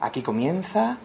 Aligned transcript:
Aquí 0.00 0.22
comienza. 0.22 0.98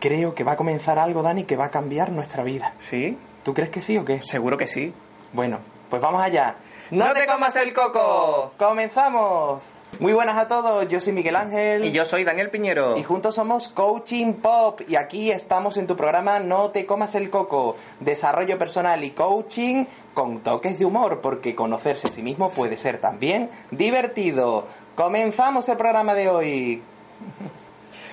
Creo 0.00 0.34
que 0.34 0.44
va 0.44 0.52
a 0.52 0.56
comenzar 0.56 0.98
algo, 0.98 1.22
Dani, 1.22 1.44
que 1.44 1.56
va 1.56 1.66
a 1.66 1.70
cambiar 1.70 2.10
nuestra 2.10 2.42
vida. 2.42 2.74
¿Sí? 2.78 3.18
¿Tú 3.42 3.54
crees 3.54 3.70
que 3.70 3.80
sí 3.80 3.96
o 3.98 4.04
qué? 4.04 4.22
Seguro 4.22 4.56
que 4.56 4.66
sí. 4.66 4.92
Bueno, 5.32 5.58
pues 5.90 6.02
vamos 6.02 6.22
allá. 6.22 6.56
¡No 6.90 7.12
te 7.12 7.26
comas 7.26 7.56
el 7.56 7.72
coco! 7.72 8.52
¡Comenzamos! 8.58 9.73
Muy 10.00 10.12
buenas 10.12 10.36
a 10.36 10.48
todos, 10.48 10.88
yo 10.88 11.00
soy 11.00 11.12
Miguel 11.12 11.36
Ángel. 11.36 11.84
Y 11.84 11.92
yo 11.92 12.04
soy 12.04 12.24
Daniel 12.24 12.50
Piñero. 12.50 12.96
Y 12.96 13.02
juntos 13.02 13.34
somos 13.34 13.68
Coaching 13.68 14.34
Pop. 14.34 14.80
Y 14.88 14.96
aquí 14.96 15.30
estamos 15.30 15.76
en 15.76 15.86
tu 15.86 15.96
programa 15.96 16.40
No 16.40 16.70
te 16.70 16.86
comas 16.86 17.14
el 17.14 17.30
coco. 17.30 17.76
Desarrollo 18.00 18.58
personal 18.58 19.04
y 19.04 19.10
coaching 19.10 19.84
con 20.12 20.40
toques 20.40 20.78
de 20.78 20.84
humor, 20.84 21.20
porque 21.20 21.54
conocerse 21.54 22.08
a 22.08 22.10
sí 22.10 22.22
mismo 22.22 22.50
puede 22.50 22.76
ser 22.76 22.98
también 22.98 23.50
divertido. 23.70 24.66
Comenzamos 24.94 25.68
el 25.68 25.76
programa 25.76 26.14
de 26.14 26.28
hoy. 26.28 26.82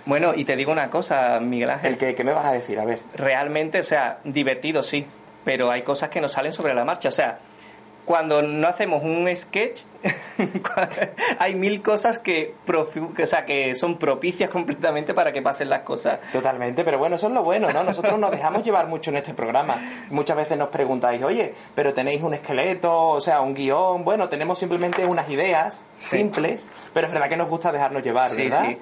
Bueno, 0.05 0.33
y 0.35 0.45
te 0.45 0.55
digo 0.55 0.71
una 0.71 0.89
cosa, 0.89 1.39
Miguel 1.39 1.69
Ángel. 1.69 1.93
¿El 1.93 1.97
que, 1.97 2.15
qué 2.15 2.23
me 2.23 2.33
vas 2.33 2.45
a 2.45 2.51
decir? 2.51 2.79
A 2.79 2.85
ver. 2.85 2.99
Realmente, 3.15 3.79
o 3.79 3.83
sea, 3.83 4.19
divertido 4.23 4.83
sí, 4.83 5.05
pero 5.43 5.71
hay 5.71 5.83
cosas 5.83 6.09
que 6.09 6.21
nos 6.21 6.31
salen 6.31 6.53
sobre 6.53 6.73
la 6.73 6.85
marcha. 6.85 7.09
O 7.09 7.11
sea, 7.11 7.39
cuando 8.05 8.41
no 8.41 8.67
hacemos 8.67 9.03
un 9.03 9.29
sketch, 9.35 9.81
hay 11.39 11.55
mil 11.55 11.81
cosas 11.81 12.17
que, 12.19 12.55
que, 13.15 13.23
o 13.23 13.27
sea, 13.27 13.45
que 13.45 13.75
son 13.75 13.97
propicias 13.97 14.49
completamente 14.49 15.13
para 15.13 15.31
que 15.31 15.41
pasen 15.41 15.69
las 15.69 15.81
cosas. 15.81 16.19
Totalmente, 16.31 16.83
pero 16.83 16.97
bueno, 16.97 17.15
eso 17.15 17.27
es 17.27 17.33
lo 17.33 17.43
bueno, 17.43 17.71
¿no? 17.71 17.83
Nosotros 17.83 18.17
nos 18.19 18.31
dejamos 18.31 18.63
llevar 18.63 18.87
mucho 18.87 19.11
en 19.11 19.17
este 19.17 19.33
programa. 19.33 19.81
Muchas 20.09 20.37
veces 20.37 20.57
nos 20.57 20.69
preguntáis, 20.69 21.21
oye, 21.23 21.53
pero 21.75 21.93
tenéis 21.93 22.21
un 22.21 22.33
esqueleto, 22.33 23.09
o 23.09 23.21
sea, 23.21 23.41
un 23.41 23.53
guion. 23.53 24.03
Bueno, 24.03 24.29
tenemos 24.29 24.59
simplemente 24.59 25.05
unas 25.05 25.29
ideas 25.29 25.85
Sí. 25.95 26.17
simples, 26.17 26.71
pero 26.93 27.07
es 27.07 27.13
verdad 27.13 27.29
que 27.29 27.37
nos 27.37 27.49
gusta 27.49 27.71
dejarnos 27.71 28.03
llevar, 28.03 28.31
Sí, 28.31 28.43
¿verdad? 28.43 28.65
sí. 28.65 28.77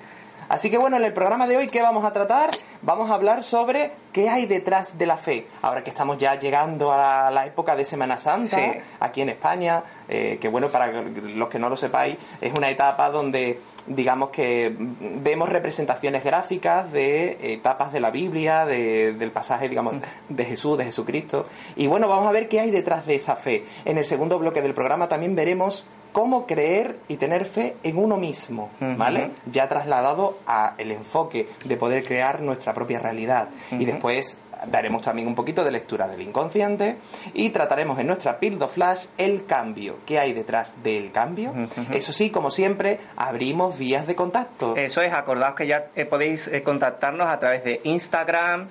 Así 0.47 0.71
que 0.71 0.79
bueno, 0.79 0.97
en 0.97 1.03
el 1.03 1.13
programa 1.13 1.45
de 1.45 1.57
hoy, 1.57 1.67
¿qué 1.67 1.81
vamos 1.83 2.03
a 2.05 2.11
tratar? 2.11 2.49
Vamos 2.81 3.11
a 3.11 3.13
hablar 3.13 3.43
sobre 3.43 3.91
qué 4.11 4.29
hay 4.29 4.45
detrás 4.45 4.97
de 4.97 5.05
la 5.05 5.17
fe. 5.17 5.47
Ahora 5.61 5.83
que 5.83 5.89
estamos 5.89 6.17
ya 6.17 6.37
llegando 6.39 6.91
a 6.91 7.29
la 7.31 7.45
época 7.45 7.75
de 7.75 7.85
Semana 7.85 8.17
Santa, 8.17 8.57
Sí. 8.57 8.79
aquí 8.99 9.21
en 9.21 9.29
España, 9.29 9.83
eh, 10.07 10.37
que 10.41 10.47
bueno, 10.47 10.69
para 10.69 10.91
los 10.91 11.47
que 11.49 11.59
no 11.59 11.69
lo 11.69 11.77
sepáis, 11.77 12.15
es 12.41 12.53
una 12.53 12.69
etapa 12.69 13.09
donde 13.09 13.59
digamos 13.87 14.29
que 14.29 14.69
mm, 14.77 15.23
vemos 15.23 15.49
representaciones 15.49 16.23
gráficas 16.23 16.91
de 16.91 17.53
etapas 17.53 17.91
de 17.93 17.99
la 17.99 18.11
Biblia, 18.11 18.65
de- 18.65 19.13
del 19.13 19.31
pasaje, 19.31 19.67
digamos, 19.69 19.95
de 20.27 20.45
Jesús, 20.45 20.77
de 20.77 20.85
Jesucristo. 20.85 21.47
Y 21.75 21.87
bueno, 21.87 22.07
vamos 22.07 22.27
a 22.27 22.31
ver 22.31 22.47
qué 22.49 22.59
hay 22.59 22.71
detrás 22.71 23.05
de 23.05 23.15
esa 23.15 23.35
fe. 23.35 23.63
En 23.85 23.97
el 23.97 24.05
segundo 24.05 24.37
bloque 24.37 24.61
del 24.61 24.73
programa 24.73 25.07
también 25.07 25.35
veremos 25.35 25.85
cómo 26.11 26.47
creer 26.47 26.97
y 27.07 27.17
tener 27.17 27.45
fe 27.45 27.75
en 27.83 27.97
uno 27.97 28.17
mismo, 28.17 28.71
¿vale? 28.79 29.29
Ya 29.51 29.67
trasladado 29.69 30.39
a 30.47 30.73
el 30.79 30.91
enfoque 30.91 31.47
de 31.65 31.77
poder 31.77 32.03
crear 32.03 32.41
nuestra 32.41 32.73
propia 32.73 32.99
realidad. 32.99 33.49
Y 33.71 33.75
Ujú. 33.75 33.85
Después 33.99 34.37
daremos 34.71 35.01
también 35.01 35.27
un 35.27 35.35
poquito 35.35 35.63
de 35.63 35.71
lectura 35.71 36.07
del 36.07 36.21
inconsciente 36.21 36.97
y 37.33 37.49
trataremos 37.49 37.99
en 37.99 38.07
nuestra 38.07 38.39
Pildo 38.39 38.67
Flash 38.67 39.07
el 39.17 39.45
cambio. 39.45 39.99
¿Qué 40.05 40.19
hay 40.19 40.33
detrás 40.33 40.83
del 40.83 41.11
cambio? 41.11 41.53
Eso 41.91 42.13
sí, 42.13 42.29
como 42.29 42.49
siempre, 42.49 42.99
abrimos 43.17 43.77
vías 43.77 44.07
de 44.07 44.15
contacto. 44.15 44.75
Eso 44.75 45.01
es, 45.01 45.13
acordaos 45.13 45.55
que 45.55 45.67
ya 45.67 45.87
eh, 45.95 46.05
podéis 46.05 46.47
eh, 46.47 46.63
contactarnos 46.63 47.27
a 47.27 47.39
través 47.39 47.63
de 47.63 47.81
Instagram, 47.83 48.67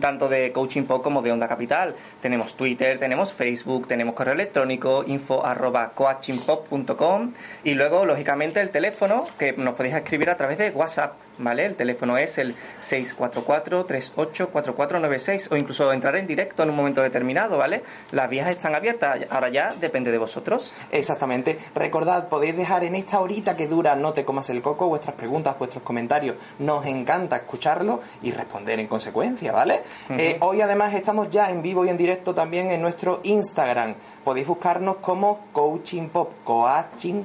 tanto 0.00 0.28
de 0.28 0.52
Coaching 0.52 0.84
Pop 0.84 1.02
como 1.02 1.22
de 1.22 1.32
Onda 1.32 1.48
Capital. 1.48 1.94
Tenemos 2.24 2.56
Twitter, 2.56 2.98
tenemos 2.98 3.34
Facebook, 3.34 3.86
tenemos 3.86 4.14
correo 4.14 4.32
electrónico, 4.32 5.04
info 5.06 5.44
arroba 5.44 5.90
coachingpop.com 5.90 7.34
y 7.64 7.74
luego, 7.74 8.06
lógicamente, 8.06 8.62
el 8.62 8.70
teléfono 8.70 9.26
que 9.38 9.52
nos 9.52 9.74
podéis 9.74 9.96
escribir 9.96 10.30
a 10.30 10.36
través 10.38 10.56
de 10.56 10.70
WhatsApp, 10.70 11.16
¿vale? 11.36 11.66
El 11.66 11.74
teléfono 11.74 12.16
es 12.16 12.38
el 12.38 12.54
644-384496 12.82 15.48
o 15.50 15.58
incluso 15.58 15.92
entrar 15.92 16.16
en 16.16 16.26
directo 16.26 16.62
en 16.62 16.70
un 16.70 16.76
momento 16.76 17.02
determinado, 17.02 17.58
¿vale? 17.58 17.82
Las 18.10 18.30
vías 18.30 18.48
están 18.48 18.74
abiertas, 18.74 19.20
ahora 19.28 19.50
ya 19.50 19.74
depende 19.78 20.10
de 20.10 20.16
vosotros. 20.16 20.72
Exactamente. 20.92 21.58
Recordad, 21.74 22.28
podéis 22.28 22.56
dejar 22.56 22.84
en 22.84 22.94
esta 22.94 23.20
horita 23.20 23.54
que 23.54 23.66
dura 23.66 23.96
No 23.96 24.14
te 24.14 24.24
comas 24.24 24.48
el 24.48 24.62
coco 24.62 24.88
vuestras 24.88 25.14
preguntas, 25.14 25.58
vuestros 25.58 25.82
comentarios. 25.82 26.36
Nos 26.58 26.86
encanta 26.86 27.36
escucharlo 27.36 28.00
y 28.22 28.30
responder 28.30 28.80
en 28.80 28.86
consecuencia, 28.86 29.52
¿vale? 29.52 29.82
Eh, 30.08 30.38
hoy 30.40 30.62
además 30.62 30.94
estamos 30.94 31.28
ya 31.28 31.50
en 31.50 31.60
vivo 31.60 31.84
y 31.84 31.90
en 31.90 31.98
directo 31.98 32.13
también 32.22 32.70
en 32.70 32.82
nuestro 32.82 33.20
Instagram. 33.24 33.94
Podéis 34.24 34.46
buscarnos 34.46 34.96
como 34.96 35.40
Coaching 35.52 36.08
Pop, 36.08 36.32
Coaching 36.44 37.22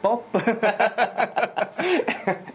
Pop. 0.00 0.24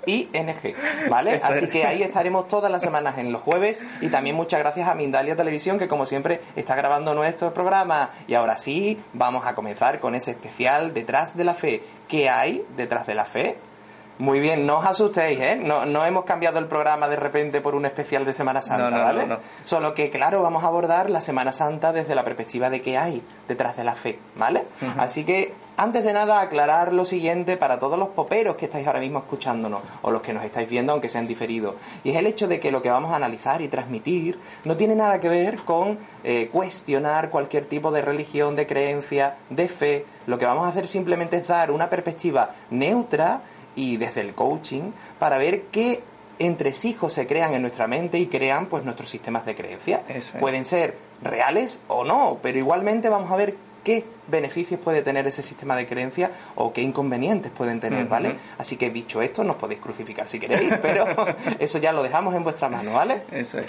ING, 0.06 0.76
¿vale? 1.10 1.36
Eso 1.36 1.46
Así 1.48 1.66
es. 1.66 1.72
que 1.72 1.86
ahí 1.86 2.04
estaremos 2.04 2.48
todas 2.48 2.72
las 2.72 2.82
semanas 2.82 3.18
en 3.18 3.32
los 3.32 3.42
jueves 3.42 3.86
y 4.02 4.10
también 4.10 4.36
muchas 4.36 4.60
gracias 4.60 4.88
a 4.88 4.96
Mindalia 4.96 5.36
Televisión 5.36 5.80
que 5.80 5.88
como 5.88 6.06
siempre 6.06 6.42
está 6.56 6.76
grabando 6.76 7.14
nuestro 7.14 7.54
programa 7.54 8.12
y 8.28 8.34
ahora 8.36 8.58
sí 8.58 9.00
vamos 9.14 9.46
a 9.46 9.56
comenzar 9.56 10.00
con 10.00 10.16
ese 10.16 10.32
especial 10.32 10.94
detrás 10.94 11.36
de 11.38 11.44
la 11.44 11.54
fe. 11.54 11.84
¿Qué 12.08 12.30
hay 12.30 12.66
detrás 12.76 13.08
de 13.08 13.16
la 13.16 13.26
fe? 13.26 13.58
Muy 14.18 14.40
bien, 14.40 14.66
no 14.66 14.80
os 14.80 14.86
asustéis, 14.86 15.40
¿eh? 15.40 15.60
No, 15.62 15.86
no 15.86 16.06
hemos 16.06 16.24
cambiado 16.24 16.58
el 16.60 16.68
programa 16.68 17.10
de 17.10 17.18
repente 17.18 17.60
por 17.60 17.76
un 17.76 17.86
especial 17.86 18.24
de 18.24 18.34
Semana 18.34 18.62
Santa, 18.62 18.90
No, 18.90 18.98
no, 18.98 19.04
¿vale? 19.04 19.38
Solo 19.66 19.94
que, 19.94 20.10
claro, 20.10 20.42
vamos 20.42 20.64
a 20.64 20.68
abordar 20.68 21.10
la 21.10 21.20
Semana 21.20 21.52
Santa 21.52 21.92
desde 21.92 22.16
la 22.16 22.24
perspectiva 22.24 22.70
de 22.70 22.82
qué 22.82 22.98
hay 22.98 23.22
detrás 23.48 23.76
de 23.76 23.84
la 23.84 23.94
fe, 23.96 24.18
¿vale? 24.38 24.64
Así 24.98 25.26
que, 25.26 25.54
antes 25.76 26.06
de 26.06 26.14
nada, 26.14 26.40
aclarar 26.40 26.94
lo 26.94 27.04
siguiente 27.04 27.58
para 27.58 27.78
todos 27.78 28.00
los 28.00 28.10
poperos 28.10 28.56
que 28.56 28.66
estáis 28.66 28.88
ahora 28.88 29.02
mismo 29.02 29.20
escuchándonos, 29.20 29.82
o 30.02 30.12
los 30.12 30.22
que 30.22 30.32
nos 30.32 30.46
estáis 30.46 30.70
viendo, 30.70 30.94
aunque 30.94 31.10
sean 31.10 31.28
diferidos. 31.28 31.76
Y 32.06 32.12
es 32.12 32.16
el 32.16 32.28
hecho 32.28 32.48
de 32.48 32.62
que 32.62 32.72
lo 32.72 32.82
que 32.82 32.90
vamos 32.90 33.12
a 33.12 33.18
analizar 33.18 33.62
y 33.62 33.68
transmitir 33.68 34.40
no 34.64 34.78
tiene 34.78 34.96
nada 34.96 35.20
que 35.20 35.28
ver 35.28 35.58
con 35.58 36.00
eh, 36.24 36.50
cuestionar 36.54 37.30
cualquier 37.30 37.66
tipo 37.66 37.92
de 37.92 38.02
religión, 38.02 38.56
de 38.56 38.66
creencia, 38.66 39.36
de 39.50 39.68
fe. 39.68 40.06
Lo 40.26 40.40
que 40.40 40.46
vamos 40.46 40.66
a 40.66 40.70
hacer 40.70 40.88
simplemente 40.88 41.38
es 41.38 41.48
dar 41.48 41.70
una 41.70 41.90
perspectiva 41.90 42.52
neutra 42.70 43.42
y 43.76 43.98
desde 43.98 44.22
el 44.22 44.34
coaching 44.34 44.92
para 45.20 45.38
ver 45.38 45.64
qué 45.72 46.02
entresijos 46.40 47.14
se 47.14 47.28
crean 47.28 47.54
en 47.54 47.62
nuestra 47.62 47.88
mente 47.88 48.20
y 48.20 48.28
crean 48.28 48.68
pues 48.68 48.84
nuestros 48.84 49.10
sistemas 49.10 49.46
de 49.46 49.56
creencia. 49.56 50.02
Es. 50.10 50.32
Pueden 50.40 50.66
ser 50.66 50.96
reales 51.22 51.82
o 51.88 52.04
no, 52.04 52.40
pero 52.42 52.58
igualmente 52.58 53.10
vamos 53.10 53.32
a 53.32 53.36
ver 53.36 53.56
qué 53.84 54.04
beneficios 54.28 54.80
puede 54.80 55.04
tener 55.04 55.28
ese 55.28 55.44
sistema 55.44 55.76
de 55.76 55.86
creencia 55.86 56.32
o 56.56 56.74
qué 56.74 56.82
inconvenientes 56.82 57.52
pueden 57.52 57.80
tener. 57.80 58.08
¿vale? 58.08 58.36
Así 58.58 58.76
que 58.76 58.90
dicho 58.90 59.22
esto, 59.22 59.44
nos 59.44 59.56
podéis 59.56 59.80
crucificar 59.80 60.28
si 60.28 60.40
queréis, 60.40 60.74
pero 60.82 61.06
eso 61.60 61.78
ya 61.78 61.94
lo 61.94 62.04
dejamos 62.04 62.36
en 62.36 62.44
vuestra 62.44 62.68
mano, 62.68 62.94
¿vale? 62.94 63.22
Eso 63.32 63.60
es. 63.60 63.68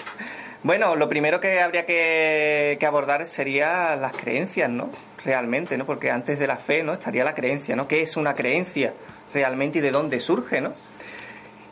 Bueno, 0.63 0.97
lo 0.97 1.09
primero 1.09 1.41
que 1.41 1.61
habría 1.61 1.87
que, 1.87 2.77
que 2.81 2.87
abordar 2.87 3.27
sería 3.27 3.95
las 3.95 4.17
creencias, 4.17 4.71
¿no? 4.71 4.89
Realmente, 5.25 5.77
¿no? 5.77 5.85
Porque 5.85 6.11
antes 6.11 6.39
de 6.39 6.47
la 6.47 6.57
fe, 6.57 6.83
¿no? 6.83 6.95
Estaría 6.95 7.23
la 7.23 7.35
creencia, 7.35 7.77
¿no? 7.77 7.87
¿Qué 7.87 8.03
es 8.03 8.17
una 8.17 8.35
creencia 8.35 8.95
realmente 9.33 9.79
y 9.79 9.81
de 9.83 9.91
dónde 9.91 10.21
surge, 10.21 10.61
¿no? 10.61 10.73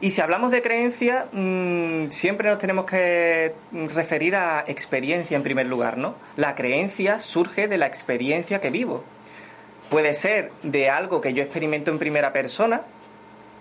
Y 0.00 0.10
si 0.10 0.20
hablamos 0.20 0.50
de 0.50 0.60
creencia, 0.60 1.28
mm, 1.32 2.08
siempre 2.08 2.50
nos 2.50 2.58
tenemos 2.58 2.84
que 2.84 3.54
referir 3.94 4.36
a 4.36 4.64
experiencia 4.66 5.36
en 5.36 5.42
primer 5.42 5.66
lugar, 5.66 5.96
¿no? 5.96 6.14
La 6.36 6.54
creencia 6.54 7.20
surge 7.20 7.68
de 7.68 7.78
la 7.78 7.86
experiencia 7.86 8.60
que 8.60 8.70
vivo. 8.70 9.04
Puede 9.88 10.14
ser 10.14 10.50
de 10.62 10.90
algo 10.90 11.20
que 11.20 11.32
yo 11.32 11.42
experimento 11.42 11.90
en 11.90 11.98
primera 11.98 12.32
persona 12.32 12.82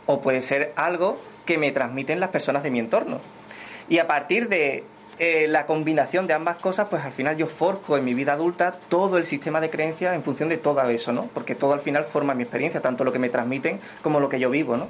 o 0.06 0.22
puede 0.22 0.42
ser 0.42 0.74
algo 0.76 1.18
que 1.46 1.58
me 1.58 1.72
transmiten 1.72 2.20
las 2.20 2.30
personas 2.30 2.64
de 2.64 2.72
mi 2.72 2.80
entorno. 2.80 3.22
Y 3.90 4.00
a 4.00 4.08
partir 4.08 4.50
de 4.50 4.84
eh, 5.26 5.48
la 5.48 5.66
combinación 5.66 6.28
de 6.28 6.34
ambas 6.34 6.58
cosas, 6.58 6.90
pues 6.90 7.02
al 7.06 7.14
final 7.14 7.38
yo 7.38 7.48
forjo 7.48 7.96
en 7.96 8.04
mi 8.04 8.14
vida 8.14 8.34
adulta 8.34 8.76
todo 8.90 9.18
el 9.18 9.26
sistema 9.26 9.62
de 9.62 9.70
creencias 9.70 10.14
en 10.14 10.22
función 10.22 10.50
de 10.50 10.58
todo 10.58 10.82
eso, 10.90 11.14
¿no? 11.14 11.30
Porque 11.34 11.56
todo 11.56 11.72
al 11.72 11.80
final 11.80 12.04
forma 12.04 12.34
mi 12.34 12.44
experiencia, 12.44 12.82
tanto 12.82 13.06
lo 13.06 13.14
que 13.14 13.20
me 13.20 13.30
transmiten 13.30 13.80
como 14.02 14.20
lo 14.20 14.28
que 14.28 14.38
yo 14.38 14.50
vivo, 14.50 14.76
¿no? 14.76 14.90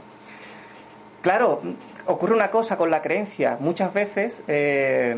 Claro, 1.21 1.62
ocurre 2.07 2.33
una 2.33 2.50
cosa 2.50 2.77
con 2.77 2.89
la 2.89 3.03
creencia. 3.03 3.57
Muchas 3.59 3.94
veces 3.94 4.44
eh, 4.47 5.18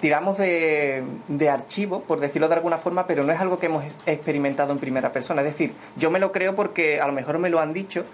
tiramos 0.00 0.38
de, 0.38 1.04
de, 1.28 1.50
archivo, 1.50 2.00
por 2.04 2.18
decirlo 2.18 2.48
de 2.48 2.54
alguna 2.54 2.78
forma, 2.78 3.06
pero 3.06 3.24
no 3.24 3.34
es 3.34 3.40
algo 3.40 3.58
que 3.58 3.66
hemos 3.66 3.84
experimentado 4.06 4.72
en 4.72 4.78
primera 4.78 5.12
persona. 5.12 5.42
Es 5.42 5.48
decir, 5.48 5.74
yo 5.96 6.10
me 6.10 6.18
lo 6.18 6.32
creo 6.32 6.56
porque 6.56 6.98
a 6.98 7.06
lo 7.06 7.12
mejor 7.12 7.38
me 7.38 7.50
lo 7.50 7.60
han 7.60 7.74
dicho, 7.74 8.06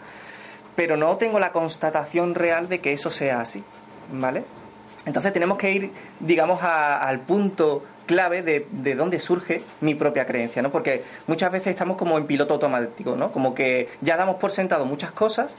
pero 0.75 0.97
no 0.97 1.17
tengo 1.19 1.39
la 1.39 1.53
constatación 1.53 2.35
real 2.35 2.69
de 2.69 2.81
que 2.81 2.93
eso 2.93 3.11
sea 3.11 3.41
así. 3.41 3.63
¿Vale? 4.13 4.43
Entonces 5.07 5.33
tenemos 5.33 5.59
que 5.59 5.73
ir, 5.73 5.91
digamos, 6.21 6.61
al 6.63 7.21
punto 7.21 7.83
clave 8.07 8.43
de, 8.43 8.67
de, 8.71 8.95
dónde 8.95 9.19
surge 9.21 9.63
mi 9.81 9.95
propia 9.95 10.27
creencia, 10.27 10.63
¿no? 10.63 10.71
Porque 10.71 11.03
muchas 11.27 11.51
veces 11.51 11.69
estamos 11.69 11.97
como 11.97 12.19
en 12.19 12.27
piloto 12.27 12.55
automático, 12.55 13.17
¿no? 13.17 13.33
Como 13.33 13.55
que 13.55 13.89
ya 14.01 14.17
damos 14.17 14.37
por 14.37 14.53
sentado 14.53 14.85
muchas 14.85 15.13
cosas, 15.13 15.57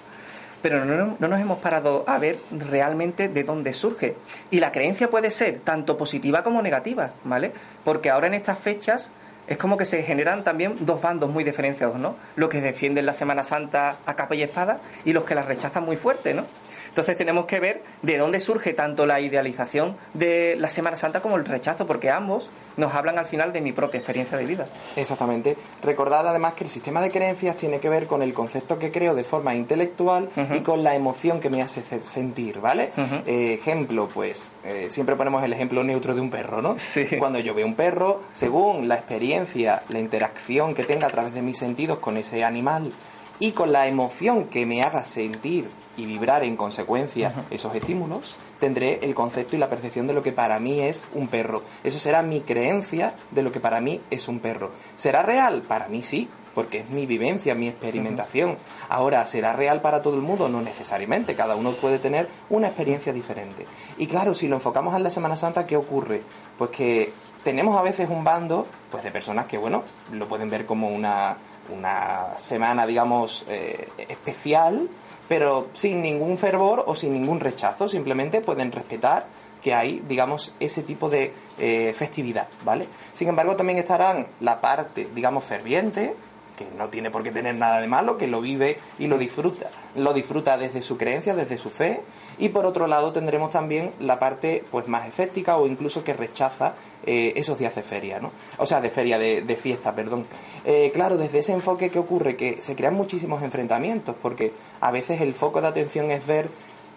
pero 0.61 0.85
no, 0.85 1.15
no, 1.19 1.27
nos 1.27 1.39
hemos 1.41 1.59
parado 1.59 2.05
a 2.07 2.17
ver 2.17 2.39
realmente 2.51 3.27
de 3.27 3.43
dónde 3.43 3.73
surge. 3.73 4.15
Y 4.49 4.59
la 4.59 4.71
creencia 4.71 5.09
puede 5.09 5.29
ser 5.29 5.59
tanto 5.59 5.97
positiva 5.97 6.43
como 6.43 6.61
negativa, 6.61 7.11
¿vale? 7.23 7.51
Porque 7.83 8.09
ahora 8.09 8.27
en 8.27 8.33
estas 8.33 8.59
fechas 8.59 9.11
es 9.47 9.57
como 9.57 9.77
que 9.77 9.85
se 9.85 10.03
generan 10.03 10.43
también 10.43 10.75
dos 10.79 11.01
bandos 11.01 11.29
muy 11.29 11.43
diferenciados, 11.43 11.99
¿no? 11.99 12.15
Los 12.37 12.49
que 12.49 12.61
defienden 12.61 13.05
la 13.05 13.13
Semana 13.13 13.43
Santa 13.43 13.97
a 14.05 14.15
capa 14.15 14.35
y 14.35 14.43
espada 14.43 14.79
y 15.03 15.11
los 15.11 15.25
que 15.25 15.35
la 15.35 15.41
rechazan 15.41 15.83
muy 15.83 15.97
fuerte, 15.97 16.33
¿no? 16.33 16.45
Entonces 16.93 17.17
tenemos 17.17 17.47
que 17.47 17.59
ver 17.59 17.81
de 18.03 18.19
dónde 18.19 18.39
surge 18.39 18.71
tanto 18.75 19.07
la 19.07 19.19
idealización 19.19 19.97
de 20.13 20.55
la 20.59 20.69
Semana 20.69 20.95
Santa 20.95 21.21
como 21.23 21.37
el 21.37 21.45
rechazo, 21.45 21.87
porque 21.87 22.11
ambos 22.11 22.51
nos 22.77 22.93
hablan 22.93 23.17
al 23.17 23.25
final 23.25 23.51
de 23.51 23.61
mi 23.61 23.71
propia 23.71 23.97
experiencia 23.97 24.37
de 24.37 24.45
vida. 24.45 24.67
Exactamente. 24.95 25.57
Recordad 25.81 26.27
además 26.27 26.53
que 26.53 26.65
el 26.65 26.69
sistema 26.69 27.01
de 27.01 27.09
creencias 27.09 27.57
tiene 27.57 27.79
que 27.79 27.89
ver 27.89 28.05
con 28.05 28.21
el 28.21 28.31
concepto 28.35 28.77
que 28.77 28.91
creo 28.91 29.15
de 29.15 29.23
forma 29.23 29.55
intelectual 29.55 30.29
y 30.55 30.59
con 30.59 30.83
la 30.83 30.93
emoción 30.93 31.39
que 31.39 31.49
me 31.49 31.63
hace 31.63 31.81
sentir, 32.01 32.59
¿vale? 32.59 32.91
Eh, 33.25 33.57
ejemplo, 33.59 34.07
pues 34.13 34.51
eh, 34.63 34.89
siempre 34.91 35.15
ponemos 35.15 35.41
el 35.41 35.51
ejemplo 35.51 35.83
neutro 35.83 36.13
de 36.13 36.21
un 36.21 36.29
perro, 36.29 36.61
¿no? 36.61 36.77
Sí. 36.77 37.07
Cuando 37.17 37.39
yo 37.39 37.55
veo 37.55 37.65
un 37.65 37.73
perro, 37.73 38.21
según 38.33 38.87
la 38.87 38.95
experiencia, 38.97 39.81
la 39.89 39.97
interacción 39.97 40.75
que 40.75 40.83
tenga 40.83 41.07
a 41.07 41.09
través 41.09 41.33
de 41.33 41.41
mis 41.41 41.57
sentidos 41.57 41.97
con 41.97 42.17
ese 42.17 42.43
animal 42.43 42.91
y 43.39 43.53
con 43.53 43.71
la 43.71 43.87
emoción 43.87 44.43
que 44.43 44.67
me 44.67 44.83
haga 44.83 45.03
sentir 45.05 45.65
y 45.97 46.05
vibrar 46.05 46.43
en 46.43 46.57
consecuencia 46.57 47.33
esos 47.51 47.75
estímulos, 47.75 48.35
tendré 48.59 48.99
el 49.03 49.13
concepto 49.13 49.55
y 49.55 49.59
la 49.59 49.69
percepción 49.69 50.07
de 50.07 50.13
lo 50.13 50.23
que 50.23 50.31
para 50.31 50.59
mí 50.59 50.79
es 50.79 51.05
un 51.13 51.27
perro. 51.27 51.63
Eso 51.83 51.99
será 51.99 52.21
mi 52.21 52.41
creencia 52.41 53.13
de 53.31 53.43
lo 53.43 53.51
que 53.51 53.59
para 53.59 53.81
mí 53.81 54.01
es 54.09 54.27
un 54.27 54.39
perro. 54.39 54.71
¿Será 54.95 55.23
real? 55.23 55.61
Para 55.61 55.87
mí 55.87 56.03
sí, 56.03 56.29
porque 56.53 56.79
es 56.79 56.89
mi 56.89 57.05
vivencia, 57.05 57.55
mi 57.55 57.67
experimentación. 57.67 58.57
Ahora, 58.89 59.25
¿será 59.25 59.53
real 59.53 59.81
para 59.81 60.01
todo 60.01 60.15
el 60.15 60.21
mundo? 60.21 60.49
No 60.49 60.61
necesariamente, 60.61 61.35
cada 61.35 61.55
uno 61.55 61.71
puede 61.71 61.99
tener 61.99 62.27
una 62.49 62.67
experiencia 62.67 63.13
diferente. 63.13 63.65
Y 63.97 64.07
claro, 64.07 64.33
si 64.33 64.47
lo 64.47 64.55
enfocamos 64.55 64.95
en 64.95 65.03
la 65.03 65.11
Semana 65.11 65.37
Santa, 65.37 65.65
¿qué 65.65 65.77
ocurre? 65.77 66.21
Pues 66.57 66.69
que 66.69 67.11
tenemos 67.43 67.77
a 67.77 67.81
veces 67.81 68.09
un 68.09 68.23
bando 68.23 68.65
pues 68.89 69.03
de 69.03 69.11
personas 69.11 69.45
que, 69.45 69.57
bueno, 69.57 69.83
lo 70.11 70.27
pueden 70.27 70.49
ver 70.49 70.65
como 70.65 70.89
una, 70.89 71.37
una 71.69 72.37
semana, 72.37 72.85
digamos, 72.85 73.45
eh, 73.47 73.89
especial, 74.07 74.87
pero 75.27 75.67
sin 75.73 76.01
ningún 76.01 76.37
fervor 76.37 76.83
o 76.87 76.95
sin 76.95 77.13
ningún 77.13 77.39
rechazo, 77.39 77.87
simplemente 77.87 78.41
pueden 78.41 78.71
respetar 78.71 79.25
que 79.63 79.73
hay, 79.73 80.03
digamos, 80.07 80.53
ese 80.59 80.83
tipo 80.83 81.09
de 81.09 81.31
eh, 81.57 81.93
festividad, 81.97 82.47
¿vale? 82.65 82.87
Sin 83.13 83.29
embargo, 83.29 83.55
también 83.55 83.79
estarán 83.79 84.27
la 84.41 84.59
parte, 84.59 85.07
digamos, 85.15 85.45
ferviente, 85.45 86.13
que 86.57 86.65
no 86.77 86.89
tiene 86.89 87.11
por 87.11 87.23
qué 87.23 87.31
tener 87.31 87.55
nada 87.55 87.81
de 87.81 87.87
malo, 87.87 88.17
que 88.17 88.27
lo 88.27 88.41
vive 88.41 88.77
y 88.99 89.07
lo 89.07 89.17
disfruta. 89.17 89.69
Lo 89.95 90.13
disfruta 90.13 90.57
desde 90.57 90.81
su 90.81 90.97
creencia, 90.97 91.35
desde 91.35 91.57
su 91.57 91.69
fe, 91.69 92.01
y 92.37 92.49
por 92.49 92.65
otro 92.65 92.87
lado 92.87 93.11
tendremos 93.11 93.51
también 93.51 93.91
la 93.99 94.19
parte 94.19 94.63
pues 94.71 94.87
más 94.87 95.07
escéptica 95.07 95.57
o 95.57 95.67
incluso 95.67 96.03
que 96.03 96.13
rechaza 96.13 96.73
eh, 97.05 97.33
esos 97.35 97.59
días 97.59 97.75
de 97.75 97.83
feria, 97.83 98.19
¿no? 98.19 98.31
O 98.57 98.65
sea, 98.65 98.81
de 98.81 98.89
feria, 98.89 99.19
de, 99.19 99.57
fiesta, 99.57 99.93
perdón. 99.93 100.25
Eh, 100.65 100.91
claro, 100.93 101.17
desde 101.17 101.39
ese 101.39 101.53
enfoque 101.53 101.89
que 101.89 101.99
ocurre, 101.99 102.35
que 102.35 102.61
se 102.61 102.75
crean 102.75 102.95
muchísimos 102.95 103.43
enfrentamientos, 103.43 104.15
porque 104.21 104.53
a 104.81 104.91
veces 104.91 105.21
el 105.21 105.33
foco 105.35 105.61
de 105.61 105.67
atención 105.67 106.11
es 106.11 106.25
ver 106.25 106.49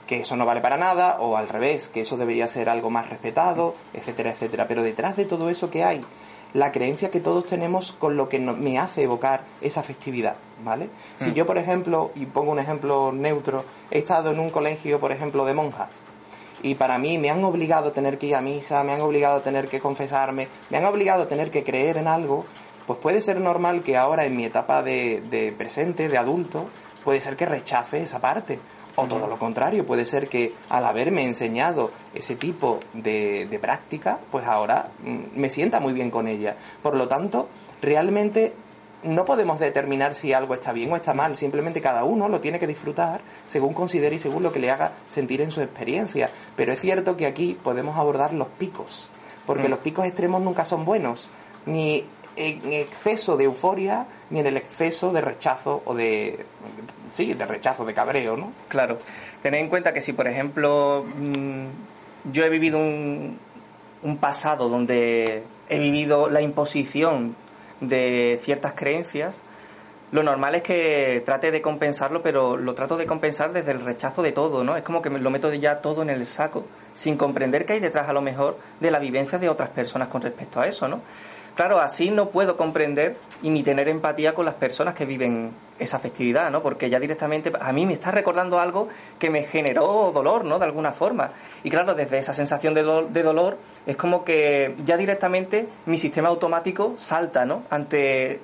que 0.07 0.21
eso 0.21 0.37
no 0.37 0.47
vale 0.47 0.61
para 0.61 0.77
nada, 0.77 1.17
o 1.19 1.37
al 1.37 1.49
revés, 1.49 1.89
que 1.89 2.03
eso 2.03 2.17
debería 2.17 2.47
ser 2.47 2.69
algo 2.69 2.91
más 2.91 3.11
respetado, 3.11 3.75
etcétera, 3.93 4.31
etcétera. 4.31 4.69
Pero 4.69 4.83
detrás 4.83 5.17
de 5.17 5.25
todo 5.25 5.51
eso 5.51 5.69
que 5.69 5.83
hay, 5.83 6.03
la 6.57 6.73
creencia 6.73 7.11
que 7.11 7.21
todos 7.21 7.45
tenemos 7.45 7.93
con 7.93 8.17
lo 8.17 8.31
que 8.31 8.41
me 8.41 8.79
hace 8.79 9.03
evocar 9.03 9.45
esa 9.61 9.83
festividad, 9.83 10.37
¿vale? 10.65 10.89
Si 11.19 11.31
mm. 11.31 11.35
yo, 11.35 11.45
por 11.45 11.59
ejemplo, 11.59 12.13
y 12.15 12.25
pongo 12.25 12.51
un 12.51 12.59
ejemplo 12.59 13.13
neutro, 13.13 13.63
he 13.91 13.99
estado 13.99 14.31
en 14.31 14.41
un 14.41 14.49
colegio, 14.49 14.99
por 14.99 15.13
ejemplo, 15.13 15.45
de 15.45 15.53
monjas, 15.53 15.91
y 16.63 16.77
para 16.77 16.97
mí 16.97 17.19
me 17.19 17.29
han 17.29 17.45
obligado 17.45 17.91
a 17.91 17.93
tener 17.93 18.17
que 18.17 18.29
ir 18.29 18.37
a 18.37 18.41
misa, 18.41 18.83
me 18.85 18.93
han 18.93 19.03
obligado 19.03 19.37
a 19.37 19.43
tener 19.43 19.69
que 19.69 19.81
confesarme, 19.81 20.49
me 20.71 20.79
han 20.79 20.87
obligado 20.87 21.25
a 21.25 21.29
tener 21.29 21.51
que 21.51 21.63
creer 21.63 21.99
en 21.99 22.09
algo, 22.09 22.47
pues 22.87 22.99
puede 23.01 23.21
ser 23.21 23.39
normal 23.39 23.83
que 23.83 23.99
ahora 23.99 24.25
en 24.25 24.35
mi 24.35 24.47
etapa 24.47 24.83
de, 24.83 25.21
de 25.29 25.53
presente, 25.53 26.09
de 26.09 26.17
adulto, 26.17 26.65
puede 27.05 27.21
ser 27.21 27.37
que 27.37 27.45
rechace 27.45 28.03
esa 28.03 28.21
parte. 28.21 28.59
O 28.97 29.05
todo 29.07 29.27
lo 29.27 29.39
contrario, 29.39 29.87
puede 29.87 30.07
ser 30.07 30.29
que 30.29 30.55
al 30.71 30.87
haberme 30.87 31.25
enseñado 31.25 31.91
ese 32.15 32.35
tipo 32.35 32.81
de, 32.95 33.47
de 33.47 33.59
práctica, 33.59 34.19
pues 34.31 34.47
ahora 34.47 34.89
mm, 35.03 35.39
me 35.39 35.51
sienta 35.51 35.81
muy 35.81 35.93
bien 35.93 36.11
con 36.11 36.27
ella. 36.27 36.57
Por 36.83 36.97
lo 36.97 37.07
tanto, 37.07 37.49
realmente 37.83 38.55
no 39.03 39.25
podemos 39.25 39.59
determinar 39.59 40.15
si 40.15 40.33
algo 40.33 40.55
está 40.55 40.73
bien 40.73 40.93
o 40.93 40.97
está 40.97 41.15
mal, 41.15 41.37
simplemente 41.37 41.81
cada 41.81 42.05
uno 42.05 42.29
lo 42.29 42.41
tiene 42.41 42.59
que 42.59 42.67
disfrutar 42.67 43.21
según 43.47 43.75
considere 43.75 44.17
y 44.17 44.19
según 44.19 44.43
lo 44.43 44.53
que 44.53 44.61
le 44.61 44.71
haga 44.71 44.93
sentir 45.07 45.41
en 45.41 45.51
su 45.51 45.61
experiencia. 45.61 46.31
Pero 46.57 46.73
es 46.73 46.81
cierto 46.81 47.17
que 47.17 47.27
aquí 47.27 47.57
podemos 47.63 47.97
abordar 47.97 48.33
los 48.33 48.49
picos, 48.49 49.09
porque 49.47 49.69
mm. 49.69 49.71
los 49.71 49.79
picos 49.81 50.07
extremos 50.07 50.43
nunca 50.43 50.65
son 50.65 50.85
buenos, 50.85 51.29
ni 51.67 52.05
en 52.37 52.73
exceso 52.73 53.37
de 53.37 53.45
euforia, 53.45 54.07
ni 54.31 54.41
en 54.41 54.47
el 54.47 54.57
exceso 54.57 55.13
de 55.13 55.21
rechazo 55.21 55.83
o 55.85 55.95
de 55.95 56.45
sí, 57.11 57.35
de 57.35 57.47
rechazo, 57.47 57.85
de 57.85 57.95
cabreo, 57.95 58.37
¿no? 58.37 58.53
Claro. 58.69 58.99
Tened 59.43 59.61
en 59.61 59.69
cuenta 59.69 59.93
que 59.93 60.01
si, 60.01 60.13
por 60.13 60.29
ejemplo, 60.29 61.05
mm, 61.05 61.67
yo 62.33 62.45
he 62.45 62.49
vivido 62.49 62.79
un, 62.79 63.39
un 64.03 64.19
pasado 64.19 64.69
donde 64.69 65.43
he 65.69 65.79
vivido 65.79 66.29
la 66.29 66.41
imposición 66.41 67.37
de 67.81 68.41
ciertas 68.43 68.75
creencias, 68.75 69.43
lo 70.13 70.23
normal 70.23 70.55
es 70.55 70.63
que 70.63 71.23
trate 71.27 71.51
de 71.51 71.61
compensarlo, 71.61 72.23
pero 72.23 72.57
lo 72.57 72.75
trato 72.75 72.97
de 72.97 73.07
compensar 73.07 73.53
desde 73.53 73.73
el 73.73 73.81
rechazo 73.81 74.23
de 74.23 74.33
todo, 74.33 74.63
¿no? 74.63 74.77
Es 74.77 74.85
como 74.85 75.03
que 75.03 75.11
lo 75.11 75.31
meto 75.31 75.53
ya 75.53 75.77
todo 75.77 76.03
en 76.03 76.11
el 76.11 76.27
saco, 76.27 76.65
sin 76.95 77.17
comprender 77.17 77.67
que 77.67 77.75
hay 77.75 77.81
detrás 77.81 78.09
a 78.09 78.13
lo 78.13 78.23
mejor 78.23 78.57
de 78.81 78.91
la 78.91 79.01
vivencia 79.01 79.39
de 79.39 79.49
otras 79.49 79.71
personas 79.71 80.09
con 80.09 80.23
respecto 80.23 80.61
a 80.61 80.69
eso, 80.69 80.87
¿no? 80.87 81.01
Claro, 81.57 81.81
así 81.81 82.11
no 82.11 82.29
puedo 82.29 82.59
comprender 82.59 83.17
y 83.43 83.49
ni 83.49 83.63
tener 83.63 83.89
empatía 83.89 84.35
con 84.35 84.45
las 84.45 84.57
personas 84.57 84.95
que 84.95 85.07
viven 85.07 85.53
esa 85.79 85.99
festividad, 85.99 86.51
¿no? 86.51 86.63
Porque 86.63 86.91
ya 86.91 87.01
directamente 87.01 87.51
a 87.59 87.73
mí 87.73 87.87
me 87.87 87.95
está 87.95 88.11
recordando 88.11 88.61
algo 88.61 88.89
que 89.19 89.31
me 89.31 89.43
generó 89.45 90.13
dolor, 90.13 90.45
¿no? 90.45 90.59
De 90.59 90.67
alguna 90.67 90.93
forma. 90.93 91.31
Y 91.65 91.71
claro, 91.71 91.95
desde 91.95 92.19
esa 92.19 92.35
sensación 92.35 92.75
de, 92.75 92.85
de 93.09 93.23
dolor 93.23 93.57
es 93.87 93.97
como 93.97 94.23
que 94.23 94.75
ya 94.85 94.99
directamente 94.99 95.67
mi 95.87 95.97
sistema 95.97 96.29
automático 96.29 96.95
salta, 96.99 97.47
¿no? 97.47 97.63
Ante 97.71 98.41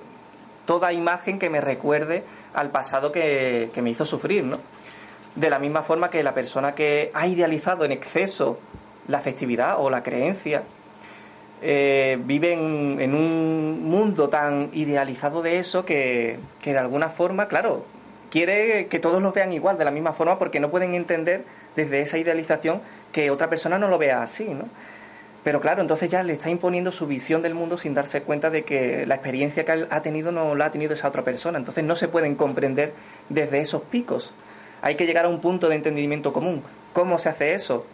toda 0.64 0.94
imagen 0.94 1.38
que 1.38 1.50
me 1.50 1.60
recuerde 1.60 2.24
al 2.54 2.70
pasado 2.70 3.12
que, 3.12 3.68
que 3.74 3.82
me 3.82 3.90
hizo 3.90 4.06
sufrir, 4.06 4.44
¿no? 4.44 4.56
De 5.34 5.50
la 5.50 5.58
misma 5.58 5.82
forma 5.82 6.08
que 6.08 6.22
la 6.22 6.32
persona 6.32 6.74
que 6.74 7.10
ha 7.12 7.26
idealizado 7.26 7.84
en 7.84 7.92
exceso 7.92 8.58
la 9.06 9.20
festividad 9.20 9.80
o 9.80 9.90
la 9.90 10.02
creencia 10.02 10.62
eh, 11.62 12.18
viven 12.24 13.00
en 13.00 13.14
un 13.14 13.84
mundo 13.84 14.28
tan 14.28 14.70
idealizado 14.72 15.42
de 15.42 15.58
eso 15.58 15.84
que, 15.84 16.38
de 16.64 16.78
alguna 16.78 17.08
forma, 17.08 17.46
claro, 17.46 17.84
quiere 18.30 18.88
que 18.88 18.98
todos 18.98 19.22
lo 19.22 19.32
vean 19.32 19.52
igual, 19.52 19.78
de 19.78 19.84
la 19.84 19.92
misma 19.92 20.12
forma, 20.12 20.38
porque 20.38 20.58
no 20.58 20.70
pueden 20.70 20.94
entender 20.94 21.44
desde 21.76 22.00
esa 22.00 22.18
idealización 22.18 22.82
que 23.12 23.30
otra 23.30 23.48
persona 23.48 23.78
no 23.78 23.88
lo 23.88 23.98
vea 23.98 24.22
así, 24.22 24.44
¿no? 24.44 24.64
Pero 25.44 25.60
claro, 25.60 25.82
entonces 25.82 26.08
ya 26.08 26.22
le 26.22 26.32
está 26.32 26.50
imponiendo 26.50 26.92
su 26.92 27.06
visión 27.06 27.42
del 27.42 27.54
mundo 27.54 27.76
sin 27.76 27.94
darse 27.94 28.22
cuenta 28.22 28.50
de 28.50 28.64
que 28.64 29.06
la 29.06 29.16
experiencia 29.16 29.64
que 29.64 29.86
ha 29.88 30.02
tenido 30.02 30.30
no 30.30 30.54
la 30.54 30.66
ha 30.66 30.70
tenido 30.70 30.94
esa 30.94 31.08
otra 31.08 31.22
persona. 31.22 31.58
Entonces 31.58 31.82
no 31.82 31.96
se 31.96 32.06
pueden 32.06 32.36
comprender 32.36 32.92
desde 33.28 33.60
esos 33.60 33.82
picos. 33.82 34.34
Hay 34.82 34.94
que 34.94 35.06
llegar 35.06 35.24
a 35.24 35.28
un 35.28 35.40
punto 35.40 35.68
de 35.68 35.76
entendimiento 35.76 36.32
común. 36.32 36.62
¿Cómo 36.92 37.18
se 37.18 37.28
hace 37.28 37.54
eso? 37.54 37.86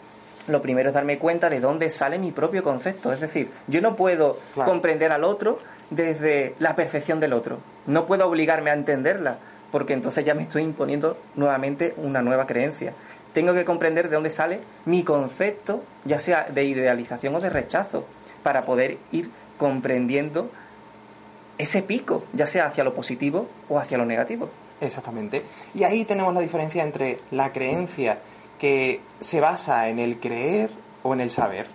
Lo 0.49 0.62
primero 0.62 0.88
es 0.88 0.95
darme 0.95 1.19
cuenta 1.19 1.50
de 1.50 1.61
dónde 1.61 1.90
sale 1.90 2.19
mi 2.19 2.33
propio 2.33 2.62
concepto. 2.62 3.12
Es 3.12 3.21
decir, 3.21 3.50
yo 3.67 3.81
no 3.81 3.97
puedo 3.97 4.38
comprender 4.55 5.12
al 5.12 5.25
otro 5.25 5.59
desde 5.90 6.55
la 6.59 6.75
percepción 6.75 7.21
del 7.21 7.33
otro. 7.33 7.59
No 7.87 8.07
puedo 8.07 8.26
obligarme 8.26 8.71
a 8.71 8.75
entenderla, 8.75 9.38
porque 9.71 9.93
entonces 9.93 10.25
ya 10.25 10.35
me 10.35 10.43
estoy 10.43 10.62
imponiendo 10.62 11.17
nuevamente 11.35 11.95
una 11.97 12.23
nueva 12.23 12.47
creencia. 12.47 12.93
Tengo 13.33 13.55
que 13.55 13.64
comprender 13.64 14.09
de 14.09 14.14
dónde 14.14 14.31
sale 14.31 14.61
mi 14.85 15.05
concepto, 15.05 15.83
ya 16.05 16.19
sea 16.19 16.45
de 16.45 16.64
idealización 16.64 17.35
o 17.35 17.40
de 17.40 17.50
rechazo, 17.50 18.05
para 18.43 18.62
poder 18.62 18.99
ir 19.12 19.31
comprendiendo 19.59 20.50
ese 21.59 21.83
pico, 21.83 22.25
ya 22.33 22.47
sea 22.47 22.67
hacia 22.67 22.85
lo 22.85 22.95
positivo 22.95 23.49
o 23.69 23.78
hacia 23.78 23.99
lo 23.99 24.07
negativo. 24.07 24.49
Exactamente. 24.81 25.43
Y 25.75 25.85
ahí 25.85 26.05
tenemos 26.05 26.33
la 26.33 26.40
diferencia 26.40 26.85
entre 26.85 27.19
la 27.31 27.52
creencia 27.52 28.19
que 28.59 29.00
se 29.21 29.41
basa 29.41 29.88
en 29.88 29.99
el 29.99 30.19
creer 30.19 30.71
o 31.03 31.15
en 31.15 31.21
el 31.21 31.31
saber. 31.31 31.67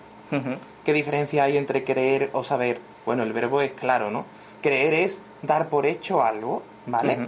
¿Qué 0.83 0.93
diferencia 0.93 1.43
hay 1.43 1.57
entre 1.57 1.83
creer 1.83 2.29
o 2.33 2.43
saber? 2.43 2.79
Bueno, 3.05 3.23
el 3.23 3.33
verbo 3.33 3.61
es 3.61 3.71
claro, 3.71 4.09
¿no? 4.09 4.25
Creer 4.61 4.93
es 4.93 5.23
dar 5.41 5.69
por 5.69 5.85
hecho 5.85 6.23
algo, 6.23 6.63
¿vale? 6.87 7.27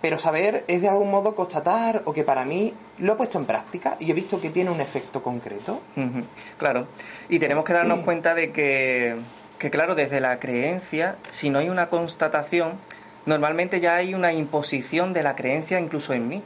Pero 0.00 0.18
saber 0.18 0.64
es 0.66 0.80
de 0.80 0.88
algún 0.88 1.10
modo 1.10 1.34
constatar 1.34 2.02
o 2.06 2.12
que 2.12 2.24
para 2.24 2.44
mí 2.44 2.72
lo 2.98 3.12
he 3.12 3.16
puesto 3.16 3.38
en 3.38 3.44
práctica 3.44 3.96
y 4.00 4.10
he 4.10 4.14
visto 4.14 4.40
que 4.40 4.50
tiene 4.50 4.70
un 4.70 4.80
efecto 4.80 5.22
concreto. 5.22 5.80
Claro. 6.58 6.86
Y 7.28 7.38
tenemos 7.38 7.64
que 7.64 7.72
darnos 7.72 8.00
cuenta 8.00 8.34
de 8.34 8.50
que, 8.50 9.16
que, 9.58 9.70
claro, 9.70 9.94
desde 9.94 10.20
la 10.20 10.38
creencia, 10.38 11.16
si 11.30 11.50
no 11.50 11.58
hay 11.58 11.68
una 11.68 11.88
constatación, 11.88 12.72
normalmente 13.26 13.78
ya 13.80 13.96
hay 13.96 14.14
una 14.14 14.32
imposición 14.32 15.12
de 15.12 15.22
la 15.22 15.36
creencia 15.36 15.78
incluso 15.78 16.14
en 16.14 16.28
mí. 16.28 16.42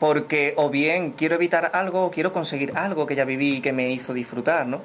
Porque 0.00 0.54
o 0.56 0.68
bien 0.68 1.12
quiero 1.12 1.36
evitar 1.36 1.70
algo 1.74 2.06
o 2.06 2.10
quiero 2.10 2.32
conseguir 2.32 2.72
algo 2.74 3.06
que 3.06 3.14
ya 3.14 3.24
viví 3.24 3.58
y 3.58 3.60
que 3.60 3.72
me 3.72 3.90
hizo 3.92 4.12
disfrutar, 4.12 4.66
¿no? 4.66 4.80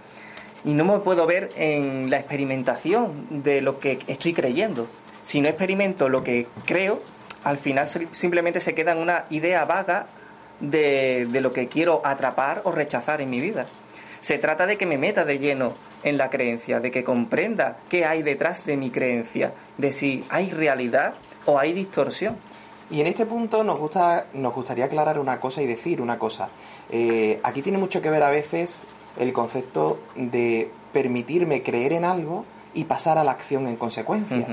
Y 0.64 0.74
no 0.74 0.86
me 0.86 1.00
puedo 1.00 1.26
ver 1.26 1.50
en 1.56 2.12
la 2.12 2.18
experimentación 2.18 3.44
de 3.44 3.62
lo 3.62 3.80
que 3.80 3.98
estoy 4.06 4.34
creyendo. 4.34 4.88
Si 5.24 5.42
no 5.42 5.50
experimento 5.50 6.10
lo 6.10 6.24
que 6.24 6.48
creo, 6.66 7.02
al 7.44 7.58
final 7.58 7.88
simplemente 8.12 8.60
se 8.60 8.76
queda 8.76 8.92
en 8.92 9.00
una 9.00 9.26
idea 9.32 9.66
vaga 9.66 10.06
de, 10.60 11.28
de 11.30 11.42
lo 11.42 11.54
que 11.54 11.68
quiero 11.68 12.02
atrapar 12.04 12.62
o 12.66 12.72
rechazar 12.72 13.22
en 13.22 13.30
mi 13.32 13.40
vida. 13.40 13.66
Se 14.22 14.38
trata 14.38 14.66
de 14.66 14.78
que 14.78 14.86
me 14.86 14.98
meta 14.98 15.24
de 15.24 15.40
lleno 15.40 15.76
en 16.04 16.18
la 16.18 16.30
creencia, 16.30 16.80
de 16.80 16.92
que 16.92 17.04
comprenda 17.04 17.78
qué 17.90 18.06
hay 18.06 18.24
detrás 18.24 18.66
de 18.66 18.78
mi 18.78 18.92
creencia, 18.92 19.54
de 19.78 19.92
si 19.92 20.24
hay 20.30 20.52
realidad 20.52 21.14
o 21.46 21.60
hay 21.60 21.74
distorsión. 21.74 22.38
Y 22.90 23.02
en 23.02 23.08
este 23.08 23.26
punto 23.26 23.64
nos, 23.64 23.78
gusta, 23.80 24.28
nos 24.34 24.54
gustaría 24.54 24.86
aclarar 24.86 25.20
una 25.20 25.40
cosa 25.40 25.62
y 25.62 25.66
decir 25.66 26.02
una 26.02 26.20
cosa. 26.20 26.50
Eh, 26.92 27.40
aquí 27.44 27.62
tiene 27.62 27.78
mucho 27.78 28.02
que 28.02 28.10
ver 28.10 28.24
a 28.24 28.30
veces 28.30 28.86
el 29.18 29.34
concepto 29.34 30.00
de 30.16 30.70
permitirme 30.94 31.64
creer 31.64 31.94
en 31.94 32.06
algo 32.06 32.46
y 32.74 32.84
pasar 32.84 33.18
a 33.18 33.24
la 33.24 33.32
acción 33.32 33.66
en 33.68 33.76
consecuencia. 33.76 34.48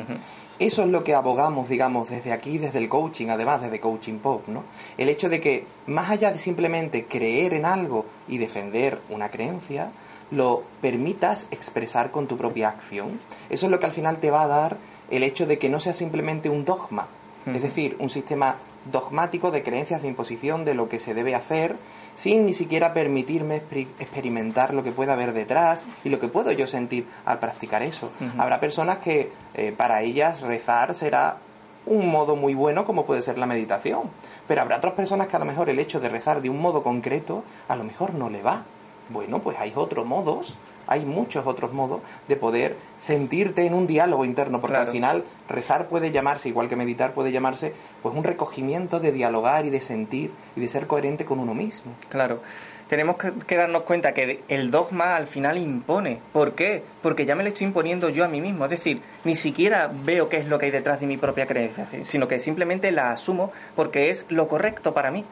Eso 0.58 0.82
es 0.82 0.88
lo 0.88 1.02
que 1.02 1.14
abogamos, 1.14 1.68
digamos, 1.68 2.08
desde 2.08 2.32
aquí, 2.32 2.58
desde 2.58 2.78
el 2.78 2.88
coaching, 2.88 3.28
además 3.28 3.62
desde 3.62 3.80
Coaching 3.80 4.18
Pop, 4.18 4.46
¿no? 4.46 4.62
El 4.96 5.08
hecho 5.08 5.28
de 5.28 5.40
que, 5.40 5.66
más 5.88 6.10
allá 6.10 6.30
de 6.30 6.38
simplemente 6.38 7.06
creer 7.06 7.52
en 7.54 7.64
algo 7.64 8.06
y 8.28 8.38
defender 8.38 9.00
una 9.10 9.28
creencia, 9.28 9.90
lo 10.30 10.62
permitas 10.80 11.48
expresar 11.50 12.10
con 12.12 12.28
tu 12.28 12.36
propia 12.36 12.68
acción. 12.68 13.18
Eso 13.50 13.66
es 13.66 13.72
lo 13.72 13.80
que 13.80 13.86
al 13.86 13.92
final 13.92 14.18
te 14.18 14.30
va 14.30 14.42
a 14.42 14.46
dar 14.46 14.76
el 15.10 15.24
hecho 15.24 15.46
de 15.46 15.58
que 15.58 15.68
no 15.68 15.80
sea 15.80 15.94
simplemente 15.94 16.48
un 16.48 16.64
dogma, 16.64 17.08
es 17.46 17.62
decir, 17.62 17.96
un 17.98 18.10
sistema 18.10 18.56
dogmático 18.90 19.50
de 19.50 19.62
creencias 19.62 20.02
de 20.02 20.08
imposición 20.08 20.64
de 20.64 20.74
lo 20.74 20.88
que 20.88 21.00
se 21.00 21.14
debe 21.14 21.34
hacer, 21.34 21.76
sin 22.14 22.46
ni 22.46 22.54
siquiera 22.54 22.92
permitirme 22.92 23.62
experimentar 23.98 24.74
lo 24.74 24.82
que 24.82 24.92
pueda 24.92 25.14
haber 25.14 25.32
detrás 25.32 25.86
y 26.04 26.08
lo 26.08 26.18
que 26.18 26.28
puedo 26.28 26.52
yo 26.52 26.66
sentir 26.66 27.06
al 27.24 27.38
practicar 27.38 27.82
eso. 27.82 28.10
Habrá 28.38 28.60
personas 28.60 28.98
que 28.98 29.30
eh, 29.54 29.72
para 29.76 30.02
ellas 30.02 30.40
rezar 30.40 30.94
será 30.94 31.38
un 31.86 32.10
modo 32.10 32.36
muy 32.36 32.54
bueno 32.54 32.84
como 32.84 33.06
puede 33.06 33.22
ser 33.22 33.38
la 33.38 33.46
meditación, 33.46 34.02
pero 34.46 34.62
habrá 34.62 34.76
otras 34.76 34.94
personas 34.94 35.28
que 35.28 35.36
a 35.36 35.40
lo 35.40 35.44
mejor 35.44 35.68
el 35.68 35.78
hecho 35.78 36.00
de 36.00 36.08
rezar 36.08 36.42
de 36.42 36.50
un 36.50 36.60
modo 36.60 36.82
concreto 36.82 37.44
a 37.68 37.76
lo 37.76 37.84
mejor 37.84 38.14
no 38.14 38.30
le 38.30 38.42
va. 38.42 38.64
Bueno, 39.08 39.40
pues 39.40 39.58
hay 39.58 39.72
otros 39.74 40.06
modos 40.06 40.56
hay 40.92 41.04
muchos 41.04 41.46
otros 41.46 41.72
modos 41.72 42.00
de 42.28 42.36
poder 42.36 42.76
sentirte 42.98 43.66
en 43.66 43.74
un 43.74 43.86
diálogo 43.86 44.24
interno, 44.24 44.60
porque 44.60 44.76
al 44.76 44.88
final 44.88 45.24
rezar 45.48 45.88
puede 45.88 46.10
llamarse, 46.10 46.48
igual 46.48 46.68
que 46.68 46.76
meditar 46.76 47.12
puede 47.12 47.32
llamarse, 47.32 47.74
pues 48.02 48.14
un 48.14 48.24
recogimiento 48.24 49.00
de 49.00 49.12
dialogar 49.12 49.64
y 49.64 49.70
de 49.70 49.80
sentir 49.80 50.30
y 50.56 50.60
de 50.60 50.68
ser 50.68 50.86
coherente 50.86 51.24
con 51.24 51.38
uno 51.38 51.54
mismo. 51.54 51.92
Claro. 52.08 52.40
Tenemos 52.88 53.16
que, 53.16 53.56
darnos 53.56 53.84
cuenta 53.84 54.12
que 54.12 54.42
el 54.48 54.70
dogma 54.70 55.16
al 55.16 55.26
final 55.26 55.56
impone. 55.56 56.18
¿Por 56.34 56.52
qué? 56.52 56.82
Porque 57.00 57.24
ya 57.24 57.34
me 57.34 57.42
lo 57.42 57.48
estoy 57.48 57.66
imponiendo 57.66 58.10
yo 58.10 58.22
a 58.22 58.28
mí 58.28 58.42
mismo. 58.42 58.64
Es 58.64 58.70
decir, 58.70 59.00
ni 59.24 59.34
siquiera 59.34 59.90
veo 60.04 60.28
qué 60.28 60.36
es 60.36 60.46
lo 60.46 60.58
que 60.58 60.66
hay 60.66 60.72
detrás 60.72 61.00
de 61.00 61.06
mi 61.06 61.16
propia 61.16 61.46
creencia, 61.46 61.86
sino 62.04 62.28
que 62.28 62.38
simplemente 62.38 62.92
la 62.92 63.12
asumo 63.12 63.50
porque 63.76 64.10
es 64.10 64.26
lo 64.28 64.46
correcto 64.46 64.92
para 64.92 65.10
mí. 65.10 65.24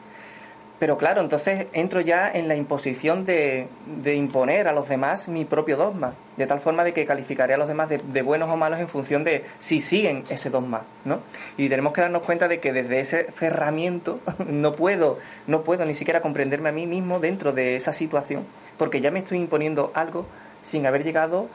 Pero 0.81 0.97
claro, 0.97 1.21
entonces 1.21 1.67
entro 1.73 2.01
ya 2.01 2.31
en 2.31 2.47
la 2.47 2.55
imposición 2.55 3.23
de, 3.23 3.67
de, 4.01 4.15
imponer 4.15 4.67
a 4.67 4.73
los 4.73 4.89
demás 4.89 5.27
mi 5.27 5.45
propio 5.45 5.77
dogma, 5.77 6.15
de 6.37 6.47
tal 6.47 6.59
forma 6.59 6.83
de 6.83 6.91
que 6.91 7.05
calificaré 7.05 7.53
a 7.53 7.57
los 7.57 7.67
demás 7.67 7.87
de, 7.87 8.21
buenos 8.23 8.49
o 8.49 8.57
malos 8.57 8.79
en 8.79 8.87
función 8.87 9.23
de 9.23 9.45
si 9.59 9.79
siguen 9.79 10.23
ese 10.29 10.49
dogma, 10.49 10.81
¿no? 11.05 11.19
Y 11.55 11.69
tenemos 11.69 11.93
que 11.93 12.01
darnos 12.01 12.23
cuenta 12.23 12.47
de 12.47 12.59
que 12.59 12.73
desde 12.73 12.99
ese 12.99 13.31
cerramiento 13.31 14.21
no 14.47 14.73
puedo, 14.73 15.19
no 15.45 15.61
puedo 15.61 15.85
ni 15.85 15.93
siquiera 15.93 16.19
comprenderme 16.19 16.69
a 16.69 16.71
mí 16.71 16.87
mismo 16.87 17.19
dentro 17.19 17.53
de 17.53 17.75
esa 17.75 17.93
situación, 17.93 18.47
porque 18.79 19.01
ya 19.01 19.11
me 19.11 19.19
estoy 19.19 19.37
imponiendo 19.37 19.91
algo 19.93 20.25
sin 20.63 20.87
haber 20.87 21.03
llegado 21.03 21.45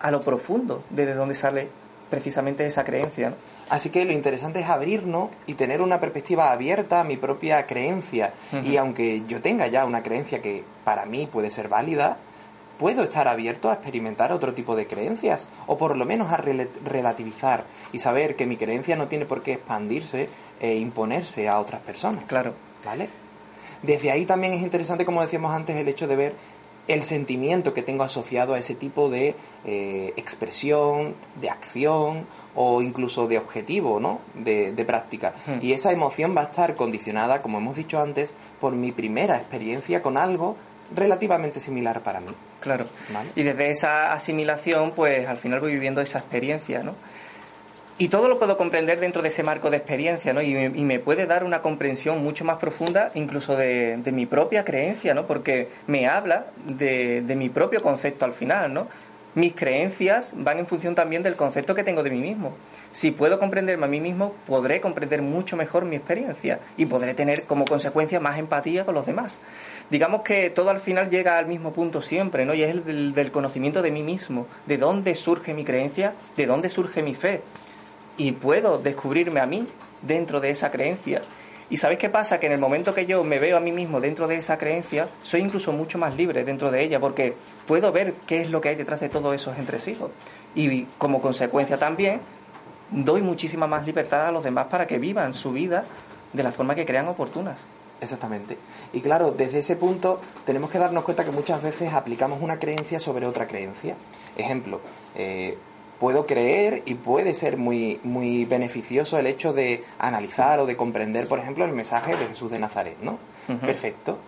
a 0.00 0.10
lo 0.10 0.22
profundo 0.22 0.82
desde 0.90 1.14
donde 1.14 1.36
sale 1.36 1.68
precisamente 2.10 2.66
esa 2.66 2.82
creencia. 2.82 3.32
Así 3.68 3.90
que 3.90 4.04
lo 4.04 4.12
interesante 4.12 4.60
es 4.60 4.66
abrirnos 4.66 5.30
y 5.46 5.54
tener 5.54 5.80
una 5.80 6.00
perspectiva 6.00 6.52
abierta 6.52 7.00
a 7.00 7.04
mi 7.04 7.16
propia 7.16 7.66
creencia. 7.66 8.32
Y 8.64 8.76
aunque 8.76 9.22
yo 9.26 9.40
tenga 9.40 9.66
ya 9.66 9.84
una 9.84 10.02
creencia 10.02 10.42
que 10.42 10.64
para 10.84 11.06
mí 11.06 11.26
puede 11.26 11.50
ser 11.50 11.68
válida, 11.68 12.18
puedo 12.78 13.04
estar 13.04 13.28
abierto 13.28 13.70
a 13.70 13.74
experimentar 13.74 14.32
otro 14.32 14.54
tipo 14.54 14.74
de 14.74 14.86
creencias, 14.86 15.48
o 15.66 15.78
por 15.78 15.96
lo 15.96 16.04
menos 16.04 16.32
a 16.32 16.36
relativizar 16.36 17.64
y 17.92 18.00
saber 18.00 18.34
que 18.34 18.44
mi 18.44 18.56
creencia 18.56 18.96
no 18.96 19.08
tiene 19.08 19.24
por 19.24 19.42
qué 19.42 19.52
expandirse 19.52 20.28
e 20.60 20.74
imponerse 20.74 21.48
a 21.48 21.60
otras 21.60 21.80
personas. 21.80 22.24
Claro. 22.26 22.54
¿Vale? 22.84 23.08
Desde 23.82 24.10
ahí 24.10 24.26
también 24.26 24.52
es 24.52 24.62
interesante, 24.62 25.04
como 25.04 25.22
decíamos 25.22 25.52
antes, 25.52 25.76
el 25.76 25.88
hecho 25.88 26.06
de 26.06 26.16
ver 26.16 26.34
el 26.88 27.04
sentimiento 27.04 27.74
que 27.74 27.82
tengo 27.82 28.04
asociado 28.04 28.54
a 28.54 28.58
ese 28.58 28.74
tipo 28.74 29.08
de 29.08 29.34
eh, 29.64 30.12
expresión, 30.16 31.14
de 31.40 31.50
acción 31.50 32.26
o 32.54 32.82
incluso 32.82 33.28
de 33.28 33.38
objetivo, 33.38 34.00
¿no? 34.00 34.20
De, 34.34 34.72
práctica. 34.84 35.34
Hmm. 35.46 35.58
Y 35.62 35.72
esa 35.72 35.92
emoción 35.92 36.36
va 36.36 36.42
a 36.42 36.44
estar 36.44 36.74
condicionada, 36.74 37.40
como 37.40 37.58
hemos 37.58 37.76
dicho 37.76 38.00
antes, 38.00 38.34
por 38.60 38.74
mi 38.74 38.92
primera 38.92 39.36
experiencia 39.36 40.02
con 40.02 40.16
algo 40.16 40.56
relativamente 40.94 41.60
similar 41.60 42.02
para 42.02 42.20
mí. 42.20 42.32
Claro. 42.60 42.86
Y 43.34 43.42
desde 43.42 43.70
esa 43.70 44.12
asimilación, 44.12 44.92
pues 44.92 45.26
al 45.26 45.38
final 45.38 45.60
voy 45.60 45.72
viviendo 45.72 46.00
esa 46.00 46.18
experiencia, 46.18 46.82
¿no? 46.82 46.94
Y 48.02 48.08
todo 48.08 48.26
lo 48.26 48.40
puedo 48.40 48.58
comprender 48.58 48.98
dentro 48.98 49.22
de 49.22 49.28
ese 49.28 49.44
marco 49.44 49.70
de 49.70 49.76
experiencia, 49.76 50.32
¿no? 50.32 50.42
Y 50.42 50.54
me, 50.54 50.98
puede 50.98 51.24
dar 51.26 51.44
una 51.44 51.62
comprensión 51.62 52.20
mucho 52.20 52.44
más 52.44 52.58
profunda, 52.58 53.12
incluso 53.14 53.54
de, 53.54 54.02
mi 54.12 54.26
propia 54.26 54.64
creencia, 54.64 55.14
¿no? 55.14 55.28
Porque 55.28 55.68
me 55.86 56.08
habla 56.08 56.46
de, 56.66 57.22
mi 57.36 57.48
propio 57.48 57.80
concepto 57.80 58.24
al 58.24 58.32
final, 58.32 58.74
¿no? 58.74 58.88
mis 59.34 59.54
creencias 59.54 60.34
van 60.36 60.58
en 60.58 60.66
función 60.66 60.94
también 60.94 61.22
del 61.22 61.36
concepto 61.36 61.74
que 61.74 61.84
tengo 61.84 62.02
de 62.02 62.10
mí 62.10 62.20
mismo. 62.20 62.52
Si 62.90 63.12
puedo 63.12 63.38
comprenderme 63.38 63.86
a 63.86 63.88
mí 63.88 64.00
mismo, 64.00 64.34
podré 64.46 64.82
comprender 64.82 65.22
mucho 65.22 65.56
mejor 65.56 65.86
mi 65.86 65.96
experiencia 65.96 66.58
y 66.76 66.84
podré 66.84 67.14
tener 67.14 67.44
como 67.44 67.64
consecuencia 67.64 68.20
más 68.20 68.38
empatía 68.38 68.84
con 68.84 68.94
los 68.94 69.06
demás. 69.06 69.40
Digamos 69.90 70.20
que 70.22 70.50
todo 70.50 70.68
al 70.68 70.80
final 70.80 71.08
llega 71.08 71.38
al 71.38 71.46
mismo 71.46 71.72
punto 71.72 72.02
siempre, 72.02 72.44
¿no? 72.44 72.52
Y 72.52 72.62
es 72.62 72.70
el 72.70 73.14
del, 73.14 73.30
conocimiento 73.30 73.80
de 73.80 73.90
mí 73.90 74.02
mismo, 74.02 74.46
de 74.66 74.76
dónde 74.76 75.14
surge 75.14 75.54
mi 75.54 75.64
creencia, 75.64 76.12
de 76.36 76.44
dónde 76.44 76.68
surge 76.68 77.02
mi 77.02 77.14
fe. 77.14 77.40
Y 78.16 78.32
puedo 78.32 78.78
descubrirme 78.78 79.40
a 79.40 79.46
mí 79.46 79.66
dentro 80.02 80.40
de 80.40 80.50
esa 80.50 80.70
creencia 80.70 81.22
y 81.72 81.78
¿sabéis 81.78 82.00
qué 82.00 82.10
pasa? 82.10 82.38
Que 82.38 82.48
en 82.48 82.52
el 82.52 82.58
momento 82.58 82.94
que 82.94 83.06
yo 83.06 83.24
me 83.24 83.38
veo 83.38 83.56
a 83.56 83.60
mí 83.60 83.72
mismo 83.72 83.98
dentro 83.98 84.28
de 84.28 84.36
esa 84.36 84.58
creencia, 84.58 85.08
soy 85.22 85.40
incluso 85.40 85.72
mucho 85.72 85.96
más 85.96 86.14
libre 86.14 86.44
dentro 86.44 86.70
de 86.70 86.82
ella, 86.82 87.00
porque 87.00 87.34
puedo 87.66 87.90
ver 87.92 88.12
qué 88.26 88.42
es 88.42 88.50
lo 88.50 88.60
que 88.60 88.68
hay 88.68 88.74
detrás 88.74 89.00
de 89.00 89.08
todos 89.08 89.34
esos 89.34 89.56
entresijos. 89.56 90.10
Y 90.54 90.82
como 90.98 91.22
consecuencia 91.22 91.78
también, 91.78 92.20
doy 92.90 93.22
muchísima 93.22 93.66
más 93.66 93.86
libertad 93.86 94.26
a 94.26 94.32
los 94.32 94.44
demás 94.44 94.66
para 94.66 94.86
que 94.86 94.98
vivan 94.98 95.32
su 95.32 95.52
vida 95.52 95.86
de 96.34 96.42
la 96.42 96.52
forma 96.52 96.74
que 96.74 96.84
crean 96.84 97.08
oportunas. 97.08 97.64
Exactamente. 98.02 98.58
Y 98.92 99.00
claro, 99.00 99.32
desde 99.32 99.60
ese 99.60 99.76
punto 99.76 100.20
tenemos 100.44 100.70
que 100.70 100.78
darnos 100.78 101.04
cuenta 101.04 101.24
que 101.24 101.30
muchas 101.30 101.62
veces 101.62 101.94
aplicamos 101.94 102.42
una 102.42 102.58
creencia 102.58 103.00
sobre 103.00 103.26
otra 103.26 103.46
creencia. 103.46 103.96
Ejemplo, 104.36 104.82
eh, 105.14 105.56
puedo 106.02 106.26
creer 106.26 106.82
y 106.84 106.94
puede 106.94 107.32
ser 107.32 107.56
muy, 107.56 108.00
muy 108.02 108.44
beneficioso 108.44 109.20
el 109.20 109.28
hecho 109.28 109.52
de 109.52 109.84
analizar 110.00 110.58
o 110.58 110.66
de 110.66 110.76
comprender, 110.76 111.28
por 111.28 111.38
ejemplo, 111.38 111.64
el 111.64 111.70
mensaje 111.70 112.16
de 112.16 112.26
Jesús 112.26 112.50
de 112.50 112.58
Nazaret, 112.58 112.96
¿no? 113.02 113.18
Perfecto. 113.60 114.18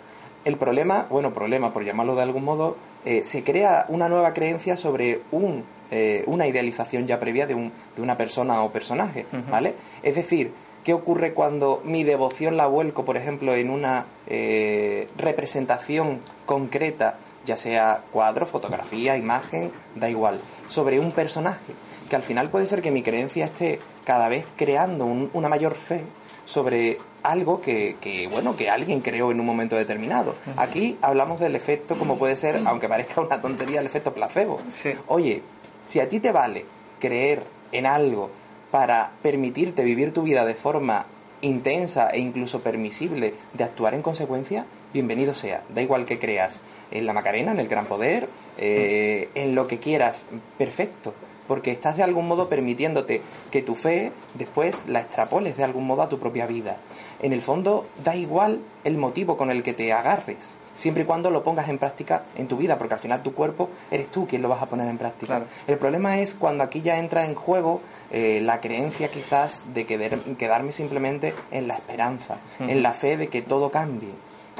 El 0.44 0.56
problema, 0.56 1.08
bueno, 1.10 1.34
problema 1.34 1.72
por 1.72 1.84
llamarlo 1.84 2.14
de 2.14 2.22
algún 2.22 2.44
modo, 2.44 2.76
eh, 3.04 3.24
se 3.24 3.42
crea 3.42 3.86
una 3.88 4.08
nueva 4.08 4.32
creencia 4.34 4.76
sobre 4.76 5.22
un, 5.32 5.64
eh, 5.90 6.22
una 6.28 6.46
idealización 6.46 7.08
ya 7.08 7.18
previa 7.18 7.48
de, 7.48 7.56
un, 7.56 7.72
de 7.96 8.02
una 8.02 8.16
persona 8.16 8.62
o 8.62 8.70
personaje, 8.70 9.26
¿vale? 9.50 9.74
Es 10.04 10.14
decir, 10.14 10.52
¿Qué 10.84 10.92
ocurre 10.92 11.32
cuando 11.32 11.80
mi 11.82 12.04
devoción 12.04 12.58
la 12.58 12.66
vuelco, 12.66 13.06
por 13.06 13.16
ejemplo, 13.16 13.54
en 13.54 13.70
una 13.70 14.04
eh, 14.26 15.08
representación 15.16 16.20
concreta 16.44 17.16
ya 17.44 17.56
sea 17.56 18.02
cuadro, 18.10 18.46
fotografía, 18.46 19.16
imagen, 19.16 19.70
da 19.94 20.08
igual, 20.08 20.40
sobre 20.68 21.00
un 21.00 21.12
personaje, 21.12 21.75
que 22.09 22.16
al 22.16 22.23
final 22.23 22.50
puede 22.50 22.66
ser 22.66 22.83
que 22.83 22.90
mi 22.90 23.02
creencia 23.02 23.47
esté 23.47 23.80
cada 24.04 24.28
vez 24.28 24.47
creando 24.56 25.04
una 25.04 25.49
mayor 25.49 25.75
fe 25.75 26.04
sobre 26.47 26.99
algo 27.23 27.62
que, 27.62 27.97
que, 28.00 28.28
bueno, 28.28 28.54
que 28.54 28.68
alguien 28.68 29.00
creó 29.00 29.30
en 29.30 29.40
un 29.40 29.47
momento 29.47 29.76
determinado. 29.76 30.35
Aquí 30.56 30.99
hablamos 31.00 31.40
del 31.40 31.56
efecto, 31.56 31.97
como 31.97 32.18
puede 32.18 32.37
ser, 32.37 32.61
aunque 32.66 32.88
parezca 32.88 33.21
una 33.21 33.40
tontería, 33.40 33.80
el 33.80 33.87
efecto 33.87 34.12
placebo. 34.12 34.61
Oye, 35.06 35.42
si 35.85 36.00
a 36.00 36.09
ti 36.09 36.21
te 36.21 36.33
vale 36.33 36.66
creer 37.00 37.42
en 37.73 37.87
algo 37.87 38.30
para 38.71 39.12
permitirte 39.23 39.83
vivir 39.83 40.12
tu 40.12 40.23
vida 40.23 40.44
de 40.44 40.54
forma 40.54 41.06
intensa 41.40 42.11
e 42.11 42.18
incluso 42.18 42.61
permisible 42.61 43.35
de 43.52 43.64
actuar 43.64 43.94
en 43.94 44.02
consecuencia, 44.02 44.66
bienvenido 44.94 45.34
sea. 45.34 45.64
Da 45.74 45.82
igual 45.82 46.06
que 46.06 46.20
creas 46.20 46.60
en 46.92 47.04
la 47.04 47.12
Macarena, 47.12 47.50
en 47.50 47.58
el 47.58 47.68
Gran 47.68 47.86
Poder, 47.86 48.28
eh, 48.56 49.28
en 49.34 49.54
lo 49.56 49.66
que 49.66 49.78
quieras, 49.78 50.26
perfecto. 50.56 51.12
Porque 51.48 51.72
estás 51.72 51.98
de 51.98 52.04
algún 52.04 52.26
modo 52.26 52.48
permitiéndote 52.48 53.20
que 53.50 53.60
tu 53.60 53.74
fe 53.74 54.12
después 54.34 54.84
la 54.88 55.00
extrapoles 55.00 55.58
de 55.58 55.64
algún 55.64 55.86
modo 55.86 56.00
a 56.00 56.08
tu 56.08 56.18
propia 56.18 56.46
vida. 56.46 56.78
En 57.20 57.32
el 57.34 57.42
fondo, 57.42 57.86
da 58.02 58.16
igual 58.16 58.60
el 58.84 58.96
motivo 58.96 59.36
con 59.36 59.50
el 59.50 59.62
que 59.62 59.74
te 59.74 59.92
agarres 59.92 60.56
siempre 60.76 61.02
y 61.02 61.06
cuando 61.06 61.30
lo 61.30 61.42
pongas 61.44 61.68
en 61.68 61.78
práctica 61.78 62.24
en 62.36 62.48
tu 62.48 62.56
vida, 62.56 62.78
porque 62.78 62.94
al 62.94 63.00
final 63.00 63.22
tu 63.22 63.34
cuerpo 63.34 63.68
eres 63.90 64.08
tú 64.08 64.26
quien 64.26 64.42
lo 64.42 64.48
vas 64.48 64.62
a 64.62 64.66
poner 64.66 64.88
en 64.88 64.98
práctica. 64.98 65.42
El 65.66 65.78
problema 65.78 66.18
es 66.18 66.34
cuando 66.34 66.64
aquí 66.64 66.80
ya 66.80 66.98
entra 66.98 67.24
en 67.24 67.34
juego 67.34 67.80
eh, 68.10 68.40
la 68.42 68.60
creencia 68.60 69.08
quizás 69.08 69.64
de 69.74 69.86
quedarme 69.86 70.72
simplemente 70.72 71.34
en 71.50 71.68
la 71.68 71.74
esperanza, 71.74 72.38
en 72.58 72.82
la 72.82 72.92
fe 72.92 73.16
de 73.16 73.28
que 73.28 73.42
todo 73.42 73.70
cambie. 73.70 74.10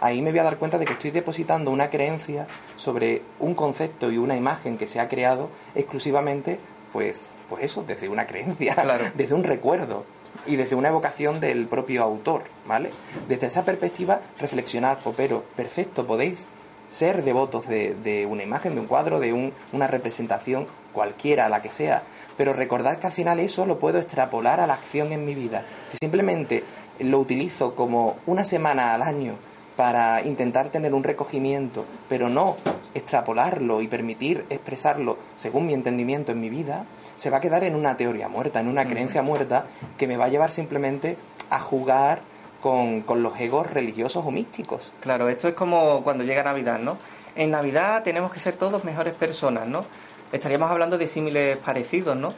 Ahí 0.05 0.21
me 0.21 0.33
voy 0.33 0.41
a 0.41 0.43
dar 0.43 0.59
cuenta 0.59 0.77
de 0.77 0.85
que 0.85 0.93
estoy 0.93 1.13
depositando 1.13 1.71
una 1.71 1.89
creencia 1.89 2.47
sobre 2.77 3.23
un 3.41 3.55
concepto 3.55 4.13
y 4.13 4.19
una 4.19 4.37
imagen 4.37 4.77
que 4.77 4.87
se 4.87 5.01
ha 5.01 5.09
creado 5.09 5.49
exclusivamente, 5.75 6.61
pues, 6.93 7.31
pues 7.49 7.65
eso, 7.65 7.85
desde 7.87 8.11
una 8.11 8.27
creencia, 8.27 8.77
desde 9.17 9.35
un 9.35 9.45
recuerdo 9.45 10.05
y 10.45 10.57
desde 10.57 10.75
una 10.75 10.89
evocación 10.89 11.41
del 11.41 11.69
propio 11.69 12.03
autor, 12.03 12.43
¿vale? 12.67 12.91
Desde 13.29 13.47
esa 13.47 13.65
perspectiva, 13.65 14.21
reflexionad, 14.39 14.99
pero 15.17 15.43
perfecto, 15.57 16.07
podéis 16.07 16.45
ser 16.91 17.25
devotos 17.25 17.67
de, 17.67 18.29
una 18.29 18.43
imagen, 18.43 18.75
de 18.75 18.83
un 18.83 18.87
cuadro, 18.87 19.21
de 19.21 19.53
una 19.73 19.87
representación, 19.87 20.67
cualquiera, 20.93 21.49
la 21.49 21.63
que 21.63 21.71
sea, 21.71 22.03
pero 22.37 22.53
recordad 22.53 22.99
que 22.99 23.07
al 23.07 23.15
final 23.15 23.41
eso 23.41 23.65
lo 23.65 23.79
puedo 23.79 24.01
extrapolar 24.01 24.61
a 24.61 24.67
la 24.67 24.75
acción 24.75 25.13
en 25.13 25.25
mi 25.25 25.35
vida. 25.35 25.65
Si 25.93 25.97
simplemente 26.03 26.63
lo 26.99 27.19
utilizo 27.21 27.75
como 27.75 28.19
una 28.27 28.45
semana 28.45 28.93
al 28.93 29.01
año 29.01 29.37
para 29.76 30.23
intentar 30.23 30.69
tener 30.69 30.95
un 30.95 31.04
recogimiento, 31.04 31.85
pero 32.09 32.28
no 32.28 32.57
extrapolarlo 32.95 33.81
y 33.81 33.88
permitir 33.88 34.45
expresarlo 34.50 35.19
según 35.37 35.66
mi 35.66 35.75
entendimiento 35.75 36.33
en 36.33 36.40
mi 36.40 36.49
vida, 36.49 36.85
se 37.16 37.31
va 37.31 37.38
a 37.38 37.40
quedar 37.40 37.64
en 37.64 37.75
una 37.75 37.97
teoría 37.97 38.28
muerta, 38.28 38.61
en 38.61 38.69
una 38.69 38.87
creencia 38.87 39.23
muerta 39.23 39.66
que 39.99 40.07
me 40.07 40.16
va 40.16 40.26
a 40.26 40.28
llevar 40.28 40.50
simplemente 40.50 41.16
a 41.50 41.61
jugar 41.61 42.21
con, 42.61 43.02
con, 43.02 43.23
los 43.23 43.38
egos 43.40 43.71
religiosos 43.71 44.25
o 44.25 44.31
místicos. 44.31 44.93
Claro, 45.00 45.28
esto 45.28 45.49
es 45.49 45.54
como 45.54 46.02
cuando 46.02 46.25
llega 46.25 46.43
Navidad, 46.43 46.78
¿no? 46.78 46.97
En 47.37 47.50
Navidad 47.50 48.02
tenemos 48.04 48.33
que 48.33 48.40
ser 48.40 48.57
todos 48.57 48.85
mejores 48.85 49.12
personas, 49.14 49.66
¿no? 49.66 49.85
Estaríamos 50.33 50.71
hablando 50.71 50.99
de 50.99 51.07
símiles 51.07 51.59
parecidos, 51.59 52.16
¿no? 52.16 52.33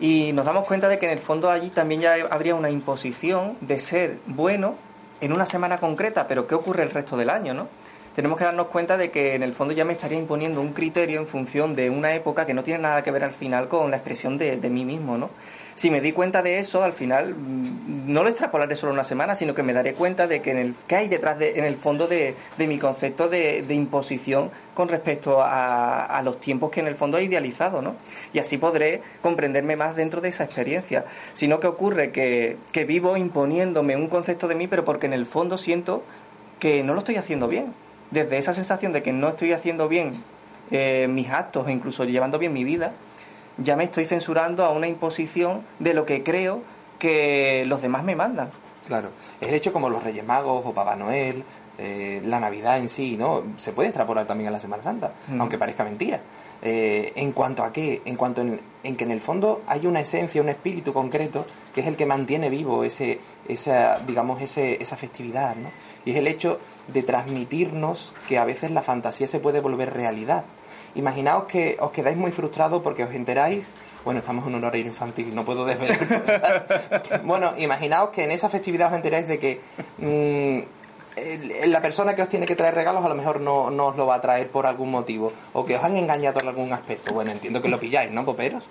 Y 0.00 0.32
nos 0.32 0.46
damos 0.46 0.66
cuenta 0.66 0.88
de 0.88 0.98
que 0.98 1.06
en 1.06 1.12
el 1.12 1.18
fondo 1.18 1.50
allí 1.50 1.68
también 1.68 2.00
ya 2.00 2.14
habría 2.30 2.54
una 2.54 2.70
imposición 2.70 3.58
de 3.60 3.78
ser 3.78 4.18
bueno 4.26 4.76
en 5.20 5.32
una 5.32 5.46
semana 5.46 5.78
concreta, 5.78 6.26
pero 6.26 6.46
¿qué 6.46 6.54
ocurre 6.54 6.82
el 6.82 6.90
resto 6.90 7.16
del 7.16 7.30
año, 7.30 7.54
no? 7.54 7.68
tenemos 8.14 8.38
que 8.38 8.44
darnos 8.44 8.66
cuenta 8.66 8.96
de 8.96 9.10
que 9.10 9.34
en 9.34 9.42
el 9.42 9.52
fondo 9.52 9.72
ya 9.72 9.84
me 9.84 9.92
estaría 9.92 10.18
imponiendo 10.18 10.60
un 10.60 10.72
criterio 10.72 11.20
en 11.20 11.26
función 11.26 11.74
de 11.76 11.90
una 11.90 12.14
época 12.14 12.46
que 12.46 12.54
no 12.54 12.62
tiene 12.62 12.82
nada 12.82 13.02
que 13.02 13.10
ver 13.10 13.24
al 13.24 13.32
final 13.32 13.68
con 13.68 13.90
la 13.90 13.96
expresión 13.96 14.36
de, 14.36 14.56
mí 14.68 14.84
mismo, 14.84 15.16
¿no? 15.16 15.30
Si 15.80 15.88
me 15.88 16.02
di 16.02 16.12
cuenta 16.12 16.42
de 16.42 16.58
eso, 16.58 16.82
al 16.82 16.92
final 16.92 17.34
mm, 17.34 18.12
no 18.12 18.22
lo 18.22 18.28
extrapolaré 18.28 18.76
solo 18.76 18.92
una 18.92 19.02
semana, 19.02 19.34
sino 19.34 19.54
que 19.54 19.62
me 19.62 19.72
daré 19.72 19.94
cuenta 19.94 20.26
de 20.26 20.42
que 20.42 20.50
en 20.50 20.58
el 20.58 20.74
que 20.86 20.96
hay 20.96 21.08
detrás 21.08 21.38
de, 21.38 21.58
en 21.58 21.64
el 21.64 21.76
fondo 21.76 22.06
de, 22.06 22.34
mi 22.58 22.76
concepto 22.76 23.30
de, 23.30 23.64
imposición 23.70 24.50
con 24.74 24.88
respecto 24.88 25.38
a, 25.42 26.20
los 26.22 26.38
tiempos 26.38 26.70
que 26.70 26.80
en 26.80 26.86
el 26.86 26.96
fondo 26.96 27.16
he 27.16 27.24
idealizado, 27.24 27.80
¿no? 27.80 27.94
Y 28.34 28.40
así 28.40 28.58
podré 28.58 29.00
comprenderme 29.22 29.74
más 29.74 29.96
dentro 29.96 30.20
de 30.20 30.28
esa 30.28 30.44
experiencia. 30.44 31.06
Sino 31.32 31.60
que 31.60 31.66
ocurre 31.66 32.10
que, 32.10 32.58
que 32.72 32.84
vivo 32.84 33.16
imponiéndome 33.16 33.96
un 33.96 34.08
concepto 34.08 34.48
de 34.48 34.56
mí, 34.56 34.66
pero 34.66 34.84
porque 34.84 35.06
en 35.06 35.14
el 35.14 35.24
fondo 35.24 35.56
siento 35.56 36.02
que 36.58 36.84
no 36.84 36.92
lo 36.92 36.98
estoy 36.98 37.16
haciendo 37.16 37.48
bien 37.48 37.72
desde 38.10 38.36
esa 38.36 38.52
sensación 38.52 38.92
de 38.92 39.02
que 39.02 39.14
no 39.14 39.30
estoy 39.30 39.52
haciendo 39.52 39.88
bien 39.88 40.12
eh, 40.72 41.08
mis 41.08 41.30
actos 41.30 41.68
incluso 41.68 42.04
llevando 42.04 42.38
bien 42.38 42.52
mi 42.52 42.62
vida, 42.62 42.92
ya 43.62 43.76
me 43.76 43.84
estoy 43.84 44.06
censurando 44.06 44.64
a 44.64 44.70
una 44.70 44.88
imposición 44.88 45.62
de 45.78 45.94
lo 45.94 46.06
que 46.06 46.22
creo 46.22 46.62
que 46.98 47.64
los 47.66 47.82
demás 47.82 48.04
me 48.04 48.16
mandan. 48.16 48.50
Claro, 48.86 49.10
es 49.40 49.52
hecho 49.52 49.72
como 49.72 49.88
los 49.88 50.02
Reyes 50.02 50.24
Magos 50.24 50.64
o 50.66 50.74
Papá 50.74 50.96
Noel, 50.96 51.44
eh, 51.78 52.20
la 52.24 52.40
Navidad 52.40 52.78
en 52.78 52.88
sí, 52.88 53.16
¿no? 53.16 53.42
Se 53.56 53.72
puede 53.72 53.88
extrapolar 53.88 54.26
también 54.26 54.48
a 54.48 54.50
la 54.50 54.60
Semana 54.60 54.82
Santa, 54.82 55.12
aunque 55.38 55.56
parezca 55.56 55.82
mentira. 55.82 56.20
Eh, 56.60 57.12
en 57.16 57.32
cuanto 57.32 57.62
a 57.62 57.72
qué, 57.72 58.02
en 58.04 58.16
cuanto 58.16 58.42
en, 58.42 58.96
que 58.96 59.04
en 59.04 59.10
el 59.10 59.22
fondo 59.22 59.62
hay 59.66 59.86
una 59.86 60.00
esencia, 60.00 60.42
un 60.42 60.50
espíritu 60.50 60.92
concreto 60.92 61.46
que 61.74 61.80
es 61.80 61.86
el 61.86 61.96
que 61.96 62.04
mantiene 62.04 62.50
vivo 62.50 62.84
ese, 62.84 63.18
esa, 63.48 63.98
digamos, 64.00 64.42
ese, 64.42 64.82
esa 64.82 64.96
festividad, 64.96 65.56
¿no? 65.56 65.70
Y 66.04 66.10
es 66.10 66.18
el 66.18 66.26
hecho 66.26 66.58
de 66.88 67.02
transmitirnos 67.02 68.12
que 68.28 68.36
a 68.36 68.44
veces 68.44 68.70
la 68.72 68.82
fantasía 68.82 69.26
se 69.26 69.40
puede 69.40 69.60
volver 69.60 69.94
realidad. 69.94 70.44
Imaginaos 70.94 71.44
que 71.44 71.76
os 71.80 71.90
quedáis 71.90 72.16
muy 72.16 72.32
frustrados 72.32 72.82
porque 72.82 73.04
os 73.04 73.14
enteráis, 73.14 73.74
bueno, 74.04 74.20
estamos 74.20 74.46
en 74.46 74.54
un 74.54 74.64
horario 74.64 74.86
infantil, 74.86 75.34
no 75.34 75.44
puedo 75.44 75.64
desvelar 75.64 76.66
bueno, 77.24 77.52
imaginaos 77.58 78.10
que 78.10 78.24
en 78.24 78.32
esa 78.32 78.48
festividad 78.48 78.88
os 78.88 78.94
enteráis 78.94 79.28
de 79.28 79.38
que 79.38 79.60
mm, 79.98 80.80
la 81.66 81.82
persona 81.82 82.14
que 82.14 82.22
os 82.22 82.28
tiene 82.28 82.46
que 82.46 82.56
traer 82.56 82.74
regalos 82.74 83.04
a 83.04 83.08
lo 83.08 83.14
mejor 83.14 83.40
no, 83.40 83.70
no, 83.70 83.88
os 83.88 83.96
lo 83.96 84.06
va 84.06 84.16
a 84.16 84.20
traer 84.20 84.50
por 84.50 84.66
algún 84.66 84.90
motivo, 84.90 85.32
o 85.52 85.64
que 85.64 85.76
os 85.76 85.84
han 85.84 85.96
engañado 85.96 86.40
en 86.40 86.48
algún 86.48 86.72
aspecto. 86.72 87.12
Bueno, 87.12 87.30
entiendo 87.30 87.60
que 87.60 87.68
lo 87.68 87.78
pilláis, 87.78 88.10
¿no, 88.10 88.24
poperos? 88.24 88.68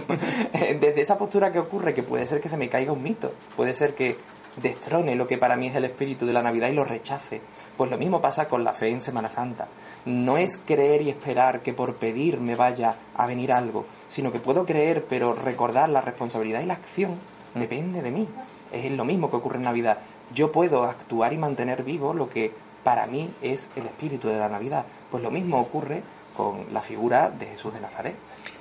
Desde 0.52 1.00
esa 1.00 1.18
postura 1.18 1.50
que 1.52 1.58
ocurre, 1.58 1.94
que 1.94 2.02
puede 2.02 2.26
ser 2.26 2.40
que 2.40 2.48
se 2.48 2.56
me 2.56 2.68
caiga 2.68 2.92
un 2.92 3.02
mito, 3.02 3.32
puede 3.56 3.74
ser 3.74 3.94
que 3.94 4.16
destrone 4.56 5.16
lo 5.16 5.26
que 5.26 5.38
para 5.38 5.56
mí 5.56 5.68
es 5.68 5.76
el 5.76 5.84
espíritu 5.84 6.26
de 6.26 6.32
la 6.32 6.42
Navidad 6.42 6.68
y 6.68 6.74
lo 6.74 6.84
rechace. 6.84 7.40
Pues 7.76 7.90
lo 7.90 7.98
mismo 7.98 8.20
pasa 8.20 8.48
con 8.48 8.64
la 8.64 8.72
fe 8.72 8.90
en 8.90 9.00
Semana 9.00 9.30
Santa. 9.30 9.68
No 10.04 10.36
es 10.36 10.56
creer 10.58 11.02
y 11.02 11.10
esperar 11.10 11.62
que 11.62 11.72
por 11.72 11.96
pedir 11.96 12.38
me 12.40 12.54
vaya 12.54 12.96
a 13.14 13.26
venir 13.26 13.52
algo, 13.52 13.86
sino 14.08 14.30
que 14.30 14.40
puedo 14.40 14.66
creer, 14.66 15.04
pero 15.08 15.32
recordar 15.32 15.88
la 15.88 16.00
responsabilidad 16.00 16.60
y 16.60 16.66
la 16.66 16.74
acción 16.74 17.16
depende 17.54 18.02
de 18.02 18.10
mí. 18.10 18.28
Es 18.72 18.90
lo 18.92 19.04
mismo 19.04 19.30
que 19.30 19.36
ocurre 19.36 19.56
en 19.56 19.62
Navidad. 19.62 19.98
Yo 20.34 20.52
puedo 20.52 20.84
actuar 20.84 21.32
y 21.32 21.38
mantener 21.38 21.82
vivo 21.82 22.14
lo 22.14 22.28
que 22.28 22.52
para 22.84 23.06
mí 23.06 23.32
es 23.42 23.70
el 23.76 23.86
espíritu 23.86 24.28
de 24.28 24.38
la 24.38 24.48
Navidad. 24.48 24.84
Pues 25.10 25.22
lo 25.22 25.30
mismo 25.30 25.60
ocurre 25.60 26.02
con 26.36 26.66
la 26.72 26.82
figura 26.82 27.30
de 27.30 27.46
Jesús 27.46 27.74
de 27.74 27.80
Nazaret. 27.80 28.16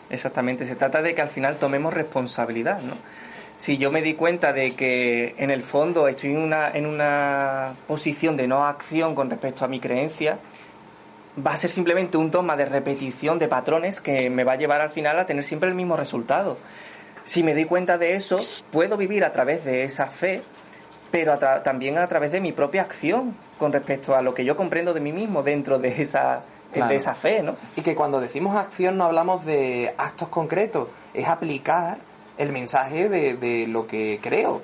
Exactamente, 0.09 0.67
se 0.67 0.75
trata 0.75 1.01
de 1.01 1.15
que 1.15 1.21
al 1.21 1.29
final 1.29 1.57
tomemos 1.57 1.93
responsabilidad, 1.93 2.81
¿no? 2.81 2.95
Si 3.61 3.77
yo 3.77 3.91
me 3.91 4.01
di 4.01 4.15
cuenta 4.15 4.53
de 4.53 4.73
que 4.73 5.35
en 5.37 5.51
el 5.51 5.61
fondo 5.61 6.07
estoy 6.07 6.31
en 6.31 6.39
una, 6.39 6.71
en 6.71 6.87
una 6.87 7.75
posición 7.87 8.35
de 8.35 8.47
no 8.47 8.65
acción 8.65 9.13
con 9.13 9.29
respecto 9.29 9.63
a 9.63 9.67
mi 9.67 9.79
creencia, 9.79 10.39
va 11.45 11.53
a 11.53 11.57
ser 11.57 11.69
simplemente 11.69 12.17
un 12.17 12.31
toma 12.31 12.57
de 12.57 12.65
repetición 12.65 13.37
de 13.37 13.47
patrones 13.47 14.01
que 14.01 14.31
me 14.31 14.43
va 14.43 14.53
a 14.53 14.55
llevar 14.55 14.81
al 14.81 14.89
final 14.89 15.19
a 15.19 15.27
tener 15.27 15.43
siempre 15.43 15.69
el 15.69 15.75
mismo 15.75 15.95
resultado. 15.95 16.57
Si 17.23 17.43
me 17.43 17.53
di 17.53 17.65
cuenta 17.65 17.99
de 17.99 18.15
eso, 18.15 18.39
puedo 18.71 18.97
vivir 18.97 19.23
a 19.23 19.31
través 19.31 19.63
de 19.63 19.83
esa 19.83 20.07
fe, 20.07 20.41
pero 21.11 21.37
también 21.37 21.99
a 21.99 22.07
través 22.07 22.31
de 22.31 22.41
mi 22.41 22.53
propia 22.53 22.81
acción 22.81 23.35
con 23.59 23.73
respecto 23.73 24.15
a 24.15 24.23
lo 24.23 24.33
que 24.33 24.43
yo 24.43 24.57
comprendo 24.57 24.95
de 24.95 25.01
mí 25.01 25.11
mismo 25.11 25.43
dentro 25.43 25.77
de 25.77 26.01
esa, 26.01 26.41
de 26.73 26.95
esa 26.95 27.13
fe, 27.13 27.43
¿no? 27.43 27.55
Y 27.75 27.83
que 27.83 27.93
cuando 27.93 28.21
decimos 28.21 28.57
acción 28.57 28.97
no 28.97 29.03
hablamos 29.03 29.45
de 29.45 29.93
actos 29.99 30.29
concretos, 30.29 30.87
es 31.13 31.27
aplicar 31.27 31.99
el 32.37 32.51
mensaje 32.51 33.09
de, 33.09 33.67
lo 33.67 33.87
que 33.87 34.19
creo. 34.21 34.61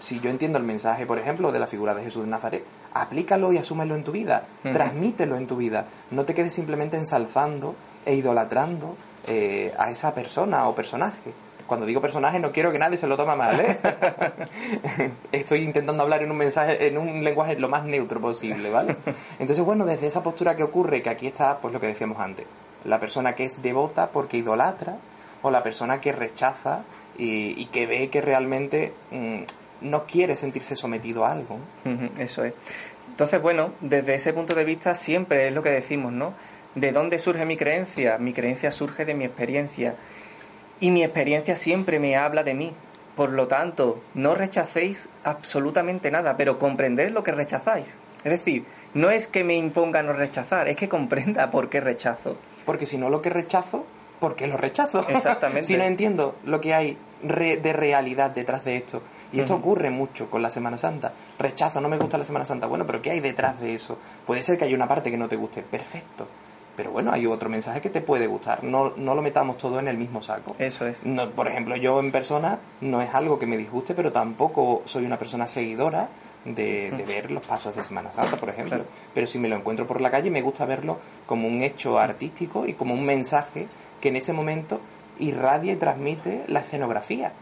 Si 0.00 0.20
yo 0.20 0.30
entiendo 0.30 0.58
el 0.58 0.64
mensaje, 0.64 1.06
por 1.06 1.18
ejemplo, 1.18 1.52
de 1.52 1.58
la 1.58 1.66
figura 1.66 1.94
de 1.94 2.02
Jesús 2.02 2.24
de 2.24 2.30
Nazaret, 2.30 2.64
aplícalo 2.92 3.52
y 3.52 3.58
asúmelo 3.58 3.94
en 3.94 4.04
tu 4.04 4.12
vida, 4.12 4.44
transmítelo 4.62 5.36
en 5.36 5.46
tu 5.46 5.56
vida. 5.56 5.86
No 6.10 6.24
te 6.24 6.34
quedes 6.34 6.52
simplemente 6.52 6.96
ensalzando 6.96 7.74
e 8.04 8.14
idolatrando 8.14 8.96
eh, 9.26 9.72
a 9.78 9.90
esa 9.90 10.14
persona 10.14 10.68
o 10.68 10.74
personaje. 10.74 11.32
Cuando 11.66 11.86
digo 11.86 12.00
personaje 12.02 12.38
no 12.38 12.52
quiero 12.52 12.70
que 12.72 12.78
nadie 12.78 12.98
se 12.98 13.06
lo 13.06 13.16
tome 13.16 13.36
mal, 13.36 13.58
¿eh? 13.58 13.78
Estoy 15.32 15.60
intentando 15.62 16.02
hablar 16.02 16.22
en 16.22 16.30
un 16.30 16.36
mensaje, 16.36 16.86
en 16.86 16.98
un 16.98 17.24
lenguaje 17.24 17.56
lo 17.56 17.70
más 17.70 17.84
neutro 17.84 18.20
posible, 18.20 18.68
¿vale? 18.68 18.96
Entonces, 19.38 19.64
bueno, 19.64 19.86
desde 19.86 20.06
esa 20.06 20.22
postura 20.22 20.56
que 20.56 20.62
ocurre, 20.62 21.00
que 21.00 21.08
aquí 21.08 21.26
está, 21.26 21.58
pues 21.58 21.72
lo 21.72 21.80
que 21.80 21.86
decíamos 21.86 22.20
antes, 22.20 22.46
la 22.84 23.00
persona 23.00 23.34
que 23.34 23.44
es 23.44 23.62
devota 23.62 24.10
porque 24.10 24.36
idolatra, 24.36 24.98
o 25.44 25.50
la 25.50 25.62
persona 25.62 26.00
que 26.00 26.10
rechaza 26.10 26.84
y, 27.18 27.66
que 27.66 27.86
ve 27.86 28.08
que 28.08 28.22
realmente 28.22 28.94
mm, 29.10 29.42
no 29.82 30.06
quiere 30.06 30.36
sentirse 30.36 30.74
sometido 30.74 31.26
a 31.26 31.32
algo. 31.32 31.58
Eso 32.18 32.44
es. 32.44 32.54
Entonces, 33.10 33.42
bueno, 33.42 33.74
desde 33.80 34.14
ese 34.14 34.32
punto 34.32 34.54
de 34.54 34.64
vista 34.64 34.94
siempre 34.94 35.46
es 35.46 35.54
lo 35.54 35.62
que 35.62 35.68
decimos, 35.68 36.12
¿no? 36.12 36.32
¿De 36.74 36.92
dónde 36.92 37.18
surge 37.18 37.44
mi 37.44 37.58
creencia? 37.58 38.16
Mi 38.16 38.32
creencia 38.32 38.72
surge 38.72 39.04
de 39.04 39.12
mi 39.12 39.26
experiencia. 39.26 39.96
Y 40.80 40.90
mi 40.90 41.04
experiencia 41.04 41.56
siempre 41.56 41.98
me 41.98 42.16
habla 42.16 42.42
de 42.42 42.54
mí. 42.54 42.72
Por 43.14 43.30
lo 43.30 43.46
tanto, 43.46 44.02
no 44.14 44.34
rechacéis 44.34 45.10
absolutamente 45.24 46.10
nada, 46.10 46.38
pero 46.38 46.58
comprended 46.58 47.12
lo 47.12 47.22
que 47.22 47.32
rechazáis. 47.32 47.98
Es 48.24 48.30
decir, 48.30 48.64
no 48.94 49.10
es 49.10 49.26
que 49.26 49.44
me 49.44 49.56
imponga 49.56 50.02
no 50.02 50.14
rechazar, 50.14 50.68
es 50.68 50.76
que 50.76 50.88
comprenda 50.88 51.50
por 51.50 51.68
qué 51.68 51.82
rechazo. 51.82 52.38
Porque 52.64 52.86
si 52.86 52.96
no 52.96 53.10
lo 53.10 53.20
que 53.20 53.28
rechazo, 53.28 53.84
¿por 54.24 54.36
qué 54.36 54.46
lo 54.46 54.56
rechazo? 54.56 55.06
Exactamente. 55.10 55.64
si 55.64 55.76
no 55.76 55.84
entiendo 55.84 56.36
lo 56.44 56.58
que 56.58 56.72
hay 56.72 56.96
de 57.22 57.72
realidad 57.74 58.30
detrás 58.30 58.64
de 58.64 58.78
esto. 58.78 59.02
Y 59.34 59.40
esto 59.40 59.54
ocurre 59.54 59.90
mucho 59.90 60.30
con 60.30 60.40
la 60.40 60.48
Semana 60.48 60.78
Santa. 60.78 61.12
Rechazo, 61.38 61.80
no 61.82 61.90
me 61.90 61.98
gusta 61.98 62.16
la 62.16 62.24
Semana 62.24 62.46
Santa. 62.46 62.66
Bueno, 62.66 62.86
pero 62.86 63.02
¿qué 63.02 63.10
hay 63.10 63.20
detrás 63.20 63.60
de 63.60 63.74
eso? 63.74 63.98
Puede 64.24 64.42
ser 64.42 64.56
que 64.56 64.64
haya 64.64 64.76
una 64.76 64.88
parte 64.88 65.10
que 65.10 65.18
no 65.18 65.28
te 65.28 65.36
guste. 65.36 65.62
Perfecto. 65.62 66.26
Pero 66.74 66.90
bueno, 66.90 67.12
hay 67.12 67.26
otro 67.26 67.50
mensaje 67.50 67.82
que 67.82 67.90
te 67.90 68.00
puede 68.00 68.26
gustar. 68.26 68.64
No, 68.64 68.94
no 68.96 69.14
lo 69.14 69.20
metamos 69.20 69.58
todo 69.58 69.78
en 69.78 69.88
el 69.88 69.98
mismo 69.98 70.22
saco. 70.22 70.56
Eso 70.58 70.86
es. 70.86 71.04
No, 71.04 71.28
por 71.30 71.48
ejemplo, 71.48 71.76
yo 71.76 72.00
en 72.00 72.12
persona 72.12 72.60
no 72.80 73.02
es 73.02 73.14
algo 73.14 73.38
que 73.38 73.46
me 73.46 73.58
disguste, 73.58 73.94
pero 73.94 74.10
tampoco 74.10 74.82
soy 74.86 75.04
una 75.04 75.18
persona 75.18 75.46
seguidora 75.48 76.08
de, 76.44 77.04
ver 77.06 77.30
los 77.30 77.44
pasos 77.46 77.74
de 77.74 77.82
Semana 77.82 78.12
Santa, 78.12 78.36
por 78.36 78.48
ejemplo. 78.48 78.84
Pero 79.12 79.26
si 79.26 79.38
me 79.38 79.48
lo 79.48 79.56
encuentro 79.56 79.86
por 79.86 80.00
la 80.00 80.10
calle, 80.10 80.30
me 80.30 80.42
gusta 80.42 80.64
verlo 80.66 80.98
como 81.26 81.48
un 81.48 81.62
hecho 81.62 81.98
artístico 81.98 82.66
y 82.66 82.74
como 82.74 82.94
un 82.94 83.04
mensaje 83.04 83.66
que 84.04 84.10
en 84.10 84.16
ese 84.16 84.34
momento 84.34 84.82
irradia 85.18 85.72
y 85.72 85.76
transmite 85.76 86.44
la 86.46 86.60
escenografía. 86.60 87.32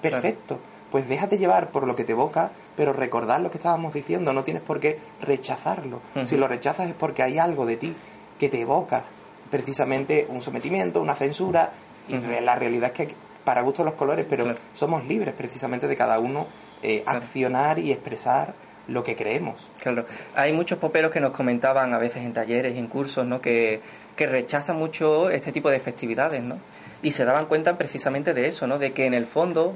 Perfecto. 0.00 0.60
Pues 0.92 1.08
déjate 1.08 1.36
llevar 1.36 1.72
por 1.72 1.88
lo 1.88 1.96
que 1.96 2.04
te 2.04 2.12
evoca, 2.12 2.52
pero 2.76 2.92
recordar 2.92 3.40
lo 3.40 3.50
que 3.50 3.58
estábamos 3.58 3.92
diciendo, 3.92 4.32
no 4.32 4.44
tienes 4.44 4.62
por 4.62 4.78
qué 4.78 5.00
rechazarlo. 5.20 6.00
Si 6.24 6.36
lo 6.36 6.46
rechazas 6.46 6.88
es 6.88 6.94
porque 6.94 7.24
hay 7.24 7.38
algo 7.38 7.66
de 7.66 7.76
ti 7.76 7.92
que 8.38 8.48
te 8.48 8.60
evoca 8.60 9.02
precisamente 9.50 10.28
un 10.28 10.42
sometimiento, 10.42 11.02
una 11.02 11.16
censura, 11.16 11.72
y 12.08 12.16
la 12.18 12.54
realidad 12.54 12.92
es 12.94 13.08
que 13.08 13.14
para 13.42 13.62
gusto 13.62 13.82
los 13.82 13.94
colores, 13.94 14.24
pero 14.28 14.54
somos 14.74 15.04
libres 15.04 15.34
precisamente 15.34 15.88
de 15.88 15.96
cada 15.96 16.20
uno 16.20 16.46
eh, 16.84 17.02
accionar 17.04 17.80
y 17.80 17.90
expresar 17.90 18.54
lo 18.86 19.02
que 19.02 19.16
creemos. 19.16 19.68
Claro, 19.80 20.04
hay 20.36 20.52
muchos 20.52 20.78
poperos 20.78 21.10
que 21.10 21.20
nos 21.20 21.32
comentaban 21.32 21.94
a 21.94 21.98
veces 21.98 22.22
en 22.24 22.32
talleres 22.32 22.76
en 22.76 22.86
cursos, 22.86 23.26
¿no? 23.26 23.40
Que, 23.40 23.80
que 24.16 24.26
rechazan 24.26 24.76
mucho 24.76 25.30
este 25.30 25.52
tipo 25.52 25.70
de 25.70 25.80
festividades, 25.80 26.42
¿no? 26.42 26.58
y 27.02 27.10
se 27.10 27.24
daban 27.24 27.46
cuenta 27.46 27.76
precisamente 27.76 28.32
de 28.32 28.46
eso, 28.46 28.66
¿no? 28.66 28.78
De 28.78 28.92
que 28.92 29.06
en 29.06 29.14
el 29.14 29.26
fondo 29.26 29.74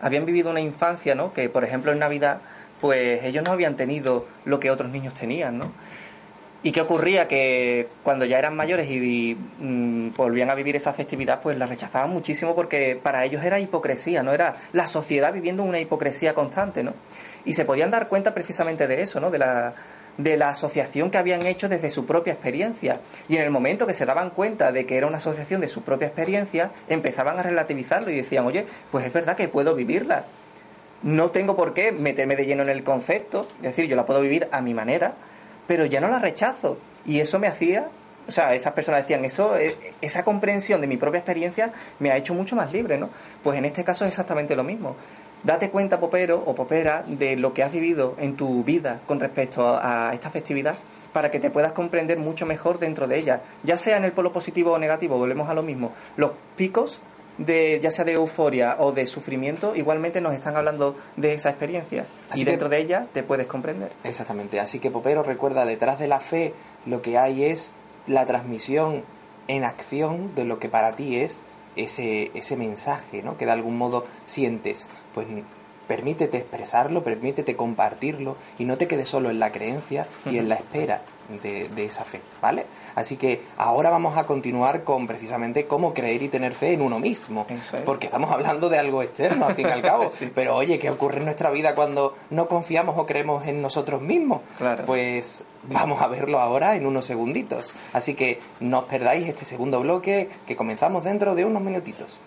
habían 0.00 0.26
vivido 0.26 0.50
una 0.50 0.60
infancia, 0.60 1.14
¿no? 1.14 1.32
Que 1.32 1.48
por 1.48 1.64
ejemplo 1.64 1.90
en 1.90 1.98
Navidad, 1.98 2.38
pues 2.80 3.24
ellos 3.24 3.42
no 3.44 3.52
habían 3.52 3.76
tenido 3.76 4.26
lo 4.44 4.60
que 4.60 4.70
otros 4.70 4.90
niños 4.90 5.14
tenían, 5.14 5.58
¿no? 5.58 5.72
¿Y 6.62 6.72
qué 6.72 6.80
ocurría? 6.80 7.28
Que 7.28 7.88
cuando 8.02 8.24
ya 8.24 8.38
eran 8.38 8.56
mayores 8.56 8.90
y 8.90 9.36
mm, 9.58 10.14
volvían 10.16 10.50
a 10.50 10.54
vivir 10.54 10.76
esa 10.76 10.92
festividad, 10.92 11.40
pues 11.40 11.56
la 11.56 11.66
rechazaban 11.66 12.10
muchísimo 12.10 12.54
porque 12.54 12.98
para 13.00 13.24
ellos 13.24 13.44
era 13.44 13.58
hipocresía, 13.58 14.22
¿no? 14.22 14.32
Era 14.32 14.56
la 14.72 14.86
sociedad 14.86 15.32
viviendo 15.32 15.62
una 15.62 15.80
hipocresía 15.80 16.34
constante, 16.34 16.82
¿no? 16.82 16.92
Y 17.44 17.54
se 17.54 17.64
podían 17.64 17.90
dar 17.90 18.08
cuenta 18.08 18.34
precisamente 18.34 18.86
de 18.86 19.02
eso, 19.02 19.20
¿no? 19.20 19.30
De 19.30 19.38
la, 19.38 19.74
de 20.18 20.36
la 20.36 20.50
asociación 20.50 21.10
que 21.10 21.18
habían 21.18 21.46
hecho 21.46 21.68
desde 21.68 21.90
su 21.90 22.06
propia 22.06 22.32
experiencia. 22.32 23.00
Y 23.28 23.36
en 23.36 23.42
el 23.42 23.50
momento 23.50 23.86
que 23.86 23.94
se 23.94 24.06
daban 24.06 24.30
cuenta 24.30 24.72
de 24.72 24.86
que 24.86 24.96
era 24.96 25.06
una 25.06 25.18
asociación 25.18 25.60
de 25.60 25.68
su 25.68 25.82
propia 25.82 26.08
experiencia, 26.08 26.70
empezaban 26.88 27.38
a 27.38 27.42
relativizarlo 27.42 28.10
y 28.10 28.16
decían, 28.16 28.46
oye, 28.46 28.66
pues 28.90 29.06
es 29.06 29.12
verdad 29.12 29.36
que 29.36 29.48
puedo 29.48 29.74
vivirla. 29.74 30.24
No 31.02 31.30
tengo 31.30 31.56
por 31.56 31.74
qué 31.74 31.92
meterme 31.92 32.36
de 32.36 32.46
lleno 32.46 32.62
en 32.62 32.70
el 32.70 32.82
concepto, 32.82 33.46
es 33.58 33.62
decir, 33.62 33.86
yo 33.86 33.96
la 33.96 34.06
puedo 34.06 34.20
vivir 34.20 34.48
a 34.50 34.60
mi 34.60 34.74
manera, 34.74 35.14
pero 35.66 35.84
ya 35.84 36.00
no 36.00 36.08
la 36.08 36.18
rechazo. 36.18 36.78
Y 37.04 37.20
eso 37.20 37.38
me 37.38 37.46
hacía, 37.46 37.88
o 38.26 38.32
sea, 38.32 38.54
esas 38.54 38.72
personas 38.72 39.02
decían, 39.02 39.24
eso, 39.24 39.56
eh, 39.56 39.76
esa 40.00 40.24
comprensión 40.24 40.80
de 40.80 40.86
mi 40.86 40.96
propia 40.96 41.18
experiencia 41.18 41.72
me 41.98 42.10
ha 42.10 42.16
hecho 42.16 42.34
mucho 42.34 42.56
más 42.56 42.72
libre, 42.72 42.98
¿no? 42.98 43.10
Pues 43.42 43.58
en 43.58 43.66
este 43.66 43.84
caso 43.84 44.04
es 44.04 44.08
exactamente 44.08 44.56
lo 44.56 44.64
mismo. 44.64 44.96
Date 45.42 45.70
cuenta, 45.70 46.00
popero 46.00 46.42
o 46.44 46.54
popera, 46.54 47.04
de 47.06 47.36
lo 47.36 47.54
que 47.54 47.62
has 47.62 47.72
vivido 47.72 48.14
en 48.18 48.36
tu 48.36 48.64
vida 48.64 49.00
con 49.06 49.20
respecto 49.20 49.78
a 49.80 50.10
esta 50.12 50.30
festividad 50.30 50.76
para 51.12 51.30
que 51.30 51.40
te 51.40 51.48
puedas 51.48 51.72
comprender 51.72 52.18
mucho 52.18 52.44
mejor 52.44 52.78
dentro 52.78 53.06
de 53.06 53.16
ella, 53.16 53.40
ya 53.62 53.78
sea 53.78 53.96
en 53.96 54.04
el 54.04 54.12
polo 54.12 54.32
positivo 54.32 54.72
o 54.72 54.78
negativo, 54.78 55.16
volvemos 55.16 55.48
a 55.48 55.54
lo 55.54 55.62
mismo. 55.62 55.92
Los 56.16 56.32
picos 56.56 57.00
de 57.38 57.80
ya 57.82 57.90
sea 57.90 58.04
de 58.04 58.12
euforia 58.12 58.76
o 58.78 58.92
de 58.92 59.06
sufrimiento, 59.06 59.74
igualmente 59.74 60.20
nos 60.20 60.34
están 60.34 60.56
hablando 60.56 60.94
de 61.16 61.32
esa 61.32 61.48
experiencia 61.48 62.06
y 62.34 62.44
dentro 62.44 62.68
de 62.68 62.78
ella 62.78 63.06
te 63.14 63.22
puedes 63.22 63.46
comprender. 63.46 63.90
Exactamente, 64.04 64.60
así 64.60 64.78
que 64.78 64.90
Popero 64.90 65.22
recuerda, 65.22 65.64
detrás 65.64 65.98
de 65.98 66.08
la 66.08 66.20
fe 66.20 66.52
lo 66.84 67.00
que 67.00 67.16
hay 67.16 67.44
es 67.44 67.72
la 68.06 68.26
transmisión 68.26 69.02
en 69.48 69.64
acción 69.64 70.34
de 70.34 70.44
lo 70.44 70.58
que 70.58 70.68
para 70.68 70.96
ti 70.96 71.16
es 71.16 71.42
ese, 71.76 72.30
ese 72.34 72.56
mensaje, 72.56 73.22
¿no? 73.22 73.36
Que 73.36 73.46
de 73.46 73.52
algún 73.52 73.78
modo 73.78 74.04
sientes. 74.24 74.88
Pues 75.14 75.26
permítete 75.86 76.38
expresarlo, 76.38 77.02
permítete 77.02 77.56
compartirlo 77.56 78.36
y 78.58 78.64
no 78.64 78.76
te 78.76 78.88
quedes 78.88 79.08
solo 79.08 79.30
en 79.30 79.38
la 79.38 79.52
creencia 79.52 80.06
y 80.24 80.38
en 80.38 80.48
la 80.48 80.56
espera 80.56 81.02
de, 81.28 81.84
esa 81.84 82.04
fe, 82.04 82.20
¿vale? 82.40 82.66
Así 82.94 83.16
que 83.16 83.42
ahora 83.56 83.90
vamos 83.90 84.16
a 84.16 84.26
continuar 84.26 84.84
con 84.84 85.06
precisamente 85.06 85.66
cómo 85.66 85.94
creer 85.94 86.22
y 86.22 86.28
tener 86.28 86.54
fe 86.54 86.72
en 86.72 86.82
uno 86.82 86.98
mismo, 86.98 87.46
porque 87.84 88.06
estamos 88.06 88.30
hablando 88.30 88.68
de 88.68 88.78
algo 88.78 89.02
externo 89.02 89.46
al 89.46 89.54
fin 89.54 89.68
y 89.68 89.72
al 89.72 89.82
cabo, 89.86 90.10
pero 90.34 90.56
oye, 90.56 90.78
¿qué 90.78 90.90
ocurre 90.90 91.18
en 91.18 91.24
nuestra 91.24 91.50
vida 91.50 91.74
cuando 91.74 92.14
no 92.30 92.48
confiamos 92.48 92.98
o 92.98 93.06
creemos 93.06 93.46
en 93.46 93.62
nosotros 93.62 94.00
mismos? 94.02 94.40
Pues 94.86 95.44
vamos 95.64 96.00
a 96.02 96.08
verlo 96.08 96.40
ahora 96.40 96.76
en 96.76 96.86
unos 96.86 97.06
segunditos, 97.06 97.74
así 97.92 98.14
que 98.14 98.40
no 98.60 98.80
os 98.80 98.84
perdáis 98.84 99.28
este 99.28 99.44
segundo 99.44 99.80
bloque 99.80 100.28
que 100.46 100.56
comenzamos 100.56 101.04
dentro 101.04 101.34
de 101.34 101.44
unos 101.44 101.62
minutitos. 101.62 102.20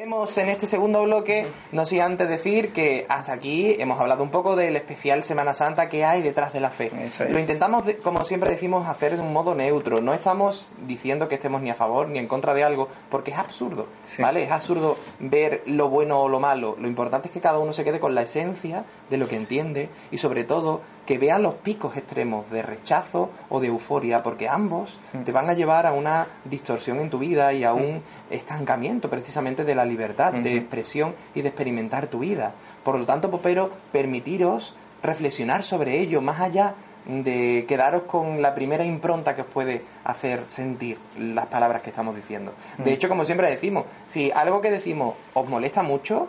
En 0.00 0.48
este 0.48 0.68
segundo 0.68 1.02
bloque, 1.02 1.44
no 1.72 1.84
sé 1.84 2.00
antes 2.00 2.28
decir 2.28 2.72
que 2.72 3.04
hasta 3.08 3.32
aquí 3.32 3.74
hemos 3.80 4.00
hablado 4.00 4.22
un 4.22 4.30
poco 4.30 4.54
del 4.54 4.76
especial 4.76 5.24
Semana 5.24 5.54
Santa 5.54 5.88
que 5.88 6.04
hay 6.04 6.22
detrás 6.22 6.52
de 6.52 6.60
la 6.60 6.70
fe. 6.70 6.92
Lo 7.28 7.36
intentamos, 7.40 7.82
como 8.04 8.24
siempre 8.24 8.48
decimos, 8.48 8.86
hacer 8.86 9.16
de 9.16 9.22
un 9.22 9.32
modo 9.32 9.56
neutro. 9.56 10.00
No 10.00 10.14
estamos 10.14 10.70
diciendo 10.86 11.26
que 11.26 11.34
estemos 11.34 11.62
ni 11.62 11.70
a 11.70 11.74
favor 11.74 12.08
ni 12.08 12.20
en 12.20 12.28
contra 12.28 12.54
de 12.54 12.62
algo, 12.62 12.86
porque 13.10 13.32
es 13.32 13.38
absurdo, 13.38 13.88
¿vale? 14.20 14.44
Es 14.44 14.52
absurdo 14.52 14.96
ver 15.18 15.64
lo 15.66 15.88
bueno 15.88 16.20
o 16.20 16.28
lo 16.28 16.38
malo. 16.38 16.76
Lo 16.78 16.86
importante 16.86 17.26
es 17.26 17.34
que 17.34 17.40
cada 17.40 17.58
uno 17.58 17.72
se 17.72 17.82
quede 17.82 17.98
con 17.98 18.14
la 18.14 18.22
esencia 18.22 18.84
de 19.10 19.16
lo 19.16 19.26
que 19.26 19.34
entiende 19.34 19.88
y 20.12 20.18
sobre 20.18 20.44
todo 20.44 20.80
que 21.08 21.16
vean 21.16 21.42
los 21.42 21.54
picos 21.54 21.96
extremos 21.96 22.50
de 22.50 22.60
rechazo 22.60 23.30
o 23.48 23.60
de 23.60 23.68
euforia, 23.68 24.22
porque 24.22 24.46
ambos 24.46 25.00
mm. 25.14 25.22
te 25.22 25.32
van 25.32 25.48
a 25.48 25.54
llevar 25.54 25.86
a 25.86 25.94
una 25.94 26.26
distorsión 26.44 27.00
en 27.00 27.08
tu 27.08 27.18
vida 27.18 27.54
y 27.54 27.64
a 27.64 27.72
un 27.72 27.94
mm. 27.94 28.02
estancamiento 28.28 29.08
precisamente 29.08 29.64
de 29.64 29.74
la 29.74 29.86
libertad 29.86 30.34
de 30.34 30.58
expresión 30.58 31.14
y 31.34 31.40
de 31.40 31.48
experimentar 31.48 32.08
tu 32.08 32.18
vida. 32.18 32.52
Por 32.84 32.98
lo 32.98 33.06
tanto, 33.06 33.30
Popero, 33.30 33.70
permitiros 33.90 34.74
reflexionar 35.02 35.62
sobre 35.62 35.98
ello, 35.98 36.20
más 36.20 36.40
allá 36.40 36.74
de 37.06 37.64
quedaros 37.66 38.02
con 38.02 38.42
la 38.42 38.54
primera 38.54 38.84
impronta 38.84 39.34
que 39.34 39.40
os 39.40 39.48
puede 39.48 39.82
hacer 40.04 40.46
sentir 40.46 40.98
las 41.18 41.46
palabras 41.46 41.80
que 41.80 41.88
estamos 41.88 42.16
diciendo. 42.16 42.52
De 42.76 42.90
mm. 42.90 42.94
hecho, 42.94 43.08
como 43.08 43.24
siempre 43.24 43.48
decimos, 43.48 43.86
si 44.06 44.30
algo 44.30 44.60
que 44.60 44.70
decimos 44.70 45.14
os 45.32 45.48
molesta 45.48 45.82
mucho, 45.82 46.28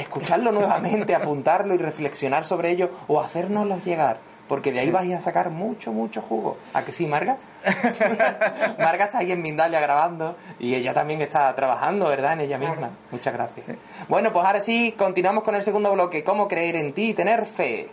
escucharlo 0.00 0.52
nuevamente, 0.52 1.14
apuntarlo 1.14 1.74
y 1.74 1.78
reflexionar 1.78 2.44
sobre 2.44 2.70
ello 2.70 2.90
o 3.08 3.20
hacérnoslo 3.20 3.78
llegar. 3.84 4.18
Porque 4.48 4.72
de 4.72 4.80
ahí 4.80 4.90
vais 4.90 5.14
a 5.14 5.20
sacar 5.20 5.50
mucho, 5.50 5.92
mucho 5.92 6.20
jugo. 6.20 6.56
¿A 6.74 6.82
que 6.82 6.90
sí, 6.90 7.06
Marga? 7.06 7.36
Marga 8.78 9.04
está 9.04 9.18
ahí 9.18 9.30
en 9.30 9.42
Mindalia 9.42 9.78
grabando 9.78 10.34
y 10.58 10.74
ella 10.74 10.92
también 10.92 11.22
está 11.22 11.54
trabajando, 11.54 12.08
¿verdad? 12.08 12.32
En 12.32 12.40
ella 12.40 12.58
misma. 12.58 12.90
Muchas 13.12 13.32
gracias. 13.32 13.64
Bueno, 14.08 14.32
pues 14.32 14.44
ahora 14.44 14.60
sí, 14.60 14.92
continuamos 14.98 15.44
con 15.44 15.54
el 15.54 15.62
segundo 15.62 15.92
bloque. 15.92 16.24
¿Cómo 16.24 16.48
creer 16.48 16.74
en 16.74 16.92
ti 16.92 17.10
y 17.10 17.14
tener 17.14 17.46
fe? 17.46 17.90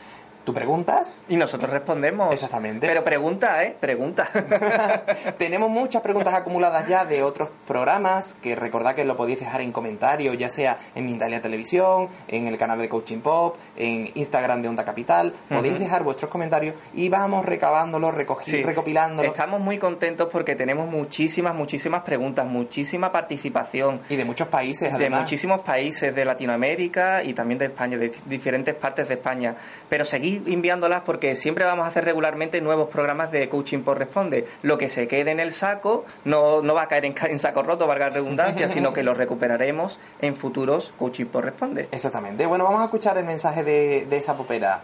Tú 0.45 0.53
preguntas. 0.53 1.25
Y 1.29 1.37
nosotros 1.37 1.71
respondemos. 1.71 2.33
Exactamente. 2.33 2.87
Pero 2.87 3.03
pregunta, 3.03 3.65
¿eh? 3.65 3.75
Pregunta. 3.81 4.29
Tenemos 5.39 5.71
muchas 5.71 6.03
preguntas 6.03 6.35
acumuladas 6.35 6.87
ya 6.87 7.07
de 7.07 7.23
otros 7.23 7.49
programas 7.67 8.35
que 8.35 8.55
recordad 8.55 8.95
que 8.95 9.07
lo 9.07 9.17
podéis 9.17 9.41
dejar 9.41 9.63
en 9.63 9.73
comentarios, 9.73 10.37
ya 10.37 10.51
sea 10.51 10.79
en 10.95 11.07
Mindalia 11.07 11.41
Televisión, 11.41 12.09
en 12.29 12.47
el 12.47 12.59
canal 12.59 12.79
de 12.79 12.91
Coaching 12.91 13.21
Pop, 13.21 13.57
en 13.77 14.11
Instagram 14.15 14.61
de 14.61 14.69
Onda 14.69 14.85
Capital. 14.85 15.33
Podéis 15.49 15.79
dejar 15.79 16.03
vuestros 16.03 16.31
comentarios 16.31 16.75
y 16.93 17.09
vamos 17.09 17.47
recabándolo, 17.47 18.11
recogiendo, 18.11 18.69
recopilándolo. 18.69 19.27
Estamos 19.27 19.63
muy 19.63 19.79
contentos 19.79 20.29
porque 20.31 20.55
tenemos 20.55 20.91
muchísimas, 20.91 21.55
muchísimas 21.55 22.03
preguntas, 22.03 22.47
muchísima 22.47 23.11
participación. 23.11 24.01
Y 24.11 24.17
de 24.17 24.27
muchos 24.27 24.49
países, 24.49 24.93
además. 24.93 25.21
De 25.21 25.23
muchísimos 25.23 25.61
países 25.61 26.15
de 26.15 26.25
Latinoamérica 26.25 27.23
y 27.25 27.33
también 27.33 27.59
de 27.59 27.67
España, 27.67 27.97
de 27.97 28.13
diferentes 28.27 28.75
partes 28.75 29.09
de 29.09 29.15
España. 29.15 29.55
Pero 29.89 30.05
enviándolas 30.47 31.03
porque 31.03 31.37
siempre 31.37 31.65
vamos 31.65 31.85
a 31.85 31.89
hacer 31.89 32.05
regularmente 32.05 32.61
nuevos 32.61 32.89
programas 32.89 33.31
de 33.31 33.49
coaching 33.49 33.81
por 33.81 33.99
responde. 33.99 34.47
Lo 34.63 34.79
que 34.79 34.89
se 34.89 35.09
quede 35.09 35.31
en 35.31 35.41
el 35.41 35.53
saco 35.53 36.05
no, 36.25 36.63
no 36.63 36.75
va 36.75 36.83
a 36.83 36.89
caer 36.89 37.05
en, 37.05 37.39
saco 37.39 37.63
roto, 37.63 37.87
valga 37.87 38.11
redundancia, 38.11 38.69
sino 38.69 38.93
que 38.93 39.03
lo 39.03 39.15
recuperaremos 39.15 39.99
en 40.21 40.37
futuros 40.37 40.93
coaching 40.99 41.27
por 41.27 41.45
responde. 41.45 41.89
Exactamente. 41.91 42.47
Bueno, 42.47 42.65
vamos 42.65 42.81
a 42.81 42.85
escuchar 42.85 43.19
el 43.19 43.25
mensaje 43.25 43.63
de, 43.65 44.07
de 44.07 44.17
esa 44.17 44.37
popera. 44.37 44.83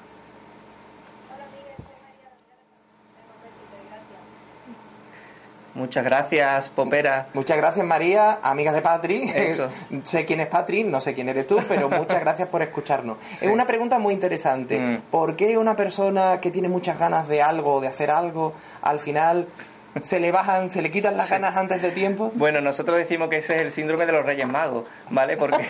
Muchas 5.74 6.04
gracias, 6.04 6.68
Popera. 6.68 7.28
Muchas 7.34 7.56
gracias, 7.56 7.86
María, 7.86 8.40
amigas 8.42 8.74
de 8.74 8.82
Patri. 8.82 9.32
sé 10.04 10.24
quién 10.24 10.40
es 10.40 10.48
Patri, 10.48 10.84
no 10.84 11.00
sé 11.00 11.14
quién 11.14 11.28
eres 11.28 11.46
tú, 11.46 11.60
pero 11.68 11.88
muchas 11.90 12.20
gracias 12.20 12.48
por 12.48 12.62
escucharnos. 12.62 13.18
Es 13.40 13.48
una 13.48 13.66
pregunta 13.66 13.98
muy 13.98 14.14
interesante. 14.14 14.78
Mm. 14.78 15.02
¿Por 15.10 15.36
qué 15.36 15.56
una 15.56 15.76
persona 15.76 16.40
que 16.40 16.50
tiene 16.50 16.68
muchas 16.68 16.98
ganas 16.98 17.28
de 17.28 17.42
algo, 17.42 17.80
de 17.80 17.88
hacer 17.88 18.10
algo, 18.10 18.54
al 18.82 18.98
final 18.98 19.46
se 20.02 20.20
le 20.20 20.30
bajan, 20.30 20.70
se 20.70 20.82
le 20.82 20.90
quitan 20.90 21.16
las 21.16 21.30
ganas 21.30 21.56
antes 21.56 21.82
de 21.82 21.90
tiempo? 21.90 22.30
Bueno, 22.34 22.60
nosotros 22.60 22.96
decimos 22.96 23.28
que 23.28 23.38
ese 23.38 23.56
es 23.56 23.62
el 23.62 23.72
síndrome 23.72 24.06
de 24.06 24.12
los 24.12 24.24
Reyes 24.24 24.46
Magos, 24.46 24.84
¿vale? 25.10 25.36
Porque 25.36 25.64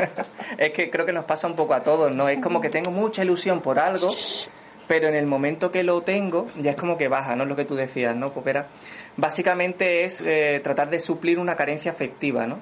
es 0.58 0.72
que 0.72 0.90
creo 0.90 1.06
que 1.06 1.12
nos 1.12 1.24
pasa 1.24 1.46
un 1.46 1.56
poco 1.56 1.74
a 1.74 1.80
todos, 1.80 2.12
¿no? 2.12 2.28
Es 2.28 2.40
como 2.40 2.60
que 2.60 2.70
tengo 2.70 2.90
mucha 2.90 3.22
ilusión 3.22 3.60
por 3.60 3.78
algo, 3.78 4.08
pero 4.88 5.08
en 5.08 5.14
el 5.14 5.26
momento 5.26 5.70
que 5.70 5.82
lo 5.82 6.02
tengo, 6.02 6.48
ya 6.60 6.72
es 6.72 6.76
como 6.76 6.98
que 6.98 7.08
baja, 7.08 7.36
¿no? 7.36 7.44
Es 7.44 7.48
lo 7.48 7.56
que 7.56 7.64
tú 7.64 7.74
decías, 7.74 8.14
¿no, 8.16 8.32
Popera? 8.32 8.68
básicamente 9.16 10.04
es 10.04 10.20
eh, 10.20 10.60
tratar 10.62 10.90
de 10.90 11.00
suplir 11.00 11.38
una 11.38 11.56
carencia 11.56 11.90
afectiva, 11.90 12.46
¿no? 12.46 12.58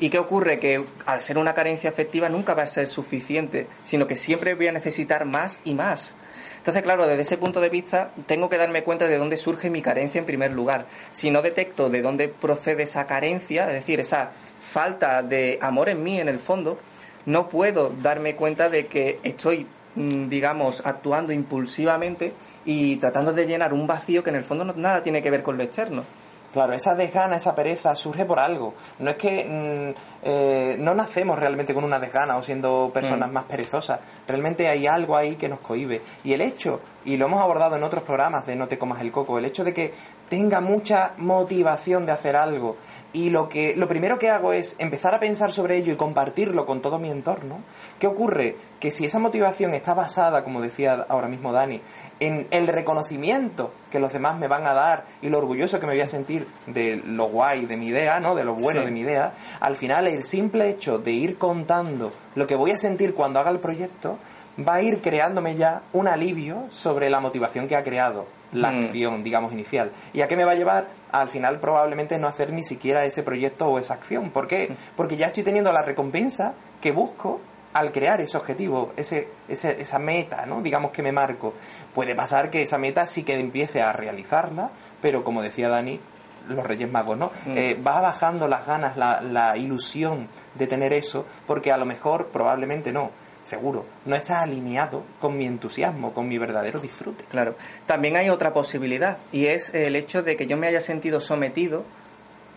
¿Y 0.00 0.10
qué 0.10 0.18
ocurre? 0.18 0.60
Que 0.60 0.84
al 1.06 1.20
ser 1.22 1.38
una 1.38 1.54
carencia 1.54 1.90
afectiva 1.90 2.28
nunca 2.28 2.54
va 2.54 2.62
a 2.62 2.66
ser 2.66 2.86
suficiente, 2.86 3.66
sino 3.84 4.06
que 4.06 4.16
siempre 4.16 4.54
voy 4.54 4.68
a 4.68 4.72
necesitar 4.72 5.24
más 5.24 5.60
y 5.64 5.74
más. 5.74 6.14
Entonces, 6.58 6.82
claro, 6.82 7.06
desde 7.06 7.22
ese 7.22 7.38
punto 7.38 7.60
de 7.60 7.68
vista 7.68 8.10
tengo 8.26 8.48
que 8.48 8.58
darme 8.58 8.84
cuenta 8.84 9.08
de 9.08 9.16
dónde 9.16 9.36
surge 9.36 9.70
mi 9.70 9.82
carencia 9.82 10.18
en 10.18 10.26
primer 10.26 10.52
lugar. 10.52 10.86
Si 11.12 11.30
no 11.30 11.42
detecto 11.42 11.90
de 11.90 12.02
dónde 12.02 12.28
procede 12.28 12.84
esa 12.84 13.06
carencia, 13.06 13.66
es 13.68 13.74
decir, 13.74 13.98
esa 13.98 14.30
falta 14.60 15.22
de 15.22 15.58
amor 15.62 15.88
en 15.88 16.02
mí 16.04 16.20
en 16.20 16.28
el 16.28 16.38
fondo, 16.38 16.78
no 17.26 17.48
puedo 17.48 17.90
darme 18.00 18.36
cuenta 18.36 18.68
de 18.68 18.86
que 18.86 19.18
estoy, 19.22 19.66
digamos, 19.98 20.82
actuando 20.84 21.32
impulsivamente 21.32 22.32
y 22.64 22.96
tratando 22.96 23.32
de 23.32 23.46
llenar 23.46 23.72
un 23.72 23.86
vacío 23.86 24.22
que 24.22 24.30
en 24.30 24.36
el 24.36 24.44
fondo 24.44 24.64
no, 24.64 24.74
nada 24.74 25.02
tiene 25.02 25.22
que 25.22 25.30
ver 25.30 25.42
con 25.42 25.56
lo 25.56 25.64
externo. 25.64 26.04
Claro, 26.52 26.72
esa 26.72 26.94
desgana, 26.94 27.36
esa 27.36 27.54
pereza 27.54 27.94
surge 27.94 28.24
por 28.24 28.38
algo. 28.38 28.72
No 29.00 29.10
es 29.10 29.16
que 29.16 29.44
mm, 29.44 30.26
eh, 30.26 30.76
no 30.78 30.94
nacemos 30.94 31.38
realmente 31.38 31.74
con 31.74 31.84
una 31.84 31.98
desgana 31.98 32.38
o 32.38 32.42
siendo 32.42 32.90
personas 32.92 33.28
mm. 33.28 33.32
más 33.32 33.44
perezosas. 33.44 34.00
Realmente 34.26 34.66
hay 34.66 34.86
algo 34.86 35.14
ahí 35.14 35.36
que 35.36 35.48
nos 35.48 35.60
cohibe. 35.60 36.00
Y 36.24 36.32
el 36.32 36.40
hecho, 36.40 36.80
y 37.04 37.18
lo 37.18 37.26
hemos 37.26 37.42
abordado 37.42 37.76
en 37.76 37.82
otros 37.82 38.02
programas 38.02 38.46
de 38.46 38.56
No 38.56 38.66
te 38.66 38.78
comas 38.78 39.02
el 39.02 39.12
coco, 39.12 39.38
el 39.38 39.44
hecho 39.44 39.62
de 39.62 39.74
que 39.74 39.92
tenga 40.30 40.62
mucha 40.62 41.12
motivación 41.18 42.06
de 42.06 42.12
hacer 42.12 42.34
algo 42.34 42.76
y 43.12 43.30
lo 43.30 43.48
que 43.48 43.74
lo 43.76 43.88
primero 43.88 44.18
que 44.18 44.30
hago 44.30 44.52
es 44.52 44.76
empezar 44.78 45.14
a 45.14 45.20
pensar 45.20 45.52
sobre 45.52 45.76
ello 45.76 45.92
y 45.92 45.96
compartirlo 45.96 46.66
con 46.66 46.82
todo 46.82 46.98
mi 46.98 47.10
entorno. 47.10 47.60
¿Qué 47.98 48.06
ocurre? 48.06 48.56
Que 48.80 48.90
si 48.90 49.06
esa 49.06 49.18
motivación 49.18 49.74
está 49.74 49.94
basada, 49.94 50.44
como 50.44 50.60
decía 50.60 51.06
ahora 51.08 51.26
mismo 51.26 51.52
Dani, 51.52 51.80
en 52.20 52.46
el 52.50 52.66
reconocimiento 52.66 53.72
que 53.90 53.98
los 53.98 54.12
demás 54.12 54.38
me 54.38 54.46
van 54.46 54.66
a 54.66 54.74
dar 54.74 55.04
y 55.22 55.30
lo 55.30 55.38
orgulloso 55.38 55.80
que 55.80 55.86
me 55.86 55.94
voy 55.94 56.02
a 56.02 56.08
sentir 56.08 56.46
de 56.66 57.02
lo 57.04 57.26
guay 57.26 57.66
de 57.66 57.76
mi 57.76 57.88
idea, 57.88 58.20
¿no? 58.20 58.34
De 58.34 58.44
lo 58.44 58.54
bueno 58.54 58.84
de 58.84 58.90
mi 58.90 59.00
idea, 59.00 59.32
al 59.60 59.76
final 59.76 60.06
el 60.06 60.22
simple 60.24 60.68
hecho 60.68 60.98
de 60.98 61.12
ir 61.12 61.38
contando 61.38 62.12
lo 62.34 62.46
que 62.46 62.56
voy 62.56 62.72
a 62.72 62.78
sentir 62.78 63.14
cuando 63.14 63.40
haga 63.40 63.50
el 63.50 63.58
proyecto 63.58 64.18
va 64.66 64.74
a 64.74 64.82
ir 64.82 65.00
creándome 65.00 65.56
ya 65.56 65.82
un 65.92 66.08
alivio 66.08 66.64
sobre 66.70 67.10
la 67.10 67.20
motivación 67.20 67.68
que 67.68 67.76
ha 67.76 67.84
creado 67.84 68.26
la 68.52 68.70
mm. 68.70 68.84
acción, 68.84 69.22
digamos, 69.22 69.52
inicial. 69.52 69.90
¿Y 70.12 70.20
a 70.22 70.28
qué 70.28 70.36
me 70.36 70.44
va 70.44 70.52
a 70.52 70.56
llevar? 70.56 70.88
Al 71.12 71.28
final 71.28 71.58
probablemente 71.60 72.18
no 72.18 72.26
hacer 72.26 72.52
ni 72.52 72.64
siquiera 72.64 73.04
ese 73.04 73.22
proyecto 73.22 73.68
o 73.68 73.78
esa 73.78 73.94
acción. 73.94 74.30
¿Por 74.30 74.46
qué? 74.46 74.74
Porque 74.96 75.16
ya 75.16 75.28
estoy 75.28 75.42
teniendo 75.42 75.72
la 75.72 75.82
recompensa 75.82 76.54
que 76.80 76.92
busco 76.92 77.40
al 77.72 77.92
crear 77.92 78.20
ese 78.20 78.36
objetivo, 78.36 78.92
ese, 78.96 79.28
esa 79.48 79.98
meta, 79.98 80.46
¿no? 80.46 80.62
Digamos 80.62 80.90
que 80.90 81.02
me 81.02 81.12
marco. 81.12 81.54
Puede 81.94 82.14
pasar 82.14 82.50
que 82.50 82.62
esa 82.62 82.78
meta 82.78 83.06
sí 83.06 83.22
que 83.22 83.38
empiece 83.38 83.82
a 83.82 83.92
realizarla, 83.92 84.70
pero 85.00 85.22
como 85.22 85.42
decía 85.42 85.68
Dani, 85.68 86.00
los 86.48 86.66
Reyes 86.66 86.90
Magos, 86.90 87.18
¿no? 87.18 87.30
Mm. 87.46 87.56
Eh, 87.56 87.80
va 87.86 88.00
bajando 88.00 88.48
las 88.48 88.66
ganas, 88.66 88.96
la, 88.96 89.20
la 89.20 89.56
ilusión 89.56 90.28
de 90.54 90.66
tener 90.66 90.92
eso, 90.92 91.26
porque 91.46 91.72
a 91.72 91.76
lo 91.76 91.84
mejor 91.84 92.28
probablemente 92.28 92.92
no 92.92 93.10
seguro, 93.48 93.86
no 94.04 94.14
está 94.14 94.42
alineado 94.42 95.02
con 95.20 95.36
mi 95.36 95.46
entusiasmo, 95.46 96.12
con 96.12 96.28
mi 96.28 96.38
verdadero 96.38 96.80
disfrute. 96.80 97.24
Claro. 97.30 97.56
También 97.86 98.16
hay 98.16 98.30
otra 98.30 98.52
posibilidad 98.52 99.18
y 99.32 99.46
es 99.46 99.74
el 99.74 99.96
hecho 99.96 100.22
de 100.22 100.36
que 100.36 100.46
yo 100.46 100.56
me 100.56 100.66
haya 100.66 100.80
sentido 100.80 101.20
sometido 101.20 101.84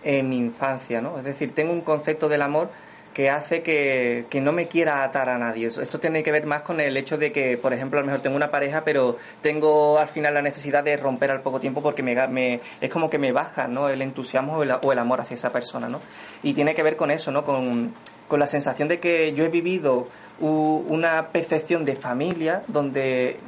en 0.04 0.30
mi 0.30 0.38
infancia, 0.38 1.02
¿no? 1.02 1.18
Es 1.18 1.24
decir, 1.24 1.54
tengo 1.54 1.72
un 1.72 1.82
concepto 1.82 2.28
del 2.28 2.42
amor 2.42 2.70
que 3.14 3.30
hace 3.30 3.62
que, 3.62 4.26
no 4.42 4.52
me 4.52 4.68
quiera 4.68 5.04
atar 5.04 5.30
a 5.30 5.38
nadie. 5.38 5.68
Esto 5.68 6.00
tiene 6.00 6.24
que 6.24 6.32
ver 6.32 6.46
más 6.46 6.62
con 6.62 6.80
el 6.80 6.96
hecho 6.96 7.18
de 7.18 7.32
que, 7.32 7.58
por 7.58 7.74
ejemplo, 7.74 8.00
a 8.00 8.02
lo 8.02 8.08
mejor 8.08 8.22
tengo 8.22 8.36
una 8.36 8.52
pareja, 8.52 8.84
pero 8.86 9.18
tengo 9.42 10.00
al 10.00 10.08
final 10.08 10.34
la 10.34 10.42
necesidad 10.42 10.84
de 10.84 10.96
romper 10.98 11.32
al 11.32 11.42
poco 11.42 11.60
tiempo 11.60 11.82
porque 11.82 12.04
me, 12.04 12.16
me 12.28 12.62
es 12.80 12.90
como 12.90 13.10
que 13.10 13.18
me 13.18 13.32
baja 13.32 13.68
¿no? 13.68 13.90
el 13.90 14.02
entusiasmo 14.02 14.58
o 14.58 14.64
el, 14.64 14.72
o 14.72 14.92
el, 14.92 15.00
amor 15.00 15.22
hacia 15.22 15.36
esa 15.36 15.52
persona. 15.52 15.90
¿no? 15.90 16.00
Y 16.42 16.54
tiene 16.54 16.74
que 16.74 16.84
ver 16.84 16.96
con 16.96 17.12
eso, 17.12 17.32
¿no? 17.32 17.44
con, 17.44 17.94
con 18.28 18.40
la 18.40 18.48
sensación 18.48 18.88
de 18.88 19.00
que 19.00 19.34
yo 19.34 19.44
he 19.44 19.50
vivido 19.50 20.08
una 20.42 21.28
percepción 21.28 21.86
de 21.86 21.96
familia 21.96 22.64
donde 22.68 23.40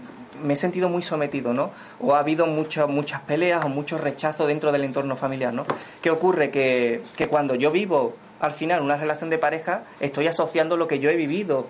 me 0.43 0.53
he 0.53 0.57
sentido 0.57 0.89
muy 0.89 1.01
sometido, 1.01 1.53
¿no? 1.53 1.71
O 1.99 2.15
ha 2.15 2.19
habido 2.19 2.45
muchas 2.47 2.87
muchas 2.87 3.21
peleas 3.21 3.63
o 3.63 3.69
mucho 3.69 3.97
rechazo 3.97 4.45
dentro 4.45 4.71
del 4.71 4.83
entorno 4.83 5.15
familiar, 5.15 5.53
¿no? 5.53 5.65
¿Qué 6.01 6.11
ocurre? 6.11 6.51
Que, 6.51 7.01
que 7.15 7.27
cuando 7.27 7.55
yo 7.55 7.71
vivo 7.71 8.15
al 8.39 8.53
final 8.53 8.81
una 8.81 8.97
relación 8.97 9.29
de 9.29 9.37
pareja, 9.37 9.83
estoy 9.99 10.27
asociando 10.27 10.75
lo 10.75 10.87
que 10.87 10.99
yo 10.99 11.09
he 11.09 11.15
vivido 11.15 11.67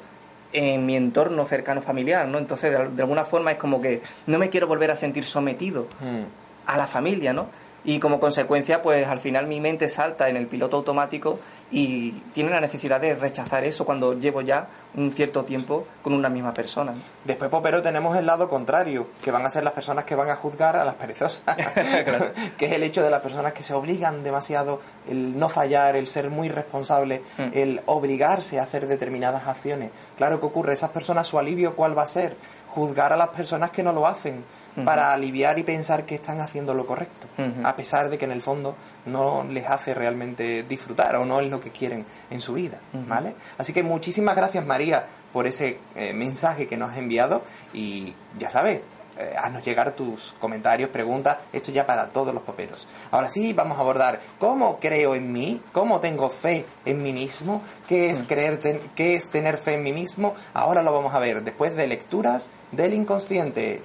en 0.54 0.86
mi 0.86 0.96
entorno 0.96 1.46
cercano 1.46 1.82
familiar, 1.82 2.28
¿no? 2.28 2.38
Entonces, 2.38 2.72
de, 2.72 3.02
alguna 3.02 3.26
forma 3.26 3.52
es 3.52 3.58
como 3.58 3.82
que 3.82 4.02
no 4.28 4.40
me 4.40 4.50
quiero 4.50 4.68
volver 4.68 4.92
a 4.92 4.96
sentir 4.96 5.26
sometido 5.26 5.88
mm. 6.00 6.24
a 6.68 6.78
la 6.78 6.88
familia, 6.88 7.34
¿no? 7.34 7.48
Y 7.86 8.00
como 8.00 8.20
consecuencia, 8.20 8.82
pues 8.82 9.08
al 9.08 9.20
final 9.20 9.48
mi 9.48 9.60
mente 9.60 9.90
salta 9.90 10.30
en 10.30 10.38
el 10.38 10.48
piloto 10.48 10.78
automático 10.78 11.40
y 11.70 12.12
tiene 12.34 12.52
la 12.52 12.62
necesidad 12.62 13.02
de 13.02 13.16
rechazar 13.16 13.64
eso 13.64 13.84
cuando 13.84 14.14
llevo 14.14 14.42
ya 14.42 14.68
un 14.96 15.12
cierto 15.12 15.44
tiempo 15.44 15.86
con 16.02 16.14
una 16.14 16.30
misma 16.30 16.54
persona. 16.54 16.94
Después, 17.26 17.52
pero 17.62 17.82
tenemos 17.82 18.16
el 18.16 18.26
lado 18.26 18.48
contrario, 18.48 19.08
que 19.22 19.32
van 19.32 19.46
a 19.46 19.50
ser 19.50 19.64
las 19.64 19.74
personas 19.74 20.06
que 20.06 20.16
van 20.16 20.30
a 20.30 20.36
juzgar 20.36 20.78
a 20.78 20.86
las 20.86 20.96
perezosas, 20.96 21.44
que 22.58 22.66
es 22.68 22.72
el 22.72 22.84
hecho 22.84 23.04
de 23.04 23.10
las 23.10 23.22
personas 23.22 23.54
que 23.54 23.64
se 23.64 23.74
obligan 23.74 24.24
demasiado, 24.24 24.80
el 25.10 25.38
no 25.38 25.50
fallar, 25.50 25.96
el 25.96 26.08
ser 26.08 26.30
muy 26.30 26.48
responsable, 26.48 27.22
mm. 27.38 27.50
el 27.54 27.82
obligarse 27.88 28.60
a 28.60 28.64
hacer 28.64 28.88
determinadas 28.88 29.48
acciones. 29.48 29.90
Claro 30.16 30.40
que 30.40 30.46
ocurre, 30.46 30.74
esas 30.74 30.92
personas, 30.92 31.28
su 31.28 31.40
alivio, 31.40 31.76
¿cuál 31.76 31.98
va 31.98 32.04
a 32.04 32.08
ser? 32.08 32.38
Juzgar 32.70 33.12
a 33.14 33.18
las 33.18 33.30
personas 33.30 33.72
que 33.72 33.84
no 33.84 33.92
lo 33.92 34.08
hacen 34.08 34.44
para 34.86 35.14
aliviar 35.14 35.60
y 35.60 35.64
pensar 35.64 36.06
que 36.06 36.16
están 36.16 36.42
haciendo 36.42 36.74
lo 36.74 36.86
correcto, 36.86 37.28
a 37.64 37.76
pesar 37.76 38.10
de 38.10 38.18
que 38.18 38.26
en 38.26 38.32
el 38.32 38.42
fondo 38.42 38.76
no 39.06 39.44
les 39.44 39.68
hace 39.68 39.94
realmente 39.94 40.64
disfrutar 40.64 41.16
o 41.18 41.26
no 41.26 41.40
es 41.40 41.50
lo 41.50 41.60
que 41.60 41.72
quieren 41.72 42.06
en 42.30 42.42
su 42.42 42.54
vida, 42.54 42.80
¿vale? 43.08 43.36
Así 43.58 43.74
que 43.74 43.84
muchísimas 43.84 44.36
gracias 44.36 44.66
María 44.66 45.06
por 45.32 45.48
ese 45.48 45.80
eh, 45.96 46.14
mensaje 46.14 46.68
que 46.68 46.78
nos 46.78 46.92
has 46.92 46.98
enviado 46.98 47.42
y 47.74 48.14
ya 48.38 48.50
sabes, 48.50 48.82
eh, 49.16 49.36
haznos 49.38 49.64
llegar 49.64 49.92
tus 49.92 50.34
comentarios, 50.40 50.90
preguntas, 50.90 51.38
esto 51.52 51.72
ya 51.72 51.86
para 51.86 52.08
todos 52.08 52.34
los 52.34 52.42
paperos. 52.42 52.88
Ahora 53.12 53.30
sí, 53.30 53.54
vamos 53.54 53.78
a 53.78 53.82
abordar 53.82 54.20
cómo 54.40 54.80
creo 54.80 55.14
en 55.14 55.32
mí, 55.32 55.62
cómo 55.72 56.00
tengo 56.00 56.32
fe 56.32 56.66
en 56.84 57.04
mí 57.04 57.14
mismo, 57.14 57.62
qué 57.88 58.10
es, 58.10 58.24
creer 58.24 58.60
qué 58.96 59.16
es 59.16 59.30
tener 59.30 59.58
fe 59.58 59.76
en 59.76 59.84
mí 59.84 59.94
mismo. 59.94 60.34
Ahora 60.56 60.82
lo 60.82 60.92
vamos 60.92 61.14
a 61.14 61.20
ver 61.20 61.44
después 61.44 61.76
de 61.76 61.88
lecturas 61.88 62.52
del 62.72 62.96
inconsciente. 62.96 63.84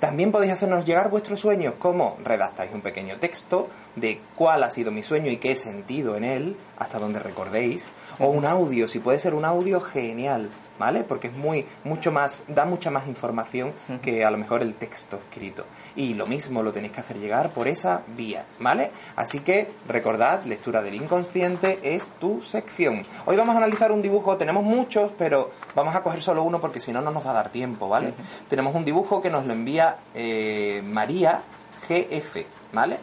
También 0.00 0.32
podéis 0.32 0.52
hacernos 0.52 0.84
llegar 0.84 1.10
vuestros 1.10 1.38
sueños, 1.38 1.74
como 1.78 2.18
redactáis 2.24 2.72
un 2.74 2.80
pequeño 2.80 3.18
texto 3.18 3.68
de 3.94 4.20
cuál 4.34 4.64
ha 4.64 4.70
sido 4.70 4.90
mi 4.90 5.04
sueño 5.04 5.30
y 5.30 5.36
qué 5.36 5.52
he 5.52 5.56
sentido 5.56 6.16
en 6.16 6.24
él, 6.24 6.56
hasta 6.82 6.98
donde 6.98 7.18
recordéis, 7.18 7.92
o 8.18 8.28
un 8.28 8.44
audio, 8.44 8.88
si 8.88 8.98
puede 8.98 9.18
ser 9.18 9.34
un 9.34 9.44
audio 9.44 9.80
genial, 9.80 10.50
¿vale? 10.78 11.04
Porque 11.04 11.28
es 11.28 11.34
muy, 11.34 11.66
mucho 11.84 12.10
más, 12.10 12.44
da 12.48 12.64
mucha 12.64 12.90
más 12.90 13.06
información 13.06 13.72
que 14.02 14.24
a 14.24 14.30
lo 14.30 14.38
mejor 14.38 14.62
el 14.62 14.74
texto 14.74 15.16
escrito. 15.16 15.64
Y 15.94 16.14
lo 16.14 16.26
mismo 16.26 16.62
lo 16.62 16.72
tenéis 16.72 16.92
que 16.92 17.00
hacer 17.00 17.18
llegar 17.18 17.50
por 17.50 17.68
esa 17.68 18.02
vía, 18.16 18.44
¿vale? 18.58 18.90
Así 19.16 19.40
que 19.40 19.70
recordad, 19.86 20.42
lectura 20.44 20.82
del 20.82 20.94
inconsciente 20.94 21.78
es 21.82 22.10
tu 22.18 22.42
sección. 22.42 23.06
Hoy 23.26 23.36
vamos 23.36 23.54
a 23.54 23.58
analizar 23.58 23.92
un 23.92 24.02
dibujo, 24.02 24.36
tenemos 24.36 24.64
muchos, 24.64 25.12
pero 25.16 25.52
vamos 25.74 25.94
a 25.94 26.02
coger 26.02 26.20
solo 26.20 26.42
uno 26.42 26.60
porque 26.60 26.80
si 26.80 26.92
no, 26.92 27.00
no 27.00 27.12
nos 27.12 27.24
va 27.24 27.30
a 27.30 27.34
dar 27.34 27.50
tiempo, 27.50 27.88
¿vale? 27.88 28.12
Tenemos 28.48 28.74
un 28.74 28.84
dibujo 28.84 29.22
que 29.22 29.30
nos 29.30 29.46
lo 29.46 29.52
envía 29.52 29.98
eh, 30.14 30.82
María 30.84 31.42
GF, 31.88 32.44
¿vale? 32.72 32.98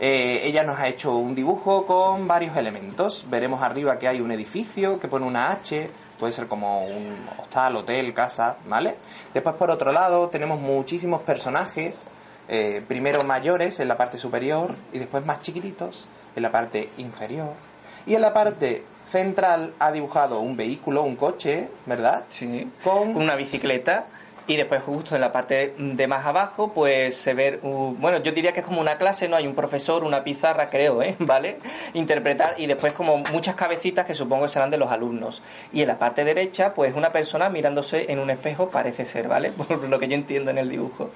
Eh, 0.00 0.42
ella 0.44 0.62
nos 0.62 0.78
ha 0.78 0.86
hecho 0.86 1.16
un 1.16 1.34
dibujo 1.34 1.84
con 1.84 2.28
varios 2.28 2.56
elementos. 2.56 3.26
Veremos 3.28 3.62
arriba 3.62 3.98
que 3.98 4.06
hay 4.06 4.20
un 4.20 4.30
edificio 4.30 5.00
que 5.00 5.08
pone 5.08 5.26
una 5.26 5.50
H, 5.50 5.90
puede 6.18 6.32
ser 6.32 6.46
como 6.46 6.84
un 6.84 7.16
hostal, 7.38 7.76
hotel, 7.76 8.14
casa, 8.14 8.56
¿vale? 8.66 8.94
Después 9.34 9.56
por 9.56 9.70
otro 9.70 9.92
lado 9.92 10.28
tenemos 10.28 10.60
muchísimos 10.60 11.22
personajes, 11.22 12.10
eh, 12.48 12.82
primero 12.86 13.22
mayores 13.24 13.80
en 13.80 13.88
la 13.88 13.96
parte 13.96 14.18
superior 14.18 14.74
y 14.92 14.98
después 14.98 15.24
más 15.26 15.42
chiquititos 15.42 16.06
en 16.36 16.42
la 16.42 16.52
parte 16.52 16.90
inferior. 16.98 17.52
Y 18.06 18.14
en 18.14 18.20
la 18.20 18.32
parte 18.32 18.84
central 19.10 19.74
ha 19.80 19.90
dibujado 19.90 20.40
un 20.40 20.56
vehículo, 20.56 21.02
un 21.02 21.16
coche, 21.16 21.68
¿verdad? 21.86 22.24
Sí. 22.28 22.70
Con 22.84 23.16
una 23.16 23.34
bicicleta 23.34 24.06
y 24.48 24.56
después 24.56 24.82
justo 24.82 25.14
en 25.14 25.20
la 25.20 25.30
parte 25.30 25.74
de 25.78 26.06
más 26.08 26.26
abajo 26.26 26.72
pues 26.72 27.14
se 27.14 27.34
ve, 27.34 27.60
bueno, 27.62 28.18
yo 28.22 28.32
diría 28.32 28.52
que 28.52 28.60
es 28.60 28.66
como 28.66 28.80
una 28.80 28.96
clase, 28.96 29.28
¿no? 29.28 29.36
Hay 29.36 29.46
un 29.46 29.54
profesor, 29.54 30.02
una 30.02 30.24
pizarra, 30.24 30.70
creo, 30.70 31.02
¿eh? 31.02 31.14
¿Vale? 31.20 31.58
Interpretar 31.92 32.54
y 32.56 32.66
después 32.66 32.94
como 32.94 33.18
muchas 33.30 33.54
cabecitas 33.54 34.06
que 34.06 34.14
supongo 34.14 34.48
serán 34.48 34.70
de 34.70 34.78
los 34.78 34.90
alumnos. 34.90 35.42
Y 35.72 35.82
en 35.82 35.88
la 35.88 35.98
parte 35.98 36.24
derecha 36.24 36.72
pues 36.72 36.94
una 36.96 37.12
persona 37.12 37.50
mirándose 37.50 38.10
en 38.10 38.18
un 38.18 38.30
espejo 38.30 38.70
parece 38.70 39.04
ser, 39.04 39.28
¿vale? 39.28 39.50
Por 39.56 39.86
lo 39.86 39.98
que 39.98 40.08
yo 40.08 40.14
entiendo 40.14 40.50
en 40.50 40.58
el 40.58 40.70
dibujo. 40.70 41.10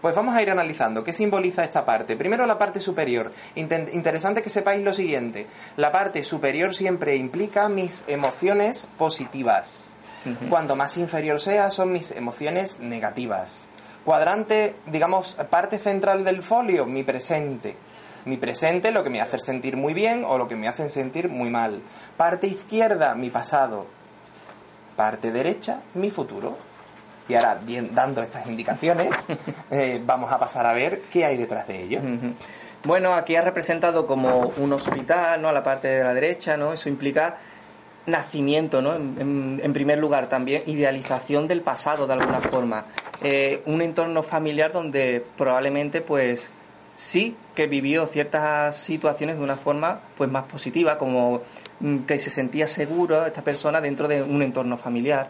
Pues 0.00 0.14
vamos 0.14 0.34
a 0.34 0.40
ir 0.40 0.50
analizando 0.50 1.02
qué 1.02 1.12
simboliza 1.12 1.64
esta 1.64 1.84
parte. 1.84 2.16
Primero 2.16 2.46
la 2.46 2.56
parte 2.56 2.80
superior. 2.80 3.32
interesante 3.56 4.40
que 4.40 4.50
sepáis 4.50 4.82
lo 4.82 4.94
siguiente. 4.94 5.46
La 5.76 5.90
parte 5.90 6.22
superior 6.22 6.74
siempre 6.76 7.16
implica 7.16 7.68
mis 7.68 8.04
emociones 8.06 8.88
positivas. 8.96 9.96
Cuando 10.48 10.76
más 10.76 10.96
inferior 10.96 11.40
sea, 11.40 11.70
son 11.70 11.92
mis 11.92 12.10
emociones 12.10 12.80
negativas. 12.80 13.68
Cuadrante, 14.04 14.74
digamos, 14.86 15.34
parte 15.50 15.78
central 15.78 16.24
del 16.24 16.42
folio, 16.42 16.86
mi 16.86 17.02
presente. 17.02 17.76
Mi 18.26 18.36
presente, 18.36 18.90
lo 18.90 19.02
que 19.02 19.10
me 19.10 19.20
hace 19.20 19.38
sentir 19.38 19.76
muy 19.76 19.94
bien 19.94 20.24
o 20.26 20.36
lo 20.36 20.46
que 20.46 20.56
me 20.56 20.68
hace 20.68 20.88
sentir 20.88 21.28
muy 21.28 21.48
mal. 21.48 21.80
Parte 22.16 22.46
izquierda, 22.46 23.14
mi 23.14 23.30
pasado. 23.30 23.86
Parte 24.96 25.32
derecha, 25.32 25.80
mi 25.94 26.10
futuro. 26.10 26.56
Y 27.28 27.34
ahora, 27.34 27.54
bien, 27.54 27.94
dando 27.94 28.22
estas 28.22 28.46
indicaciones, 28.46 29.10
eh, 29.70 30.02
vamos 30.04 30.32
a 30.32 30.38
pasar 30.38 30.66
a 30.66 30.72
ver 30.72 31.02
qué 31.12 31.24
hay 31.24 31.36
detrás 31.36 31.66
de 31.66 31.82
ello. 31.82 32.00
Bueno, 32.84 33.14
aquí 33.14 33.36
ha 33.36 33.42
representado 33.42 34.06
como 34.06 34.52
un 34.56 34.72
hospital, 34.72 35.40
¿no? 35.40 35.48
A 35.48 35.52
la 35.52 35.62
parte 35.62 35.88
de 35.88 36.02
la 36.02 36.14
derecha, 36.14 36.56
¿no? 36.56 36.72
Eso 36.72 36.88
implica 36.88 37.36
nacimiento, 38.06 38.82
¿no? 38.82 38.94
En, 38.94 39.72
primer 39.72 39.98
lugar, 39.98 40.28
también 40.28 40.62
idealización 40.66 41.46
del 41.46 41.60
pasado 41.62 42.06
de 42.06 42.14
alguna 42.14 42.40
forma. 42.40 42.84
Eh, 43.22 43.62
un 43.66 43.82
entorno 43.82 44.22
familiar 44.22 44.72
donde 44.72 45.24
probablemente, 45.36 46.00
pues, 46.00 46.48
sí 46.96 47.36
que 47.54 47.66
vivió 47.66 48.06
ciertas 48.06 48.76
situaciones 48.76 49.36
de 49.36 49.42
una 49.42 49.56
forma, 49.56 50.00
pues, 50.16 50.30
más 50.30 50.44
positiva, 50.44 50.98
como 50.98 51.42
mm, 51.80 51.98
que 52.00 52.18
se 52.18 52.30
sentía 52.30 52.66
seguro 52.66 53.26
esta 53.26 53.42
persona 53.42 53.80
dentro 53.80 54.08
de 54.08 54.22
un 54.22 54.42
entorno 54.42 54.76
familiar. 54.76 55.28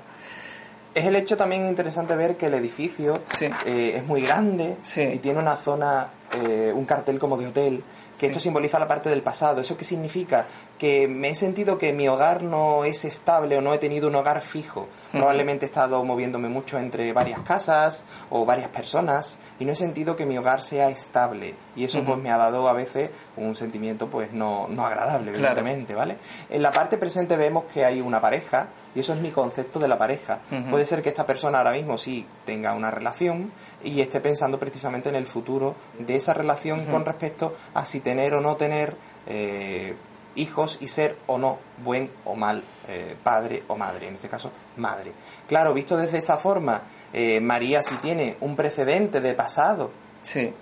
Es 0.92 1.04
el 1.04 1.14
hecho 1.14 1.37
también 1.37 1.66
interesante 1.66 2.16
ver 2.16 2.37
que 2.37 2.46
el 2.46 2.54
edificio 2.54 3.22
eh, 3.40 3.92
es 3.96 4.06
muy 4.06 4.22
grande 4.22 4.76
y 4.96 5.18
tiene 5.18 5.38
una 5.38 5.56
zona, 5.56 6.09
eh, 6.35 6.72
un 6.74 6.85
cartel 6.85 7.20
como 7.20 7.37
de 7.37 7.46
hotel 7.46 7.85
que 8.20 8.26
esto 8.26 8.38
simboliza 8.38 8.78
la 8.78 8.87
parte 8.87 9.09
del 9.09 9.22
pasado. 9.22 9.62
¿Eso 9.62 9.78
qué 9.78 9.85
significa? 9.87 10.44
Que 10.78 11.09
me 11.09 11.30
he 11.30 11.35
sentido 11.35 11.78
que 11.78 11.94
mi 11.94 12.06
hogar 12.06 12.42
no 12.42 12.85
es 12.85 13.06
estable 13.06 13.56
o 13.56 13.62
no 13.62 13.72
he 13.72 13.78
tenido 13.78 14.09
un 14.09 14.14
hogar 14.14 14.42
fijo. 14.42 14.88
Probablemente 15.11 15.64
he 15.64 15.68
estado 15.68 16.04
moviéndome 16.04 16.50
mucho 16.50 16.78
entre 16.78 17.14
varias 17.14 17.40
casas 17.40 18.04
o 18.28 18.44
varias 18.44 18.68
personas 18.68 19.38
y 19.59 19.64
no 19.64 19.72
he 19.72 19.74
sentido 19.74 20.16
que 20.16 20.26
mi 20.26 20.37
hogar 20.37 20.61
sea 20.61 20.90
estable. 20.90 21.54
Y 21.74 21.85
eso 21.85 22.04
pues 22.04 22.18
me 22.18 22.30
ha 22.30 22.37
dado 22.37 22.68
a 22.68 22.74
veces 22.74 23.09
un 23.38 23.56
sentimiento 23.56 24.09
pues 24.09 24.35
no, 24.35 24.68
no 24.68 24.85
agradable, 24.85 25.30
evidentemente, 25.30 25.94
¿vale? 25.94 26.18
En 26.50 26.62
la 26.62 26.72
parte 26.72 26.98
presente 26.98 27.38
vemos 27.38 27.64
que 27.72 27.87
hay 27.87 28.02
una 28.02 28.20
pareja 28.20 28.68
y 28.94 29.00
eso 29.00 29.14
es 29.14 29.20
mi 29.20 29.31
concepto 29.31 29.79
de 29.79 29.88
la 29.88 29.98
pareja. 29.98 30.40
Puede 30.70 30.87
ser 30.87 31.03
que 31.03 31.09
esta 31.09 31.26
persona 31.26 31.59
ahora 31.59 31.72
mismo 31.72 31.98
sí 31.98 32.26
tenga 32.44 32.72
una 32.72 32.90
relación 32.90 33.50
y 33.85 34.00
esté 34.00 34.20
pensando 34.20 34.59
precisamente 34.59 35.09
en 35.09 35.14
el 35.14 35.26
futuro 35.26 35.74
de 35.98 36.16
esa 36.16 36.35
relación 36.35 36.87
con 36.87 37.05
respecto 37.05 37.55
a 37.74 37.85
si 37.85 38.00
tener 38.00 38.35
o 38.35 38.40
no 38.40 38.57
tener 38.57 38.94
eh, 39.26 39.94
hijos 40.35 40.79
y 40.81 40.88
ser 40.88 41.16
o 41.26 41.38
no 41.38 41.59
buen 41.85 42.11
o 42.24 42.35
mal 42.35 42.62
eh, 42.88 43.16
padre 43.22 43.62
o 43.68 43.76
madre, 43.76 44.09
en 44.09 44.14
este 44.14 44.29
caso 44.29 44.50
madre. 44.76 45.12
Claro, 45.46 45.74
visto 45.74 45.96
desde 45.96 46.18
esa 46.18 46.37
forma, 46.37 46.83
eh, 47.12 47.40
María 47.40 47.83
si 47.83 47.96
tiene 47.96 48.37
un 48.40 48.57
precedente 48.57 49.20
de 49.20 49.35
pasado. 49.35 49.90
Sí 50.22 50.53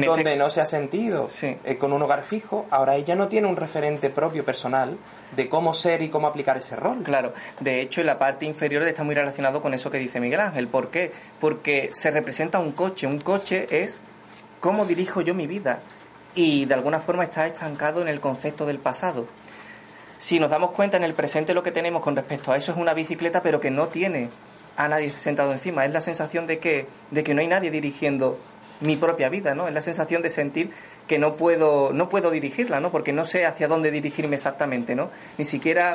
donde 0.00 0.22
este 0.22 0.36
no 0.36 0.48
se 0.48 0.60
ha 0.62 0.66
sentido 0.66 1.28
eh, 1.42 1.76
con 1.76 1.92
un 1.92 2.00
hogar 2.00 2.22
fijo, 2.22 2.66
ahora 2.70 2.96
ella 2.96 3.14
no 3.14 3.28
tiene 3.28 3.46
un 3.46 3.56
referente 3.56 4.08
propio 4.08 4.44
personal 4.44 4.96
de 5.36 5.48
cómo 5.48 5.74
ser 5.74 6.00
y 6.00 6.08
cómo 6.08 6.26
aplicar 6.26 6.56
ese 6.56 6.76
rol. 6.76 7.02
Claro, 7.02 7.34
de 7.60 7.82
hecho 7.82 8.00
en 8.00 8.06
la 8.06 8.18
parte 8.18 8.46
inferior 8.46 8.82
está 8.84 9.04
muy 9.04 9.14
relacionado 9.14 9.60
con 9.60 9.74
eso 9.74 9.90
que 9.90 9.98
dice 9.98 10.18
Miguel 10.18 10.40
Ángel. 10.40 10.66
¿Por 10.68 10.88
qué? 10.88 11.12
Porque 11.40 11.90
se 11.92 12.10
representa 12.10 12.58
un 12.58 12.72
coche. 12.72 13.06
Un 13.06 13.20
coche 13.20 13.66
es 13.70 14.00
cómo 14.60 14.86
dirijo 14.86 15.20
yo 15.20 15.34
mi 15.34 15.46
vida 15.46 15.80
y 16.34 16.64
de 16.64 16.74
alguna 16.74 17.00
forma 17.00 17.24
está 17.24 17.46
estancado 17.46 18.00
en 18.00 18.08
el 18.08 18.20
concepto 18.20 18.64
del 18.64 18.78
pasado. 18.78 19.26
Si 20.18 20.38
nos 20.38 20.50
damos 20.50 20.70
cuenta 20.70 20.96
en 20.96 21.04
el 21.04 21.14
presente 21.14 21.52
lo 21.52 21.62
que 21.62 21.72
tenemos 21.72 22.00
con 22.00 22.16
respecto 22.16 22.52
a 22.52 22.56
eso 22.56 22.72
es 22.72 22.78
una 22.78 22.94
bicicleta 22.94 23.42
pero 23.42 23.60
que 23.60 23.70
no 23.70 23.88
tiene 23.88 24.30
a 24.76 24.88
nadie 24.88 25.10
sentado 25.10 25.52
encima. 25.52 25.84
Es 25.84 25.92
la 25.92 26.00
sensación 26.00 26.46
de 26.46 26.58
que, 26.58 26.86
de 27.10 27.24
que 27.24 27.34
no 27.34 27.40
hay 27.40 27.46
nadie 27.46 27.70
dirigiendo 27.70 28.38
mi 28.82 28.96
propia 28.96 29.28
vida, 29.28 29.54
¿no? 29.54 29.68
Es 29.68 29.74
la 29.74 29.82
sensación 29.82 30.22
de 30.22 30.30
sentir 30.30 30.70
que 31.06 31.18
no 31.18 31.36
puedo, 31.36 31.92
no 31.92 32.08
puedo 32.08 32.30
dirigirla, 32.30 32.80
¿no? 32.80 32.90
Porque 32.90 33.12
no 33.12 33.24
sé 33.24 33.46
hacia 33.46 33.68
dónde 33.68 33.90
dirigirme 33.90 34.36
exactamente, 34.36 34.94
¿no? 34.94 35.10
Ni 35.38 35.44
siquiera 35.44 35.94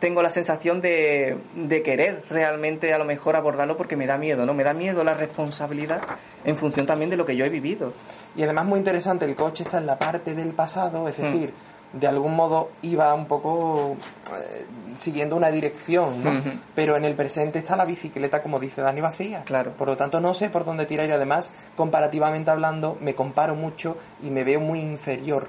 tengo 0.00 0.22
la 0.22 0.30
sensación 0.30 0.80
de, 0.80 1.36
de, 1.56 1.82
querer 1.82 2.22
realmente 2.30 2.94
a 2.94 2.98
lo 2.98 3.04
mejor 3.04 3.34
abordarlo 3.34 3.76
porque 3.76 3.96
me 3.96 4.06
da 4.06 4.16
miedo, 4.16 4.46
¿no? 4.46 4.54
Me 4.54 4.62
da 4.62 4.72
miedo 4.72 5.02
la 5.02 5.14
responsabilidad 5.14 6.02
en 6.44 6.56
función 6.56 6.86
también 6.86 7.10
de 7.10 7.16
lo 7.16 7.26
que 7.26 7.36
yo 7.36 7.44
he 7.44 7.48
vivido. 7.48 7.92
Y 8.36 8.42
además 8.42 8.66
muy 8.66 8.78
interesante, 8.78 9.24
el 9.24 9.34
coche 9.34 9.64
está 9.64 9.78
en 9.78 9.86
la 9.86 9.98
parte 9.98 10.34
del 10.34 10.50
pasado, 10.50 11.08
es 11.08 11.18
mm. 11.18 11.22
decir, 11.22 11.52
de 11.92 12.06
algún 12.06 12.36
modo 12.36 12.70
iba 12.82 13.12
un 13.14 13.26
poco 13.26 13.96
eh, 14.32 14.66
siguiendo 14.98 15.36
una 15.36 15.50
dirección, 15.50 16.22
¿no? 16.22 16.32
Pero 16.74 16.96
en 16.96 17.04
el 17.04 17.14
presente 17.14 17.58
está 17.58 17.76
la 17.76 17.84
bicicleta, 17.84 18.42
como 18.42 18.58
dice 18.58 18.82
Dani, 18.82 19.00
vacía. 19.00 19.42
Claro. 19.44 19.72
Por 19.72 19.88
lo 19.88 19.96
tanto, 19.96 20.20
no 20.20 20.34
sé 20.34 20.50
por 20.50 20.64
dónde 20.64 20.86
tirar 20.86 21.08
y 21.08 21.12
además, 21.12 21.54
comparativamente 21.76 22.50
hablando, 22.50 22.98
me 23.00 23.14
comparo 23.14 23.54
mucho 23.54 23.96
y 24.22 24.30
me 24.30 24.44
veo 24.44 24.60
muy 24.60 24.80
inferior 24.80 25.48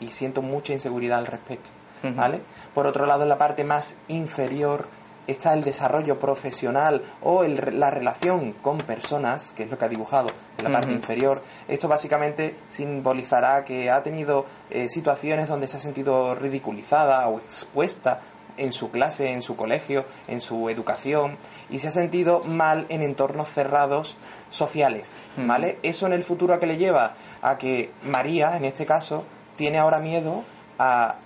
y 0.00 0.08
siento 0.08 0.42
mucha 0.42 0.72
inseguridad 0.72 1.18
al 1.18 1.26
respecto, 1.26 1.70
¿vale? 2.14 2.40
Por 2.74 2.86
otro 2.86 3.06
lado, 3.06 3.22
en 3.22 3.28
la 3.28 3.38
parte 3.38 3.64
más 3.64 3.96
inferior 4.08 4.86
está 5.26 5.52
el 5.54 5.64
desarrollo 5.64 6.18
profesional 6.18 7.02
o 7.22 7.42
la 7.44 7.90
relación 7.90 8.52
con 8.52 8.78
personas, 8.78 9.52
que 9.52 9.64
es 9.64 9.70
lo 9.70 9.78
que 9.78 9.84
ha 9.84 9.88
dibujado 9.88 10.28
en 10.58 10.64
la 10.64 10.70
parte 10.70 10.92
inferior. 10.92 11.42
Esto 11.68 11.88
básicamente 11.88 12.54
simbolizará 12.68 13.64
que 13.64 13.90
ha 13.90 14.02
tenido 14.02 14.46
eh, 14.70 14.88
situaciones 14.88 15.48
donde 15.48 15.68
se 15.68 15.78
ha 15.78 15.80
sentido 15.80 16.34
ridiculizada 16.34 17.26
o 17.28 17.38
expuesta 17.38 18.20
en 18.56 18.72
su 18.72 18.90
clase, 18.90 19.32
en 19.32 19.42
su 19.42 19.56
colegio, 19.56 20.04
en 20.28 20.40
su 20.40 20.68
educación 20.68 21.38
y 21.70 21.78
se 21.78 21.88
ha 21.88 21.90
sentido 21.90 22.42
mal 22.44 22.86
en 22.88 23.02
entornos 23.02 23.48
cerrados 23.48 24.16
sociales, 24.50 25.26
¿vale? 25.36 25.78
Eso 25.82 26.06
en 26.06 26.12
el 26.12 26.24
futuro 26.24 26.54
a 26.54 26.60
que 26.60 26.66
le 26.66 26.76
lleva 26.76 27.14
a 27.42 27.58
que 27.58 27.90
María, 28.04 28.56
en 28.56 28.64
este 28.64 28.86
caso, 28.86 29.24
tiene 29.56 29.78
ahora 29.78 29.98
miedo 29.98 30.44
a 30.78 31.16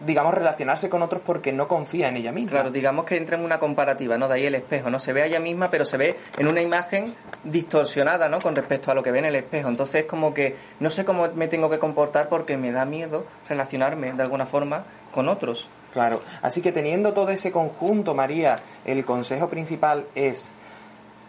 digamos, 0.00 0.32
relacionarse 0.32 0.88
con 0.88 1.02
otros 1.02 1.22
porque 1.24 1.52
no 1.52 1.68
confía 1.68 2.08
en 2.08 2.16
ella 2.16 2.32
misma. 2.32 2.50
Claro, 2.50 2.70
digamos 2.70 3.04
que 3.04 3.16
entra 3.16 3.36
en 3.36 3.44
una 3.44 3.58
comparativa, 3.58 4.16
¿no? 4.16 4.28
De 4.28 4.34
ahí 4.34 4.46
el 4.46 4.54
espejo, 4.54 4.90
¿no? 4.90 4.98
Se 4.98 5.12
ve 5.12 5.22
a 5.22 5.26
ella 5.26 5.40
misma, 5.40 5.70
pero 5.70 5.84
se 5.84 5.96
ve 5.96 6.16
en 6.38 6.48
una 6.48 6.62
imagen 6.62 7.14
distorsionada, 7.44 8.28
¿no? 8.28 8.38
Con 8.38 8.56
respecto 8.56 8.90
a 8.90 8.94
lo 8.94 9.02
que 9.02 9.10
ve 9.10 9.18
en 9.18 9.26
el 9.26 9.36
espejo. 9.36 9.68
Entonces, 9.68 10.04
como 10.06 10.32
que 10.32 10.56
no 10.80 10.90
sé 10.90 11.04
cómo 11.04 11.28
me 11.34 11.48
tengo 11.48 11.68
que 11.68 11.78
comportar 11.78 12.28
porque 12.28 12.56
me 12.56 12.72
da 12.72 12.84
miedo 12.84 13.26
relacionarme 13.48 14.12
de 14.12 14.22
alguna 14.22 14.46
forma 14.46 14.84
con 15.12 15.28
otros. 15.28 15.68
Claro, 15.92 16.22
así 16.42 16.62
que 16.62 16.72
teniendo 16.72 17.12
todo 17.12 17.30
ese 17.30 17.50
conjunto, 17.50 18.14
María, 18.14 18.60
el 18.84 19.04
consejo 19.04 19.48
principal 19.48 20.06
es 20.14 20.54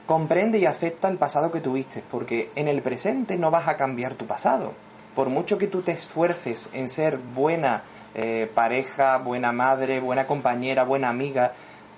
comprende 0.05 0.59
y 0.59 0.65
acepta 0.65 1.07
el 1.07 1.17
pasado 1.17 1.51
que 1.51 1.61
tuviste, 1.61 2.03
porque 2.11 2.51
en 2.55 2.67
el 2.67 2.81
presente 2.81 3.37
no 3.37 3.49
vas 3.49 3.67
a 3.67 3.77
cambiar 3.77 4.15
tu 4.15 4.27
pasado. 4.27 4.73
Por 5.15 5.29
mucho 5.29 5.57
que 5.57 5.67
tú 5.67 5.81
te 5.81 5.91
esfuerces 5.91 6.69
en 6.73 6.89
ser 6.89 7.17
buena 7.17 7.83
eh, 8.13 8.49
pareja, 8.53 9.17
buena 9.17 9.51
madre, 9.51 9.99
buena 9.99 10.27
compañera, 10.27 10.83
buena 10.83 11.09
amiga, 11.09 11.53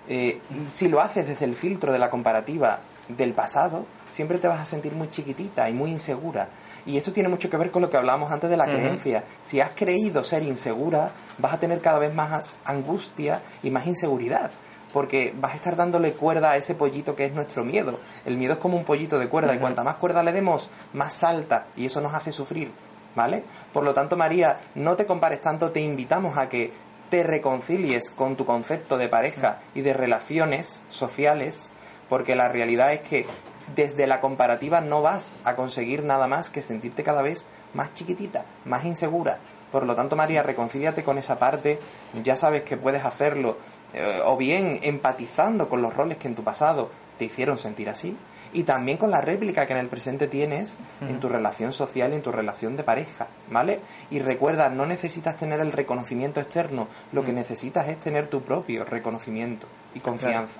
eh, 0.07 0.41
si 0.67 0.89
lo 0.89 1.01
haces 1.01 1.27
desde 1.27 1.45
el 1.45 1.55
filtro 1.55 1.91
de 1.91 1.99
la 1.99 2.09
comparativa 2.09 2.79
del 3.07 3.33
pasado, 3.33 3.85
siempre 4.11 4.37
te 4.37 4.47
vas 4.47 4.61
a 4.61 4.65
sentir 4.65 4.93
muy 4.93 5.09
chiquitita 5.09 5.69
y 5.69 5.73
muy 5.73 5.91
insegura. 5.91 6.49
Y 6.85 6.97
esto 6.97 7.13
tiene 7.13 7.29
mucho 7.29 7.49
que 7.49 7.57
ver 7.57 7.71
con 7.71 7.81
lo 7.81 7.89
que 7.89 7.97
hablábamos 7.97 8.31
antes 8.31 8.49
de 8.49 8.57
la 8.57 8.65
creencia. 8.65 9.23
Si 9.41 9.61
has 9.61 9.71
creído 9.71 10.23
ser 10.23 10.43
insegura, 10.43 11.11
vas 11.37 11.53
a 11.53 11.59
tener 11.59 11.79
cada 11.79 11.99
vez 11.99 12.13
más 12.13 12.57
angustia 12.65 13.41
y 13.61 13.69
más 13.69 13.87
inseguridad. 13.87 14.51
Porque 14.91 15.33
vas 15.39 15.53
a 15.53 15.55
estar 15.55 15.75
dándole 15.75 16.13
cuerda 16.13 16.51
a 16.51 16.57
ese 16.57 16.75
pollito 16.75 17.15
que 17.15 17.25
es 17.25 17.33
nuestro 17.33 17.63
miedo. 17.63 17.99
El 18.25 18.37
miedo 18.37 18.53
es 18.53 18.59
como 18.59 18.77
un 18.77 18.83
pollito 18.83 19.17
de 19.17 19.27
cuerda 19.27 19.55
y 19.55 19.59
cuanta 19.59 19.83
más 19.83 19.95
cuerda 19.95 20.21
le 20.23 20.33
demos, 20.33 20.69
más 20.93 21.13
salta 21.13 21.67
y 21.75 21.85
eso 21.85 22.01
nos 22.01 22.13
hace 22.13 22.31
sufrir. 22.31 22.71
¿Vale? 23.15 23.43
Por 23.71 23.83
lo 23.83 23.93
tanto, 23.93 24.17
María, 24.17 24.59
no 24.73 24.95
te 24.95 25.05
compares 25.05 25.39
tanto, 25.39 25.71
te 25.71 25.81
invitamos 25.81 26.35
a 26.37 26.49
que 26.49 26.73
te 27.13 27.21
reconcilies 27.21 28.09
con 28.09 28.35
tu 28.35 28.43
concepto 28.43 28.97
de 28.97 29.07
pareja 29.07 29.59
y 29.75 29.81
de 29.81 29.93
relaciones 29.93 30.81
sociales, 30.89 31.69
porque 32.09 32.35
la 32.35 32.49
realidad 32.49 32.91
es 32.91 33.01
que 33.01 33.27
desde 33.75 34.07
la 34.07 34.21
comparativa 34.21 34.81
no 34.81 35.01
vas 35.01 35.35
a 35.43 35.55
conseguir 35.55 36.03
nada 36.03 36.27
más 36.27 36.49
que 36.49 36.61
sentirte 36.61 37.03
cada 37.03 37.21
vez 37.21 37.47
más 37.73 37.93
chiquitita, 37.93 38.45
más 38.65 38.85
insegura. 38.85 39.39
Por 39.71 39.85
lo 39.85 39.95
tanto, 39.95 40.15
María, 40.15 40.43
reconcíliate 40.43 41.03
con 41.03 41.17
esa 41.17 41.39
parte, 41.39 41.79
ya 42.23 42.35
sabes 42.35 42.63
que 42.63 42.77
puedes 42.77 43.05
hacerlo, 43.05 43.57
eh, 43.93 44.21
o 44.23 44.37
bien 44.37 44.79
empatizando 44.83 45.67
con 45.69 45.81
los 45.81 45.95
roles 45.95 46.17
que 46.17 46.27
en 46.27 46.35
tu 46.35 46.43
pasado 46.43 46.91
te 47.17 47.25
hicieron 47.25 47.57
sentir 47.57 47.89
así, 47.89 48.15
y 48.53 48.63
también 48.63 48.97
con 48.97 49.11
la 49.11 49.19
réplica 49.19 49.65
que 49.65 49.73
en 49.73 49.79
el 49.79 49.87
presente 49.87 50.27
tienes 50.27 50.77
en 51.01 51.19
tu 51.19 51.27
relación 51.27 51.73
social 51.73 52.13
y 52.13 52.17
en 52.17 52.21
tu 52.21 52.31
relación 52.31 52.77
de 52.77 52.83
pareja, 52.83 53.27
¿vale? 53.49 53.79
Y 54.11 54.19
recuerda, 54.19 54.69
no 54.69 54.85
necesitas 54.85 55.37
tener 55.37 55.59
el 55.59 55.71
reconocimiento 55.71 56.39
externo, 56.39 56.87
lo 57.11 57.25
que 57.25 57.33
necesitas 57.33 57.87
es 57.89 57.99
tener 57.99 58.27
tu 58.27 58.43
propio 58.43 58.85
reconocimiento 58.85 59.67
y 59.95 59.99
confianza. 59.99 60.59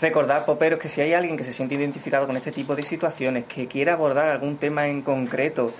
Recordar, 0.00 0.44
poperos, 0.44 0.80
que 0.80 0.88
si 0.88 1.00
hay 1.00 1.12
alguien 1.12 1.36
que 1.36 1.44
se 1.44 1.52
siente 1.52 1.76
identificado 1.76 2.26
con 2.26 2.36
este 2.36 2.52
tipo 2.52 2.74
de 2.74 2.82
situaciones, 2.82 3.44
que 3.44 3.68
quiera 3.68 3.94
abordar 3.94 4.28
algún 4.28 4.56
tema 4.56 4.88
en 4.88 5.02
concreto, 5.02 5.72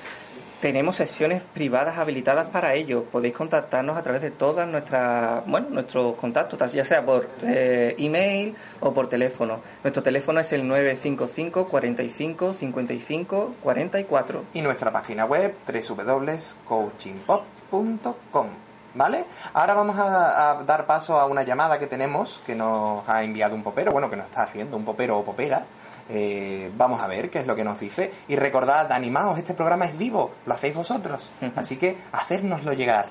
tenemos 0.65 0.97
sesiones 0.97 1.43
privadas 1.43 1.99
habilitadas 1.99 2.49
para 2.49 2.75
ello. 2.75 3.05
Podéis 3.05 3.35
contactarnos 3.35 3.99
a 3.99 4.03
través 4.03 4.23
de 4.23 4.31
todas 4.31 4.67
nuestras, 4.67 5.45
bueno, 5.45 5.69
nuestros 5.69 6.17
contactos, 6.17 6.73
ya 6.73 6.87
sea 6.87 7.05
por 7.05 7.29
eh, 7.43 7.95
email 7.99 8.57
o 8.81 8.95
por 8.95 9.09
teléfono. 9.09 9.61
Nuestro 9.83 10.03
teléfono 10.03 10.41
es 10.41 10.51
el 10.55 10.67
955 10.67 11.69
45 11.69 12.55
55 12.55 13.57
44. 13.63 14.45
Y 14.55 14.63
nuestra 14.63 14.91
página 14.91 15.27
web 15.27 15.55
www.coachingpop.com. 15.67 18.49
¿Vale? 18.95 19.25
Ahora 19.55 19.75
vamos 19.75 19.97
a, 19.99 20.63
dar 20.65 20.87
paso 20.87 21.19
a 21.19 21.27
una 21.27 21.43
llamada 21.43 21.79
que 21.79 21.87
tenemos 21.87 22.41
que 22.47 22.55
nos 22.55 23.09
ha 23.09 23.25
enviado 23.25 23.55
un 23.55 23.63
popero, 23.63 23.93
bueno, 23.93 24.09
que 24.09 24.17
nos 24.17 24.27
está 24.27 24.45
haciendo 24.45 24.77
un 24.77 24.85
popero 24.85 25.19
o 25.19 25.25
popera. 25.25 25.65
Eh, 26.09 26.71
vamos 26.77 27.03
a 27.03 27.07
ver 27.07 27.31
qué 27.31 27.41
es 27.41 27.47
lo 27.47 27.57
que 27.57 27.65
nos 27.65 27.81
dice. 27.81 28.13
Y 28.29 28.37
recordad, 28.37 28.93
animaos, 28.93 29.39
este 29.39 29.55
programa 29.55 29.87
es 29.87 29.99
vivo, 29.99 30.33
lo 30.47 30.55
hacéis 30.55 30.75
vosotros. 30.75 31.31
Así 31.57 31.77
que 31.77 31.97
hacérnoslo 32.13 32.73
llegar. 32.73 33.07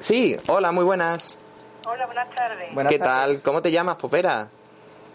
Sí, 0.00 0.36
hola, 0.46 0.70
muy 0.72 0.84
buenas. 0.84 1.38
Hola, 1.86 2.06
buenas 2.06 2.28
tardes. 2.30 2.88
¿Qué 2.88 2.98
tal? 2.98 3.42
¿Cómo 3.42 3.62
te 3.62 3.70
llamas, 3.70 3.96
popera? 3.96 4.48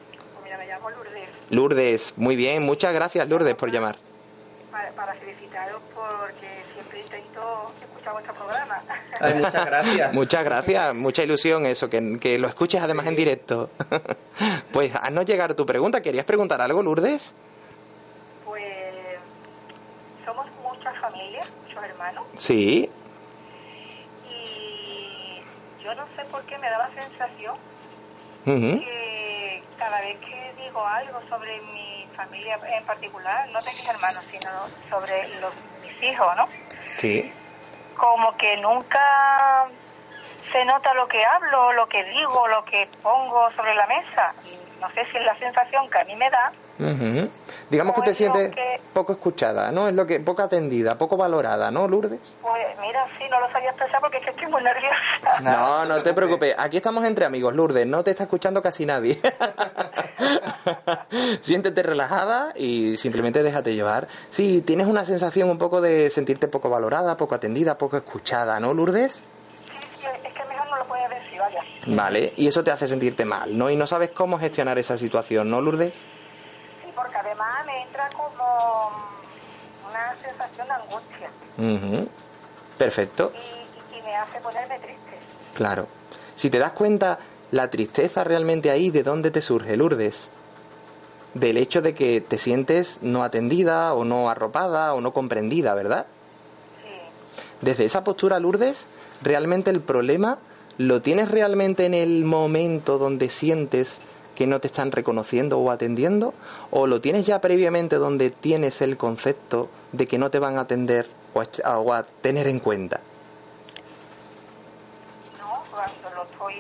Pues 0.10 0.44
mira, 0.44 0.58
me 0.58 0.68
llamo 0.68 0.90
Lourdes. 0.90 1.30
Lourdes, 1.50 2.14
muy 2.18 2.36
bien, 2.36 2.64
muchas 2.64 2.94
gracias 2.94 3.28
Lourdes 3.28 3.56
por 3.56 3.72
llamar. 3.72 3.98
para 4.96 5.14
felicitaros 5.14 5.82
porque 5.94 6.61
escuchar 8.02 8.14
vuestro 8.14 8.34
programa 8.34 8.82
muchas 9.40 9.66
gracias. 9.66 10.14
muchas 10.14 10.44
gracias, 10.44 10.96
mucha 10.96 11.24
ilusión 11.24 11.66
eso, 11.66 11.90
que, 11.90 12.18
que 12.20 12.38
lo 12.40 12.48
escuches 12.48 12.82
además 12.82 13.06
en 13.08 13.16
directo. 13.16 13.70
pues 14.72 14.92
no 15.12 15.22
llegar 15.22 15.54
tu 15.54 15.66
pregunta, 15.66 16.02
¿querías 16.02 16.26
preguntar 16.26 16.62
algo, 16.62 16.82
Lourdes? 16.82 17.36
Pues 18.46 18.64
somos 20.26 20.48
muchas 20.64 20.98
familias, 21.00 21.48
muchos 21.68 21.84
hermanos. 21.84 22.24
Sí. 22.38 22.90
Y 24.30 25.42
yo 25.84 25.94
no 25.94 26.06
sé 26.16 26.26
por 26.32 26.42
qué 26.44 26.58
me 26.58 26.70
da 26.70 26.90
la 26.90 27.02
sensación 27.02 27.56
que 28.44 29.64
cada 29.78 30.00
vez 30.02 30.18
que 30.20 30.64
digo 30.64 30.84
algo 30.84 31.20
sobre 31.30 31.62
mi 31.74 32.08
familia 32.16 32.60
en 32.76 32.84
particular, 32.86 33.48
no 33.50 33.60
de 33.60 33.70
mis 33.70 33.90
hermanos, 33.90 34.24
sino 34.24 34.50
sobre 34.90 35.28
los, 35.40 35.54
mis 35.84 36.04
hijos, 36.04 36.28
¿no? 36.36 36.48
Sí 36.98 37.32
como 38.02 38.36
que 38.36 38.58
nunca 38.58 39.68
se 40.52 40.66
nota 40.66 40.92
lo 40.96 41.08
que 41.08 41.24
hablo, 41.24 41.72
lo 41.74 41.88
que 41.88 42.04
digo, 42.04 42.48
lo 42.48 42.66
que 42.66 42.90
pongo 43.04 43.52
sobre 43.52 43.76
la 43.76 43.86
mesa. 43.86 44.34
no 44.82 44.90
sé 44.90 45.06
si 45.12 45.18
es 45.18 45.24
la 45.24 45.38
sensación 45.38 45.88
que 45.88 46.00
a 46.00 46.04
mí 46.06 46.16
me 46.16 46.28
da. 46.32 46.52
Digamos 47.72 47.96
que 47.96 48.02
te 48.02 48.14
sientes 48.14 48.52
poco 48.94 49.14
escuchada, 49.14 49.72
¿no? 49.72 49.88
Es 49.88 49.94
lo 49.94 50.06
que 50.06 50.20
poco 50.20 50.42
atendida, 50.42 50.98
poco 50.98 51.16
valorada, 51.16 51.72
¿no, 51.72 51.88
Lourdes? 51.88 52.36
Pues 52.42 52.68
mira, 52.82 53.08
sí, 53.18 53.24
no 53.32 53.40
lo 53.40 53.50
sabía 53.50 53.70
expresar 53.70 54.02
porque 54.02 54.18
es 54.18 54.26
que 54.26 54.32
estoy 54.32 54.48
muy 54.48 54.62
nerviosa. 54.62 55.40
No, 55.42 55.86
no 55.86 56.04
te 56.04 56.14
preocupes. 56.14 56.54
Aquí 56.58 56.76
estamos 56.76 57.06
entre 57.06 57.24
amigos, 57.24 57.56
Lourdes. 57.56 57.88
No 57.88 58.04
te 58.04 58.12
está 58.12 58.24
escuchando 58.24 58.62
casi 58.62 58.86
nadie. 58.86 59.18
Siéntete 61.42 61.82
relajada 61.82 62.52
y 62.58 62.98
simplemente 62.98 63.42
déjate 63.42 63.74
llevar. 63.74 64.10
Sí, 64.30 64.62
tienes 64.62 64.88
una 64.88 65.06
sensación 65.06 65.50
un 65.50 65.58
poco 65.58 65.80
de 65.80 66.10
sentirte 66.10 66.50
poco 66.50 66.70
valorada, 66.70 67.16
poco 67.16 67.36
atendida, 67.36 67.78
poco 67.78 67.96
escuchada, 67.96 68.60
¿no, 68.60 68.74
Lourdes? 68.74 69.14
Sí, 69.14 69.22
sí, 70.02 70.08
es 70.26 70.34
que 70.34 70.44
mejor 70.44 70.70
no 70.70 70.76
lo 70.76 70.84
puede 70.84 71.08
decir, 71.08 71.40
vaya. 71.40 71.62
Vale, 71.88 72.34
y 72.36 72.48
eso 72.48 72.66
te 72.66 72.72
hace 72.72 72.90
sentirte 72.90 73.24
mal, 73.24 73.58
¿no? 73.58 73.70
Y 73.70 73.78
no 73.78 73.88
sabes 73.88 74.10
cómo 74.10 74.38
gestionar 74.38 74.78
esa 74.78 74.98
situación, 74.98 75.50
¿no, 75.50 75.62
Lourdes? 75.62 76.06
Porque 77.02 77.18
además 77.18 77.66
me 77.66 77.82
entra 77.84 78.10
como 78.16 78.92
una 79.90 80.16
sensación 80.20 80.68
de 80.68 80.74
angustia. 80.74 81.30
Perfecto. 82.78 83.32
Y, 83.36 83.98
y 83.98 84.02
me 84.04 84.16
hace 84.16 84.40
ponerme 84.40 84.78
triste. 84.78 85.18
Claro. 85.56 85.88
Si 86.36 86.50
te 86.50 86.60
das 86.60 86.74
cuenta, 86.74 87.18
la 87.52 87.70
tristeza 87.70 88.24
realmente 88.24 88.70
ahí, 88.70 88.92
¿de 88.92 89.04
dónde 89.04 89.32
te 89.32 89.42
surge, 89.42 89.78
Lourdes? 89.78 90.30
Del 91.34 91.58
hecho 91.58 91.82
de 91.82 91.96
que 91.96 92.22
te 92.22 92.38
sientes 92.38 93.00
no 93.02 93.24
atendida 93.24 93.94
o 93.94 94.06
no 94.06 94.30
arropada 94.30 94.94
o 94.94 95.02
no 95.02 95.12
comprendida, 95.12 95.74
¿verdad? 95.74 96.06
Sí. 96.84 96.90
Desde 97.62 97.86
esa 97.86 98.04
postura, 98.04 98.40
Lourdes, 98.40 98.86
realmente 99.22 99.72
el 99.72 99.82
problema 99.82 100.38
lo 100.78 101.02
tienes 101.02 101.30
realmente 101.30 101.86
en 101.86 101.94
el 101.94 102.26
momento 102.26 102.98
donde 102.98 103.30
sientes 103.30 104.00
que 104.42 104.48
no 104.48 104.60
te 104.60 104.70
están 104.70 104.92
reconociendo 104.92 105.60
o 105.60 105.70
atendiendo, 105.70 106.34
o 106.72 106.88
lo 106.88 107.00
tienes 107.00 107.28
ya 107.28 107.40
previamente 107.40 107.98
donde 107.98 108.32
tienes 108.32 108.82
el 108.82 108.98
concepto 108.98 109.70
de 109.92 110.08
que 110.08 110.18
no 110.18 110.32
te 110.32 110.40
van 110.40 110.58
a 110.58 110.62
atender 110.62 111.08
o 111.36 111.94
a, 111.94 112.04
tener 112.24 112.48
en 112.48 112.60
cuenta. 112.60 113.02
No, 115.40 115.62
cuando 115.70 116.10
lo 116.16 116.24
estoy 116.24 116.56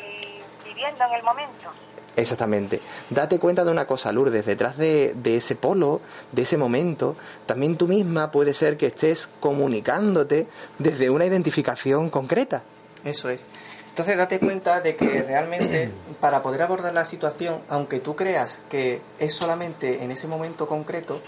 en 0.67 1.15
el 1.15 1.23
momento. 1.23 1.71
Exactamente. 2.15 2.79
Date 3.09 3.39
cuenta 3.39 3.65
de 3.65 3.71
una 3.71 3.87
cosa, 3.87 4.11
Lourdes, 4.11 4.45
detrás 4.45 4.77
de, 4.77 5.15
de, 5.15 5.37
ese 5.37 5.55
polo, 5.55 6.01
de 6.31 6.43
ese 6.43 6.57
momento, 6.57 7.15
también 7.47 7.77
tú 7.77 7.87
misma 7.87 8.29
puede 8.29 8.53
ser 8.53 8.77
que 8.77 8.85
estés 8.85 9.27
comunicándote 9.39 10.45
desde 10.77 11.09
una 11.09 11.25
identificación 11.25 12.11
concreta. 12.11 12.61
Eso 13.03 13.29
es. 13.29 13.47
Entonces 13.91 14.15
date 14.15 14.39
cuenta 14.39 14.79
de 14.79 14.95
que 14.95 15.21
realmente 15.21 15.91
para 16.21 16.41
poder 16.41 16.61
abordar 16.61 16.93
la 16.93 17.03
situación, 17.03 17.61
aunque 17.67 17.99
tú 17.99 18.15
creas 18.15 18.61
que 18.69 19.01
es 19.19 19.33
solamente 19.33 20.01
en 20.03 20.11
ese 20.11 20.27
momento 20.27 20.65
concreto, 20.65 21.19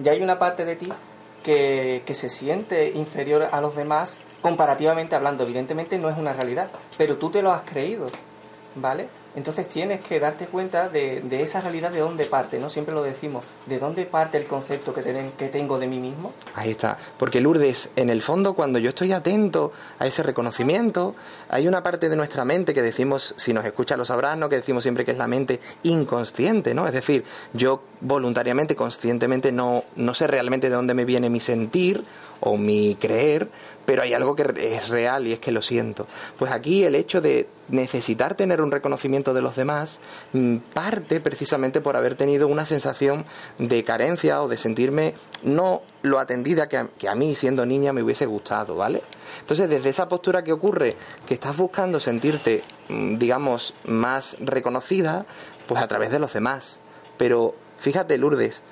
ya 0.00 0.10
hay 0.12 0.20
una 0.20 0.36
parte 0.36 0.64
de 0.64 0.74
ti 0.74 0.92
que, 1.44 2.02
que 2.04 2.14
se 2.14 2.28
siente 2.28 2.90
inferior 2.90 3.48
a 3.52 3.60
los 3.60 3.76
demás 3.76 4.20
comparativamente 4.40 5.14
hablando. 5.14 5.44
Evidentemente 5.44 5.96
no 5.96 6.10
es 6.10 6.18
una 6.18 6.32
realidad, 6.32 6.68
pero 6.96 7.18
tú 7.18 7.30
te 7.30 7.40
lo 7.40 7.52
has 7.52 7.62
creído, 7.62 8.08
¿vale? 8.74 9.08
Entonces 9.38 9.68
tienes 9.68 10.00
que 10.00 10.18
darte 10.18 10.46
cuenta 10.46 10.88
de, 10.88 11.22
esa 11.30 11.60
realidad 11.60 11.92
de 11.92 12.00
dónde 12.00 12.24
parte, 12.24 12.58
¿no? 12.58 12.68
Siempre 12.68 12.92
lo 12.92 13.04
decimos, 13.04 13.44
de 13.66 13.78
dónde 13.78 14.04
parte 14.04 14.36
el 14.36 14.46
concepto 14.46 14.92
que, 14.92 15.30
que 15.38 15.48
tengo 15.48 15.78
de 15.78 15.86
mí 15.86 16.00
mismo. 16.00 16.32
Ahí 16.56 16.72
está, 16.72 16.98
porque 17.18 17.40
Lourdes, 17.40 17.90
en 17.94 18.10
el 18.10 18.20
fondo 18.20 18.54
cuando 18.54 18.80
yo 18.80 18.88
estoy 18.88 19.12
atento 19.12 19.72
a 20.00 20.08
ese 20.08 20.24
reconocimiento, 20.24 21.14
hay 21.48 21.68
una 21.68 21.84
parte 21.84 22.08
de 22.08 22.16
nuestra 22.16 22.44
mente 22.44 22.74
que 22.74 22.82
decimos, 22.82 23.32
si 23.36 23.52
nos 23.52 23.64
escucha 23.64 23.96
lo 23.96 24.04
sabrán, 24.04 24.40
¿no? 24.40 24.48
Que 24.48 24.56
decimos 24.56 24.82
siempre 24.82 25.04
que 25.04 25.12
es 25.12 25.18
la 25.18 25.28
mente 25.28 25.60
inconsciente, 25.84 26.74
¿no? 26.74 26.88
Es 26.88 26.92
decir, 26.92 27.24
yo 27.52 27.82
voluntariamente, 28.00 28.74
conscientemente 28.74 29.52
no, 29.52 29.84
no 29.94 30.14
sé 30.14 30.26
realmente 30.26 30.68
de 30.68 30.74
dónde 30.74 30.94
me 30.94 31.04
viene 31.04 31.30
mi 31.30 31.38
sentir 31.38 32.04
o 32.40 32.56
mi 32.56 32.96
creer, 32.96 33.48
pero 33.88 34.02
hay 34.02 34.12
algo 34.12 34.36
que 34.36 34.42
es 34.76 34.88
real 34.90 35.26
y 35.26 35.32
es 35.32 35.38
que 35.38 35.50
lo 35.50 35.62
siento. 35.62 36.06
Pues 36.38 36.52
aquí 36.52 36.84
el 36.84 36.94
hecho 36.94 37.22
de 37.22 37.48
necesitar 37.70 38.34
tener 38.34 38.60
un 38.60 38.70
reconocimiento 38.70 39.32
de 39.32 39.40
los 39.40 39.56
demás 39.56 40.00
mm, 40.34 40.56
parte 40.74 41.20
precisamente 41.20 41.80
por 41.80 41.96
haber 41.96 42.14
tenido 42.14 42.48
una 42.48 42.66
sensación 42.66 43.24
de 43.58 43.84
carencia 43.84 44.42
o 44.42 44.48
de 44.48 44.58
sentirme 44.58 45.14
no 45.42 45.80
lo 46.02 46.18
atendida 46.18 46.68
que 46.68 46.76
a, 46.76 46.88
que 46.98 47.08
a 47.08 47.14
mí 47.14 47.34
siendo 47.34 47.64
niña 47.64 47.94
me 47.94 48.02
hubiese 48.02 48.26
gustado, 48.26 48.76
¿vale? 48.76 49.02
Entonces 49.40 49.70
desde 49.70 49.88
esa 49.88 50.06
postura 50.06 50.44
que 50.44 50.52
ocurre, 50.52 50.94
que 51.26 51.32
estás 51.32 51.56
buscando 51.56 51.98
sentirte, 51.98 52.62
mm, 52.90 53.14
digamos, 53.14 53.72
más 53.84 54.36
reconocida, 54.40 55.24
pues 55.66 55.82
a 55.82 55.88
través 55.88 56.10
de 56.10 56.18
los 56.18 56.34
demás. 56.34 56.78
Pero 57.16 57.54
fíjate, 57.78 58.18
Lourdes, 58.18 58.62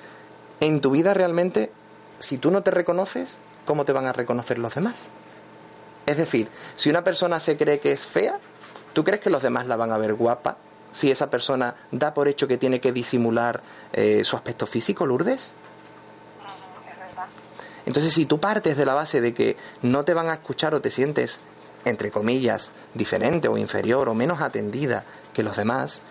en 0.59 0.79
tu 0.79 0.91
vida 0.91 1.15
realmente, 1.15 1.71
si 2.19 2.37
tú 2.37 2.51
no 2.51 2.61
te 2.61 2.69
reconoces, 2.69 3.41
¿cómo 3.67 3.85
te 3.85 3.93
van 3.93 4.07
a 4.07 4.13
reconocer 4.13 4.57
los 4.57 4.73
demás? 4.73 5.07
Es 6.07 6.17
decir, 6.17 6.47
si 6.75 6.89
una 6.89 7.03
persona 7.03 7.39
se 7.39 7.57
cree 7.57 7.79
que 7.79 7.91
es 7.91 8.07
fea, 8.07 8.39
¿tú 8.93 9.03
crees 9.03 9.21
que 9.21 9.29
los 9.29 9.43
demás 9.43 9.67
la 9.67 9.75
van 9.75 9.91
a 9.91 9.97
ver 9.97 10.15
guapa? 10.15 10.57
Si 10.91 11.11
esa 11.11 11.29
persona 11.29 11.75
da 11.91 12.13
por 12.13 12.29
hecho 12.29 12.47
que 12.47 12.57
tiene 12.57 12.79
que 12.79 12.93
disimular 12.93 13.61
eh, 13.93 14.23
su 14.23 14.35
aspecto 14.35 14.65
físico, 14.65 15.05
Lourdes. 15.05 15.51
Entonces, 17.85 18.13
si 18.13 18.25
tú 18.25 18.39
partes 18.39 18.77
de 18.77 18.85
la 18.85 18.93
base 18.93 19.21
de 19.21 19.33
que 19.33 19.57
no 19.81 20.03
te 20.03 20.13
van 20.13 20.29
a 20.29 20.35
escuchar 20.35 20.73
o 20.73 20.81
te 20.81 20.89
sientes, 20.89 21.39
entre 21.83 22.09
comillas, 22.09 22.71
diferente 22.93 23.49
o 23.49 23.57
inferior 23.57 24.09
o 24.09 24.13
menos 24.13 24.41
atendida 24.41 25.03
que 25.33 25.43
los 25.43 25.57
demás, 25.57 26.01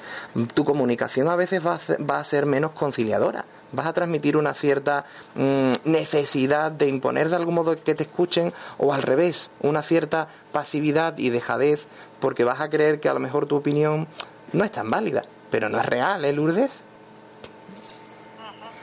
tu 0.54 0.64
comunicación 0.64 1.28
a 1.28 1.36
veces 1.36 1.66
va 1.66 1.76
a, 1.76 2.04
va 2.04 2.18
a 2.18 2.24
ser 2.24 2.46
menos 2.46 2.72
conciliadora 2.72 3.44
vas 3.72 3.86
a 3.86 3.92
transmitir 3.92 4.36
una 4.36 4.54
cierta 4.54 5.04
mmm, 5.34 5.72
necesidad 5.84 6.70
de 6.72 6.88
imponer 6.88 7.28
de 7.28 7.36
algún 7.36 7.54
modo 7.54 7.82
que 7.82 7.94
te 7.94 8.04
escuchen 8.04 8.52
o 8.78 8.92
al 8.92 9.02
revés, 9.02 9.50
una 9.60 9.82
cierta 9.82 10.28
pasividad 10.52 11.18
y 11.18 11.30
dejadez 11.30 11.86
porque 12.20 12.44
vas 12.44 12.60
a 12.60 12.70
creer 12.70 13.00
que 13.00 13.08
a 13.08 13.14
lo 13.14 13.20
mejor 13.20 13.46
tu 13.46 13.56
opinión 13.56 14.06
no 14.52 14.64
es 14.64 14.72
tan 14.72 14.90
válida, 14.90 15.22
pero 15.50 15.68
no 15.68 15.78
es 15.78 15.86
real, 15.86 16.24
¿eh, 16.24 16.32
Lourdes? 16.32 16.82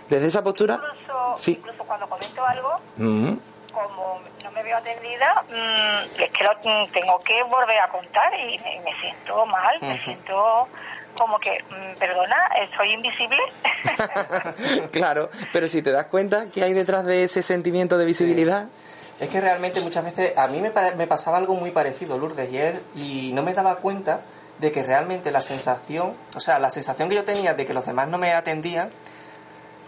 Desde 0.09 0.27
esa 0.27 0.43
postura... 0.43 0.75
Incluso, 0.75 1.33
sí. 1.37 1.51
incluso 1.53 1.83
cuando 1.83 2.07
comento 2.07 2.45
algo, 2.45 2.79
uh 2.97 3.01
-huh. 3.01 3.39
como 3.71 4.21
no 4.43 4.51
me 4.51 4.63
veo 4.63 4.77
atendida, 4.77 5.43
mmm, 5.49 6.21
es 6.21 6.31
que 6.31 6.43
lo 6.43 6.51
tengo 6.91 7.19
que 7.19 7.41
volver 7.43 7.79
a 7.79 7.87
contar 7.87 8.31
y 8.39 8.59
me, 8.59 8.81
me 8.81 8.93
siento 8.99 9.45
mal, 9.45 9.75
uh 9.81 9.85
-huh. 9.85 9.89
me 9.89 9.99
siento 9.99 10.67
como 11.23 11.39
que, 11.39 11.63
mmm, 11.69 11.97
perdona, 11.99 12.35
soy 12.75 12.91
invisible. 12.91 13.39
claro, 14.91 15.29
pero 15.53 15.69
si 15.69 15.81
te 15.81 15.91
das 15.91 16.07
cuenta 16.07 16.47
que 16.47 16.63
hay 16.63 16.73
detrás 16.73 17.05
de 17.05 17.23
ese 17.23 17.41
sentimiento 17.41 17.97
de 17.97 18.05
visibilidad. 18.05 18.65
Sí. 18.65 19.03
Es 19.23 19.29
que 19.29 19.39
realmente 19.39 19.79
muchas 19.79 20.03
veces 20.03 20.37
a 20.37 20.47
mí 20.47 20.59
me, 20.59 20.73
me 20.97 21.07
pasaba 21.07 21.37
algo 21.37 21.55
muy 21.55 21.71
parecido, 21.71 22.17
Lourdes, 22.17 22.51
y, 22.51 22.57
él, 22.57 22.83
y 22.95 23.31
no 23.33 23.41
me 23.41 23.53
daba 23.53 23.75
cuenta 23.77 24.21
de 24.59 24.73
que 24.73 24.83
realmente 24.83 25.31
la 25.31 25.41
sensación, 25.41 26.13
o 26.35 26.41
sea, 26.41 26.59
la 26.59 26.69
sensación 26.69 27.07
que 27.07 27.15
yo 27.15 27.23
tenía 27.23 27.53
de 27.53 27.63
que 27.63 27.73
los 27.73 27.85
demás 27.85 28.09
no 28.09 28.17
me 28.17 28.33
atendían, 28.33 28.91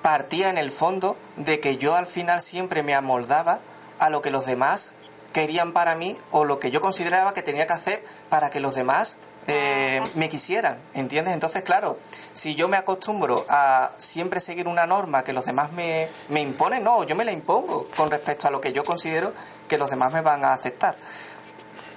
partía 0.01 0.49
en 0.49 0.57
el 0.57 0.71
fondo 0.71 1.17
de 1.35 1.59
que 1.59 1.75
yo 1.75 1.95
al 1.95 2.07
final 2.07 2.41
siempre 2.41 2.81
me 2.81 2.95
amoldaba 2.95 3.59
a 3.99 4.09
lo 4.09 4.21
que 4.21 4.31
los 4.31 4.45
demás 4.45 4.95
querían 5.33 5.73
para 5.73 5.95
mí 5.95 6.15
o 6.31 6.45
lo 6.45 6.59
que 6.59 6.71
yo 6.71 6.79
consideraba 6.79 7.33
que 7.33 7.41
tenía 7.41 7.67
que 7.67 7.73
hacer 7.73 8.01
para 8.29 8.49
que 8.49 8.61
los 8.61 8.75
demás 8.75 9.17
eh, 9.47 10.01
me 10.15 10.27
quisieran, 10.27 10.79
¿entiendes? 10.93 11.33
Entonces, 11.33 11.61
claro, 11.61 11.99
si 12.33 12.55
yo 12.55 12.67
me 12.67 12.77
acostumbro 12.77 13.45
a 13.49 13.91
siempre 13.97 14.39
seguir 14.39 14.67
una 14.67 14.85
norma 14.85 15.23
que 15.23 15.33
los 15.33 15.45
demás 15.45 15.71
me, 15.71 16.09
me 16.29 16.41
imponen, 16.41 16.83
no, 16.83 17.03
yo 17.03 17.15
me 17.15 17.25
la 17.25 17.31
impongo 17.31 17.87
con 17.95 18.09
respecto 18.09 18.47
a 18.47 18.51
lo 18.51 18.59
que 18.59 18.73
yo 18.73 18.83
considero 18.83 19.33
que 19.67 19.77
los 19.77 19.89
demás 19.89 20.11
me 20.13 20.21
van 20.21 20.43
a 20.43 20.53
aceptar. 20.53 20.95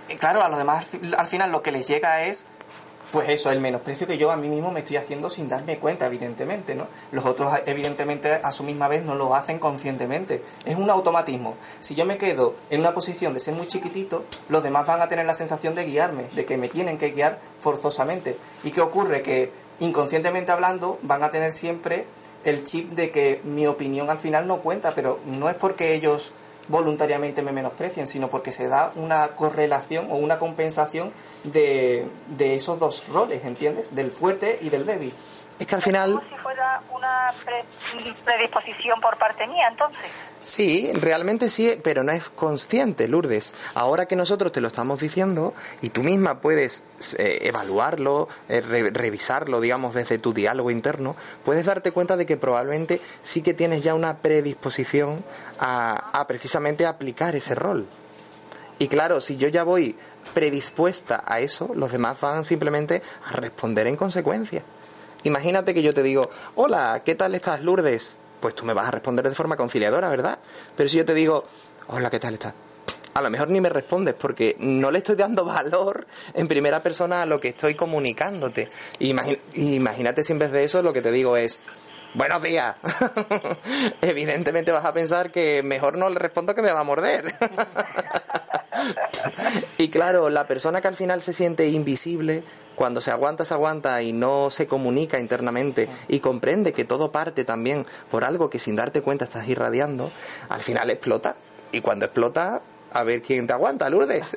Y 0.09 0.16
claro, 0.16 0.42
a 0.42 0.49
los 0.49 0.59
demás 0.59 0.96
al 1.16 1.26
final 1.26 1.53
lo 1.53 1.62
que 1.62 1.72
les 1.72 1.86
llega 1.86 2.22
es 2.22 2.46
pues 3.11 3.29
eso, 3.31 3.51
el 3.51 3.61
menosprecio 3.61 4.07
que 4.07 4.19
yo 4.19 4.31
a 4.31 4.37
mí 4.37 4.49
mismo 4.49 4.71
me 4.71 4.81
estoy 4.81 4.97
haciendo 4.97 5.31
sin 5.31 5.49
darme 5.49 5.79
cuenta, 5.79 6.07
evidentemente, 6.07 6.75
¿no? 6.75 6.89
Los 7.11 7.25
otros, 7.25 7.53
evidentemente, 7.65 8.33
a 8.33 8.53
su 8.53 8.65
misma 8.65 8.87
vez 8.89 9.03
no 9.03 9.15
lo 9.15 9.35
hacen 9.35 9.59
conscientemente. 9.59 10.43
Es 10.67 10.77
un 10.77 10.91
automatismo. 10.91 11.57
Si 11.81 11.95
yo 11.95 12.05
me 12.05 12.19
quedo 12.19 12.55
en 12.69 12.81
una 12.81 12.93
posición 12.93 13.33
de 13.33 13.41
ser 13.41 13.55
muy 13.55 13.67
chiquitito, 13.67 14.25
los 14.49 14.63
demás 14.63 14.87
van 14.87 15.01
a 15.01 15.09
tener 15.09 15.25
la 15.25 15.35
sensación 15.35 15.75
de 15.75 15.85
guiarme, 15.85 16.25
de 16.35 16.45
que 16.45 16.59
me 16.59 16.69
tienen 16.69 16.99
que 16.99 17.11
guiar 17.11 17.39
forzosamente. 17.61 18.37
¿Y 18.63 18.73
qué 18.73 18.83
ocurre? 18.83 19.23
Que 19.23 19.53
inconscientemente 19.79 20.53
hablando 20.53 20.99
van 21.03 21.23
a 21.23 21.31
tener 21.31 21.53
siempre 21.53 22.07
el 22.45 22.65
chip 22.65 22.91
de 22.91 23.11
que 23.11 23.41
mi 23.45 23.67
opinión 23.67 24.11
al 24.11 24.19
final 24.19 24.47
no 24.47 24.61
cuenta, 24.61 24.93
pero 24.95 25.19
no 25.25 25.49
es 25.49 25.55
porque 25.55 25.95
ellos 25.95 26.35
voluntariamente 26.69 27.43
me 27.43 27.53
menosprecien, 27.53 28.07
sino 28.07 28.29
porque 28.29 28.53
se 28.53 28.69
da 28.69 28.93
una 28.95 29.29
correlación 29.29 30.09
o 30.11 30.17
una 30.17 30.39
compensación 30.39 31.13
de, 31.53 32.07
de 32.36 32.55
esos 32.55 32.78
dos 32.78 33.09
roles, 33.09 33.44
¿entiendes? 33.44 33.94
Del 33.94 34.11
fuerte 34.11 34.59
y 34.62 34.70
del 34.70 34.86
débil. 34.86 35.12
Es 35.59 35.66
que 35.66 35.74
al 35.74 35.82
final... 35.82 36.12
Como 36.14 36.28
si 36.28 36.36
fuera 36.36 36.80
una 36.94 37.32
pre 37.44 37.64
predisposición 38.24 39.01
por 39.01 39.16
parte 39.16 39.44
mía, 39.49 39.66
entonces. 39.68 40.09
Sí, 40.40 40.92
realmente 40.94 41.51
sí, 41.51 41.80
pero 41.82 42.05
no 42.05 42.12
es 42.12 42.28
consciente, 42.28 43.09
Lourdes. 43.09 43.55
Ahora 43.74 44.07
que 44.07 44.14
nosotros 44.14 44.53
te 44.53 44.61
lo 44.61 44.68
estamos 44.68 45.01
diciendo 45.01 45.55
y 45.82 45.88
tú 45.88 46.05
misma 46.05 46.40
puedes 46.40 46.84
eh, 47.16 47.40
evaluarlo, 47.42 48.28
eh, 48.49 48.61
re 48.61 48.90
revisarlo, 48.90 49.61
digamos, 49.61 49.94
desde 49.94 50.18
tu 50.18 50.32
diálogo 50.32 50.70
interno, 50.70 51.16
puedes 51.44 51.66
darte 51.66 51.90
cuenta 51.90 52.16
de 52.16 52.24
que 52.24 52.36
probablemente 52.36 53.01
sí 53.22 53.42
que 53.42 53.53
tienes 53.53 53.82
ya 53.82 53.94
una 53.94 54.18
predisposición 54.18 55.24
a, 55.59 56.20
a 56.20 56.26
precisamente 56.28 56.86
aplicar 56.86 57.34
ese 57.34 57.57
rol. 57.57 57.86
Y 58.78 58.86
claro, 58.86 59.20
si 59.20 59.36
yo 59.36 59.49
ya 59.49 59.64
voy 59.64 59.96
predispuesta 60.35 61.22
a 61.26 61.41
eso, 61.41 61.70
los 61.74 61.93
demás 61.93 62.20
van 62.20 62.45
simplemente 62.45 63.03
a 63.26 63.33
responder 63.33 63.87
en 63.87 63.97
consecuencia. 63.97 64.62
Imagínate 65.24 65.74
que 65.74 65.83
yo 65.83 65.93
te 65.93 66.03
digo, 66.03 66.31
hola, 66.55 67.03
¿qué 67.05 67.14
tal 67.14 67.35
estás, 67.35 67.62
Lourdes? 67.62 68.14
Pues 68.41 68.55
tú 68.55 68.64
me 68.64 68.72
vas 68.72 68.89
a 68.89 68.93
responder 68.93 69.29
de 69.29 69.35
forma 69.35 69.57
conciliadora, 69.57 70.09
¿verdad? 70.09 70.39
Pero 70.76 70.89
si 70.89 70.97
yo 70.97 71.05
te 71.05 71.14
digo, 71.14 71.45
hola, 71.89 72.09
¿qué 72.09 72.20
tal 72.20 72.35
estás? 72.35 72.55
A 73.14 73.20
lo 73.20 73.31
mejor 73.31 73.49
ni 73.49 73.61
me 73.61 73.68
respondes 73.68 74.14
porque 74.14 74.55
no 74.61 74.93
le 74.93 74.99
estoy 74.99 75.16
dando 75.16 75.45
valor 75.45 76.07
en 76.35 76.47
primera 76.47 76.81
persona 76.81 77.22
a 77.22 77.26
lo 77.26 77.41
que 77.41 77.49
estoy 77.49 77.74
comunicándote. 77.74 78.70
Imagín 79.01 79.39
imagínate 79.55 80.22
si 80.22 80.33
en 80.33 80.39
vez 80.39 80.53
de 80.53 80.62
eso 80.62 80.83
lo 80.83 80.93
que 80.93 81.03
te 81.03 81.11
digo 81.11 81.37
es, 81.37 81.61
buenos 82.14 82.41
días. 82.41 82.76
Evidentemente 84.03 84.70
vas 84.70 84.85
a 84.85 84.93
pensar 84.93 85.33
que 85.33 85.64
mejor 85.64 85.99
no 85.99 86.09
le 86.11 86.20
respondo 86.20 86.55
que 86.55 86.62
me 86.62 86.70
va 86.70 86.79
a 86.81 86.85
morder. 86.85 87.35
y 89.79 89.89
claro, 89.91 90.31
la 90.31 90.47
persona 90.47 90.81
que 90.81 90.89
al 90.89 90.97
final 90.97 91.22
se 91.22 91.33
siente 91.33 91.68
invisible, 91.68 92.43
cuando 92.74 93.01
se 93.01 93.11
aguanta, 93.11 93.45
se 93.45 93.55
aguanta 93.55 94.01
y 94.03 94.12
no 94.12 94.51
se 94.51 94.66
comunica 94.66 95.18
internamente 95.18 95.89
y 96.07 96.20
comprende 96.20 96.72
que 96.72 96.85
todo 96.85 97.11
parte 97.11 97.45
también 97.45 97.87
por 98.11 98.24
algo 98.24 98.51
que 98.51 98.61
sin 98.61 98.76
darte 98.76 99.03
cuenta 99.03 99.24
estás 99.24 99.49
irradiando, 99.49 100.12
al 100.49 100.61
final 100.61 100.89
explota. 100.91 101.35
Y 101.72 101.81
cuando 101.81 102.07
explota, 102.07 102.62
a 102.93 103.03
ver 103.03 103.20
quién 103.20 103.47
te 103.47 103.53
aguanta, 103.53 103.91
Lourdes. 103.91 104.37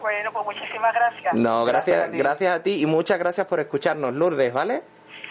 bueno, 0.00 0.32
pues 0.32 0.44
muchísimas 0.46 0.94
gracias. 0.94 1.34
No, 1.34 1.64
gracias, 1.64 1.96
gracias 1.96 2.08
a, 2.08 2.10
ti. 2.10 2.18
gracias 2.18 2.56
a 2.56 2.62
ti 2.62 2.82
y 2.82 2.86
muchas 2.86 3.18
gracias 3.18 3.46
por 3.46 3.60
escucharnos, 3.60 4.14
Lourdes, 4.14 4.52
¿vale? 4.52 4.82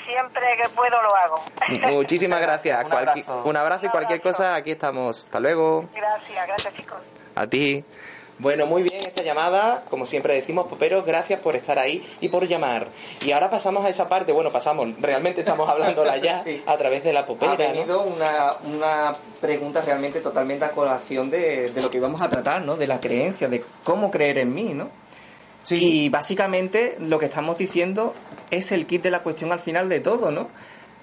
Siempre 0.07 0.41
que 0.61 0.69
puedo 0.69 1.01
lo 1.01 1.15
hago. 1.15 1.41
Muchísimas 1.91 2.39
gracias. 2.39 2.85
Un 2.85 2.93
abrazo. 2.93 3.43
Un 3.43 3.57
abrazo 3.57 3.85
y 3.87 3.89
cualquier 3.89 4.21
cosa, 4.21 4.55
aquí 4.55 4.71
estamos. 4.71 5.25
Hasta 5.25 5.39
luego. 5.41 5.85
Gracias, 5.93 6.47
gracias 6.47 6.73
chicos. 6.75 6.97
A 7.35 7.45
ti. 7.45 7.83
Bueno, 8.39 8.67
muy 8.67 8.83
bien. 8.83 9.01
esta 9.01 9.23
llamada, 9.23 9.83
como 9.89 10.05
siempre 10.05 10.35
decimos, 10.35 10.67
Popero, 10.67 11.03
gracias 11.03 11.39
por 11.39 11.55
estar 11.55 11.79
ahí 11.79 12.07
y 12.21 12.29
por 12.29 12.47
llamar. 12.47 12.87
Y 13.21 13.31
ahora 13.31 13.49
pasamos 13.49 13.83
a 13.83 13.89
esa 13.89 14.07
parte, 14.07 14.31
bueno, 14.31 14.51
pasamos, 14.51 14.89
realmente 15.01 15.41
estamos 15.41 15.67
hablándola 15.67 16.17
ya 16.17 16.43
a 16.67 16.77
través 16.77 17.03
de 17.03 17.13
la 17.13 17.25
Popera. 17.25 17.53
Ha 17.53 17.55
venido 17.55 18.03
una, 18.03 18.53
una 18.63 19.15
pregunta 19.41 19.81
realmente 19.81 20.21
totalmente 20.21 20.65
a 20.65 20.71
colación 20.71 21.31
de, 21.31 21.71
de 21.71 21.81
lo 21.81 21.89
que 21.89 21.97
íbamos 21.97 22.21
a 22.21 22.29
tratar, 22.29 22.61
¿no? 22.61 22.77
De 22.77 22.85
la 22.85 22.99
creencia, 22.99 23.47
de 23.47 23.65
cómo 23.83 24.11
creer 24.11 24.37
en 24.37 24.53
mí, 24.53 24.73
¿no? 24.75 24.89
Sí. 25.67 25.79
Y 25.79 26.09
básicamente 26.09 26.95
lo 27.01 27.19
que 27.19 27.25
estamos 27.25 27.57
diciendo 27.57 28.15
es 28.51 28.71
el 28.71 28.85
kit 28.87 29.03
de 29.03 29.11
la 29.11 29.19
cuestión 29.19 29.51
al 29.51 29.59
final 29.59 29.89
de 29.89 29.99
todo, 29.99 30.31
¿no? 30.31 30.47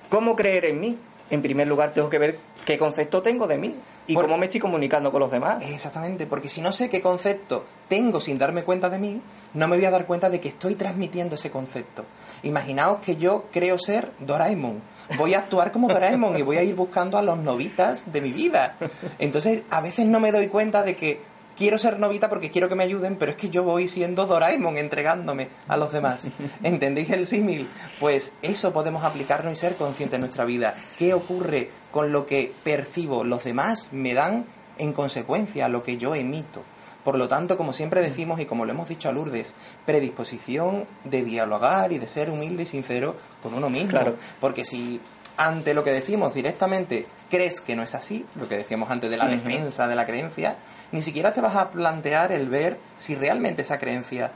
¿Cómo 0.09 0.35
creer 0.37 0.65
en 0.65 0.81
mí? 0.81 0.97
En 1.29 1.43
primer 1.43 1.67
lugar 1.67 1.93
tengo 1.93 2.09
que 2.09 2.17
ver 2.17 2.39
qué 2.65 2.79
concepto 2.79 3.21
tengo 3.21 3.47
de 3.47 3.59
mí 3.59 3.75
y 4.07 4.15
cómo 4.15 4.39
me 4.39 4.47
estoy 4.47 4.61
comunicando 4.61 5.13
con 5.13 5.21
los 5.21 5.31
demás. 5.31 5.69
Exactamente, 5.71 6.25
porque 6.25 6.49
si 6.49 6.63
no 6.63 6.73
sé 6.73 6.89
qué 6.89 7.03
concepto 7.03 7.67
tengo 7.89 8.23
sin 8.23 8.39
darme 8.39 8.63
cuenta 8.63 8.89
de 8.89 8.99
mí, 8.99 9.21
no 9.53 9.69
me 9.69 9.77
voy 9.77 9.85
a 9.85 9.91
dar 9.91 10.07
cuenta 10.07 10.31
de 10.31 10.41
que 10.41 10.49
estoy 10.49 10.77
transmitiendo 10.77 11.35
ese 11.35 11.51
concepto. 11.51 12.07
Imaginaos 12.43 13.01
que 13.01 13.17
yo 13.17 13.45
creo 13.53 13.79
ser 13.79 14.13
Doraemon. 14.21 14.81
Voy 15.19 15.35
a 15.35 15.41
actuar 15.41 15.73
como 15.73 15.89
Doraemon 15.89 16.39
y 16.39 16.43
voy 16.43 16.57
a 16.57 16.63
ir 16.63 16.75
buscando 16.75 17.19
a 17.19 17.23
los 17.23 17.37
novitas 17.37 18.11
de 18.15 18.23
mi 18.23 18.33
vida. 18.33 18.77
Entonces, 19.19 19.61
a 19.69 19.83
veces 19.83 20.07
no 20.07 20.21
me 20.21 20.33
doy 20.33 20.49
cuenta 20.49 20.83
de 20.83 20.97
que 20.97 21.21
quiero 21.57 21.79
ser 21.79 21.99
novita 21.99 22.29
porque 22.29 22.51
quiero 22.51 22.69
que 22.69 22.75
me 22.75 22.85
ayuden, 22.85 23.17
pero 23.17 23.33
es 23.33 23.37
que 23.37 23.51
yo 23.51 23.63
voy 23.63 23.89
siendo 23.89 24.27
Doraemon 24.27 24.77
entregándome 24.77 25.49
a 25.69 25.77
los 25.77 25.93
demás. 25.93 26.31
¿Entendéis 26.63 27.11
el 27.11 27.27
símil? 27.27 27.69
Pues 28.01 28.37
eso 28.43 28.73
podemos 28.73 29.05
aplicarnos 29.05 29.53
y 29.53 29.57
ser 29.57 29.77
conscientes 29.77 30.17
en 30.17 30.21
nuestra 30.23 30.45
vida. 30.45 30.75
¿Qué 30.99 31.15
ocurre 31.15 31.71
con 31.91 32.13
lo 32.13 32.27
que 32.27 32.53
percibo? 32.63 33.25
Los 33.25 33.45
demás 33.45 33.91
me 33.93 34.15
dan 34.15 34.47
en 34.79 34.93
consecuencia 34.93 35.69
lo 35.69 35.83
que 35.83 35.97
yo 35.97 36.15
emito. 36.15 36.63
Por 37.05 37.19
lo 37.19 37.29
tanto, 37.29 37.59
como 37.59 37.75
siempre 37.75 38.01
decimos 38.01 38.41
y 38.41 38.47
como 38.47 38.65
lo 38.65 38.73
hemos 38.73 38.89
dicho 38.89 39.11
a 39.11 39.13
Lourdes, 39.13 39.55
predisposición 39.85 40.87
de 41.05 41.23
dialogar 41.23 41.93
y 41.93 41.99
de 41.99 42.09
ser 42.09 42.31
humilde 42.31 42.63
y 42.63 42.67
sincero 42.67 43.15
con 43.43 43.53
uno 43.53 43.69
mismo. 43.69 43.91
Claro. 43.91 44.17
Porque 44.41 44.65
si 44.65 45.01
ante 45.37 45.75
lo 45.75 45.85
que 45.85 45.93
decimos 45.93 46.33
directamente 46.33 47.07
crees 47.29 47.61
que 47.61 47.77
no 47.77 47.83
es 47.83 47.95
así, 47.95 48.25
lo 48.37 48.49
que 48.49 48.57
decíamos 48.57 48.91
antes 48.91 49.11
de 49.11 49.19
la 49.19 49.27
defensa 49.27 49.87
de 49.87 49.97
la 49.97 50.07
creencia, 50.07 50.57
ni 50.93 51.03
siquiera 51.03 51.33
te 51.33 51.41
vas 51.41 51.57
a 51.57 51.71
plantear 51.71 52.33
el 52.33 52.49
ver 52.49 52.79
si 52.97 53.15
realmente 53.15 53.63
esa 53.63 53.79
creencia, 53.79 54.33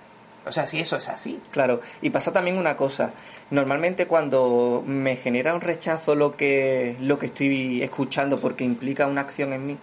o 0.46 0.52
sea, 0.52 0.66
si 0.66 0.80
eso 0.80 0.96
es 0.96 1.08
así. 1.08 1.40
Claro, 1.50 1.80
y 2.02 2.10
pasa 2.10 2.32
también 2.32 2.58
una 2.58 2.76
cosa, 2.76 3.12
normalmente 3.50 4.06
cuando 4.06 4.82
me 4.86 5.16
genera 5.16 5.54
un 5.54 5.60
rechazo 5.60 6.14
lo 6.14 6.32
que, 6.32 6.96
lo 7.00 7.18
que 7.18 7.26
estoy 7.26 7.82
escuchando 7.82 8.40
porque 8.40 8.64
implica 8.64 9.06
una 9.06 9.20
acción 9.20 9.52
en 9.52 9.66
mí, 9.66 9.78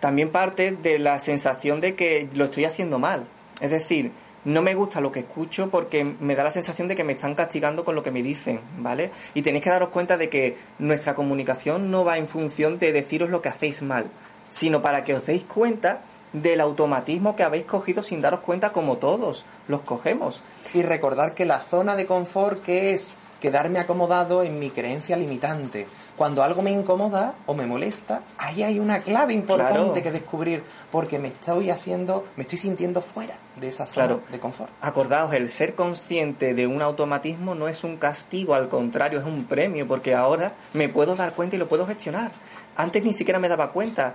también 0.00 0.30
parte 0.30 0.72
de 0.72 0.98
la 0.98 1.18
sensación 1.18 1.80
de 1.80 1.94
que 1.94 2.28
lo 2.34 2.44
estoy 2.44 2.64
haciendo 2.64 2.98
mal. 2.98 3.24
Es 3.60 3.70
decir, 3.70 4.12
no 4.44 4.62
me 4.62 4.76
gusta 4.76 5.00
lo 5.00 5.10
que 5.10 5.20
escucho 5.20 5.70
porque 5.70 6.04
me 6.04 6.36
da 6.36 6.44
la 6.44 6.52
sensación 6.52 6.86
de 6.86 6.94
que 6.94 7.02
me 7.02 7.14
están 7.14 7.34
castigando 7.34 7.84
con 7.84 7.96
lo 7.96 8.04
que 8.04 8.12
me 8.12 8.22
dicen, 8.22 8.60
¿vale? 8.78 9.10
Y 9.34 9.42
tenéis 9.42 9.64
que 9.64 9.70
daros 9.70 9.88
cuenta 9.88 10.16
de 10.16 10.28
que 10.28 10.56
nuestra 10.78 11.16
comunicación 11.16 11.90
no 11.90 12.04
va 12.04 12.18
en 12.18 12.28
función 12.28 12.78
de 12.78 12.92
deciros 12.92 13.28
lo 13.28 13.42
que 13.42 13.48
hacéis 13.48 13.82
mal, 13.82 14.06
sino 14.48 14.82
para 14.82 15.04
que 15.04 15.14
os 15.14 15.26
deis 15.26 15.44
cuenta 15.44 16.00
del 16.32 16.60
automatismo 16.60 17.36
que 17.36 17.42
habéis 17.42 17.64
cogido 17.64 18.02
sin 18.02 18.20
daros 18.20 18.40
cuenta 18.40 18.72
como 18.72 18.98
todos 18.98 19.44
los 19.68 19.82
cogemos. 19.82 20.40
Y 20.74 20.82
recordar 20.82 21.34
que 21.34 21.46
la 21.46 21.60
zona 21.60 21.96
de 21.96 22.06
confort 22.06 22.62
que 22.62 22.92
es 22.92 23.16
quedarme 23.40 23.78
acomodado 23.78 24.42
en 24.42 24.58
mi 24.58 24.70
creencia 24.70 25.16
limitante. 25.16 25.86
Cuando 26.16 26.42
algo 26.42 26.62
me 26.62 26.70
incomoda 26.70 27.34
o 27.44 27.52
me 27.52 27.66
molesta, 27.66 28.22
ahí 28.38 28.62
hay 28.62 28.78
una 28.78 29.00
clave 29.00 29.34
importante 29.34 30.02
que 30.02 30.10
descubrir, 30.10 30.62
porque 30.90 31.18
me 31.18 31.28
estoy 31.28 31.68
haciendo, 31.68 32.24
me 32.36 32.42
estoy 32.42 32.56
sintiendo 32.56 33.02
fuera 33.02 33.34
de 33.60 33.68
esa 33.68 33.84
zona 33.84 34.18
de 34.30 34.40
confort. 34.40 34.70
Acordaos, 34.80 35.34
el 35.34 35.50
ser 35.50 35.74
consciente 35.74 36.54
de 36.54 36.66
un 36.66 36.80
automatismo 36.80 37.54
no 37.54 37.68
es 37.68 37.84
un 37.84 37.98
castigo, 37.98 38.54
al 38.54 38.70
contrario, 38.70 39.20
es 39.20 39.26
un 39.26 39.44
premio, 39.44 39.86
porque 39.86 40.14
ahora 40.14 40.54
me 40.72 40.88
puedo 40.88 41.16
dar 41.16 41.34
cuenta 41.34 41.56
y 41.56 41.58
lo 41.58 41.68
puedo 41.68 41.86
gestionar. 41.86 42.30
Antes 42.76 43.04
ni 43.04 43.12
siquiera 43.12 43.38
me 43.38 43.48
daba 43.48 43.72
cuenta. 43.72 44.14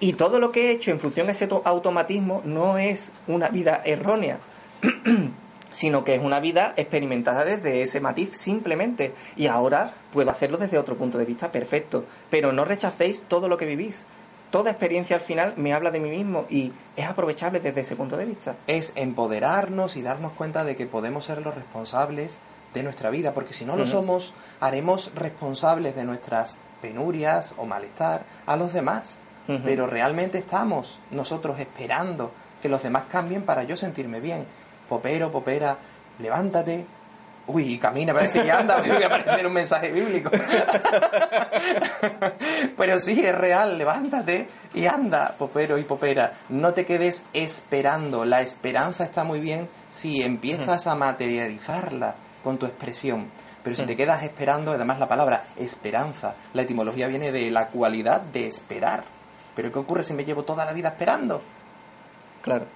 Y 0.00 0.14
todo 0.14 0.40
lo 0.40 0.50
que 0.50 0.68
he 0.68 0.72
hecho 0.72 0.90
en 0.90 1.00
función 1.00 1.26
de 1.26 1.32
ese 1.32 1.48
automatismo 1.64 2.42
no 2.44 2.76
es 2.76 3.12
una 3.28 3.48
vida 3.48 3.82
errónea, 3.84 4.38
sino 5.72 6.02
que 6.02 6.16
es 6.16 6.22
una 6.22 6.40
vida 6.40 6.74
experimentada 6.76 7.44
desde 7.44 7.82
ese 7.82 8.00
matiz 8.00 8.36
simplemente. 8.36 9.14
Y 9.36 9.46
ahora 9.46 9.92
puedo 10.12 10.30
hacerlo 10.30 10.58
desde 10.58 10.78
otro 10.78 10.96
punto 10.96 11.18
de 11.18 11.24
vista 11.24 11.52
perfecto. 11.52 12.04
Pero 12.30 12.52
no 12.52 12.64
rechacéis 12.64 13.22
todo 13.22 13.48
lo 13.48 13.56
que 13.56 13.66
vivís. 13.66 14.06
Toda 14.50 14.70
experiencia 14.70 15.16
al 15.16 15.22
final 15.22 15.54
me 15.56 15.72
habla 15.72 15.90
de 15.90 15.98
mí 15.98 16.10
mismo 16.10 16.44
y 16.50 16.72
es 16.96 17.06
aprovechable 17.06 17.60
desde 17.60 17.80
ese 17.80 17.96
punto 17.96 18.18
de 18.18 18.26
vista. 18.26 18.54
Es 18.66 18.92
empoderarnos 18.96 19.96
y 19.96 20.02
darnos 20.02 20.32
cuenta 20.32 20.64
de 20.64 20.76
que 20.76 20.84
podemos 20.84 21.24
ser 21.24 21.40
los 21.40 21.54
responsables 21.54 22.40
de 22.74 22.82
nuestra 22.82 23.08
vida, 23.10 23.32
porque 23.32 23.54
si 23.54 23.64
no 23.64 23.76
lo 23.76 23.86
somos, 23.86 24.34
haremos 24.60 25.10
responsables 25.14 25.94
de 25.96 26.04
nuestras 26.04 26.58
penurias 26.82 27.54
o 27.56 27.64
malestar 27.64 28.24
a 28.44 28.56
los 28.56 28.74
demás 28.74 29.18
pero 29.64 29.86
realmente 29.86 30.38
estamos 30.38 31.00
nosotros 31.10 31.58
esperando 31.58 32.32
que 32.62 32.68
los 32.68 32.82
demás 32.82 33.04
cambien 33.10 33.42
para 33.42 33.64
yo 33.64 33.76
sentirme 33.76 34.20
bien. 34.20 34.46
Popero, 34.88 35.32
popera, 35.32 35.76
levántate. 36.20 36.86
Uy, 37.48 37.76
camina, 37.76 38.14
parece 38.14 38.44
que 38.44 38.52
anda, 38.52 38.76
voy 38.76 39.02
a 39.02 39.06
aparecer 39.06 39.48
un 39.48 39.52
mensaje 39.52 39.90
bíblico. 39.90 40.30
pero 42.76 43.00
sí, 43.00 43.20
es 43.24 43.34
real, 43.34 43.76
levántate 43.76 44.48
y 44.74 44.86
anda, 44.86 45.34
popero 45.36 45.76
y 45.76 45.82
popera. 45.82 46.34
No 46.50 46.72
te 46.72 46.86
quedes 46.86 47.24
esperando. 47.32 48.24
La 48.24 48.42
esperanza 48.42 49.02
está 49.02 49.24
muy 49.24 49.40
bien 49.40 49.68
si 49.90 50.22
empiezas 50.22 50.86
a 50.86 50.94
materializarla 50.94 52.14
con 52.44 52.58
tu 52.58 52.66
expresión. 52.66 53.26
Pero 53.62 53.76
si 53.76 53.84
te 53.84 53.96
quedas 53.96 54.22
esperando, 54.22 54.72
además 54.72 54.98
la 54.98 55.08
palabra 55.08 55.44
esperanza, 55.56 56.34
la 56.52 56.62
etimología 56.62 57.06
viene 57.06 57.30
de 57.30 57.50
la 57.50 57.68
cualidad 57.68 58.20
de 58.20 58.46
esperar. 58.46 59.04
Pero 59.54 59.70
¿qué 59.70 59.78
ocurre 59.78 60.04
si 60.04 60.14
me 60.14 60.24
llevo 60.24 60.42
toda 60.42 60.64
la 60.64 60.72
vida 60.72 60.88
esperando? 60.88 61.40
Claro. 62.42 62.66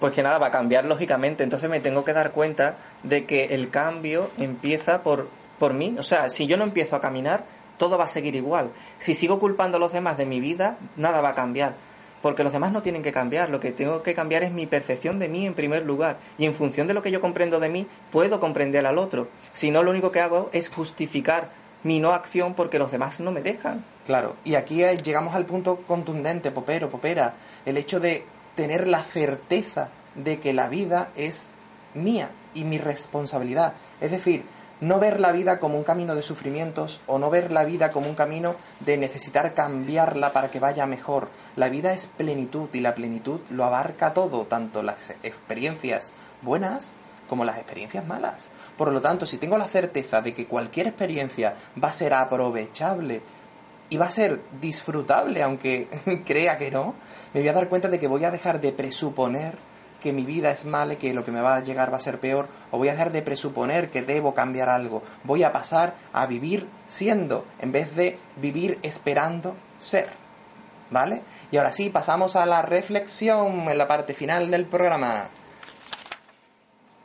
Pues 0.00 0.12
que 0.12 0.22
nada, 0.22 0.38
va 0.38 0.46
a 0.46 0.50
cambiar 0.50 0.84
lógicamente. 0.84 1.42
Entonces 1.44 1.68
me 1.68 1.80
tengo 1.80 2.04
que 2.04 2.12
dar 2.12 2.30
cuenta 2.30 2.76
de 3.02 3.26
que 3.26 3.46
el 3.54 3.68
cambio 3.68 4.30
empieza 4.38 5.02
por, 5.02 5.28
por 5.58 5.74
mí. 5.74 5.96
O 5.98 6.02
sea, 6.02 6.30
si 6.30 6.46
yo 6.46 6.56
no 6.56 6.64
empiezo 6.64 6.96
a 6.96 7.00
caminar, 7.00 7.44
todo 7.78 7.98
va 7.98 8.04
a 8.04 8.08
seguir 8.08 8.34
igual. 8.34 8.70
Si 8.98 9.14
sigo 9.14 9.38
culpando 9.38 9.76
a 9.76 9.80
los 9.80 9.92
demás 9.92 10.16
de 10.16 10.26
mi 10.26 10.40
vida, 10.40 10.78
nada 10.96 11.20
va 11.20 11.30
a 11.30 11.34
cambiar. 11.34 11.74
Porque 12.22 12.42
los 12.42 12.52
demás 12.52 12.72
no 12.72 12.82
tienen 12.82 13.02
que 13.02 13.12
cambiar. 13.12 13.50
Lo 13.50 13.60
que 13.60 13.72
tengo 13.72 14.02
que 14.02 14.14
cambiar 14.14 14.42
es 14.42 14.52
mi 14.52 14.66
percepción 14.66 15.18
de 15.18 15.28
mí 15.28 15.46
en 15.46 15.54
primer 15.54 15.84
lugar. 15.84 16.18
Y 16.38 16.46
en 16.46 16.54
función 16.54 16.86
de 16.86 16.94
lo 16.94 17.02
que 17.02 17.10
yo 17.10 17.20
comprendo 17.20 17.60
de 17.60 17.68
mí, 17.68 17.86
puedo 18.10 18.40
comprender 18.40 18.86
al 18.86 18.98
otro. 18.98 19.28
Si 19.52 19.70
no, 19.70 19.82
lo 19.82 19.90
único 19.90 20.10
que 20.10 20.20
hago 20.20 20.50
es 20.52 20.68
justificar 20.68 21.50
mi 21.82 22.00
no 22.00 22.12
acción 22.12 22.54
porque 22.54 22.78
los 22.78 22.90
demás 22.90 23.20
no 23.20 23.30
me 23.30 23.42
dejan. 23.42 23.84
Claro, 24.06 24.36
y 24.44 24.54
aquí 24.54 24.82
llegamos 25.02 25.34
al 25.34 25.44
punto 25.44 25.82
contundente, 25.86 26.50
popero, 26.50 26.90
popera, 26.90 27.34
el 27.66 27.76
hecho 27.76 28.00
de 28.00 28.24
tener 28.54 28.88
la 28.88 29.02
certeza 29.02 29.88
de 30.14 30.40
que 30.40 30.52
la 30.52 30.68
vida 30.68 31.10
es 31.14 31.48
mía 31.94 32.30
y 32.54 32.64
mi 32.64 32.78
responsabilidad. 32.78 33.74
Es 34.00 34.10
decir, 34.10 34.44
no 34.80 34.98
ver 35.00 35.20
la 35.20 35.32
vida 35.32 35.58
como 35.58 35.76
un 35.76 35.84
camino 35.84 36.14
de 36.14 36.22
sufrimientos 36.22 37.00
o 37.06 37.18
no 37.18 37.30
ver 37.30 37.50
la 37.52 37.64
vida 37.64 37.90
como 37.90 38.08
un 38.08 38.14
camino 38.14 38.54
de 38.80 38.96
necesitar 38.96 39.54
cambiarla 39.54 40.32
para 40.32 40.50
que 40.50 40.60
vaya 40.60 40.86
mejor. 40.86 41.28
La 41.56 41.68
vida 41.68 41.92
es 41.92 42.06
plenitud 42.06 42.68
y 42.72 42.80
la 42.80 42.94
plenitud 42.94 43.40
lo 43.50 43.64
abarca 43.64 44.14
todo, 44.14 44.44
tanto 44.44 44.82
las 44.82 45.10
experiencias 45.22 46.12
buenas 46.42 46.94
como 47.28 47.44
las 47.44 47.58
experiencias 47.58 48.06
malas. 48.06 48.50
Por 48.76 48.92
lo 48.92 49.00
tanto, 49.00 49.26
si 49.26 49.38
tengo 49.38 49.58
la 49.58 49.68
certeza 49.68 50.22
de 50.22 50.34
que 50.34 50.46
cualquier 50.46 50.86
experiencia 50.86 51.54
va 51.82 51.88
a 51.88 51.92
ser 51.92 52.14
aprovechable 52.14 53.20
y 53.90 53.96
va 53.96 54.06
a 54.06 54.10
ser 54.10 54.40
disfrutable, 54.60 55.42
aunque 55.42 55.88
crea 56.26 56.56
que 56.56 56.70
no, 56.70 56.94
me 57.34 57.40
voy 57.40 57.48
a 57.48 57.52
dar 57.52 57.68
cuenta 57.68 57.88
de 57.88 57.98
que 57.98 58.06
voy 58.06 58.24
a 58.24 58.30
dejar 58.30 58.60
de 58.60 58.72
presuponer 58.72 59.56
que 60.00 60.12
mi 60.12 60.22
vida 60.22 60.50
es 60.50 60.64
mala 60.64 60.96
que 60.96 61.14
lo 61.14 61.24
que 61.24 61.32
me 61.32 61.40
va 61.40 61.56
a 61.56 61.62
llegar 61.62 61.92
va 61.92 61.96
a 61.96 62.00
ser 62.00 62.20
peor, 62.20 62.48
o 62.70 62.78
voy 62.78 62.88
a 62.88 62.92
dejar 62.92 63.12
de 63.12 63.22
presuponer 63.22 63.90
que 63.90 64.02
debo 64.02 64.34
cambiar 64.34 64.68
algo. 64.68 65.02
Voy 65.24 65.42
a 65.42 65.52
pasar 65.52 65.94
a 66.12 66.26
vivir 66.26 66.66
siendo, 66.86 67.44
en 67.60 67.72
vez 67.72 67.94
de 67.96 68.18
vivir 68.36 68.78
esperando 68.82 69.54
ser. 69.78 70.08
¿Vale? 70.90 71.22
Y 71.50 71.58
ahora 71.58 71.72
sí, 71.72 71.90
pasamos 71.90 72.36
a 72.36 72.46
la 72.46 72.62
reflexión 72.62 73.68
en 73.68 73.78
la 73.78 73.88
parte 73.88 74.14
final 74.14 74.50
del 74.50 74.64
programa. 74.64 75.28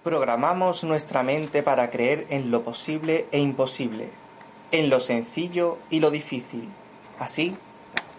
Programamos 0.04 0.84
nuestra 0.84 1.24
mente 1.24 1.64
para 1.64 1.90
creer 1.90 2.26
en 2.30 2.52
lo 2.52 2.64
posible 2.64 3.26
e 3.32 3.40
imposible, 3.40 4.10
en 4.72 4.90
lo 4.90 5.00
sencillo 5.00 5.78
y 5.90 6.00
lo 6.00 6.12
difícil. 6.12 6.70
Así, 7.20 7.56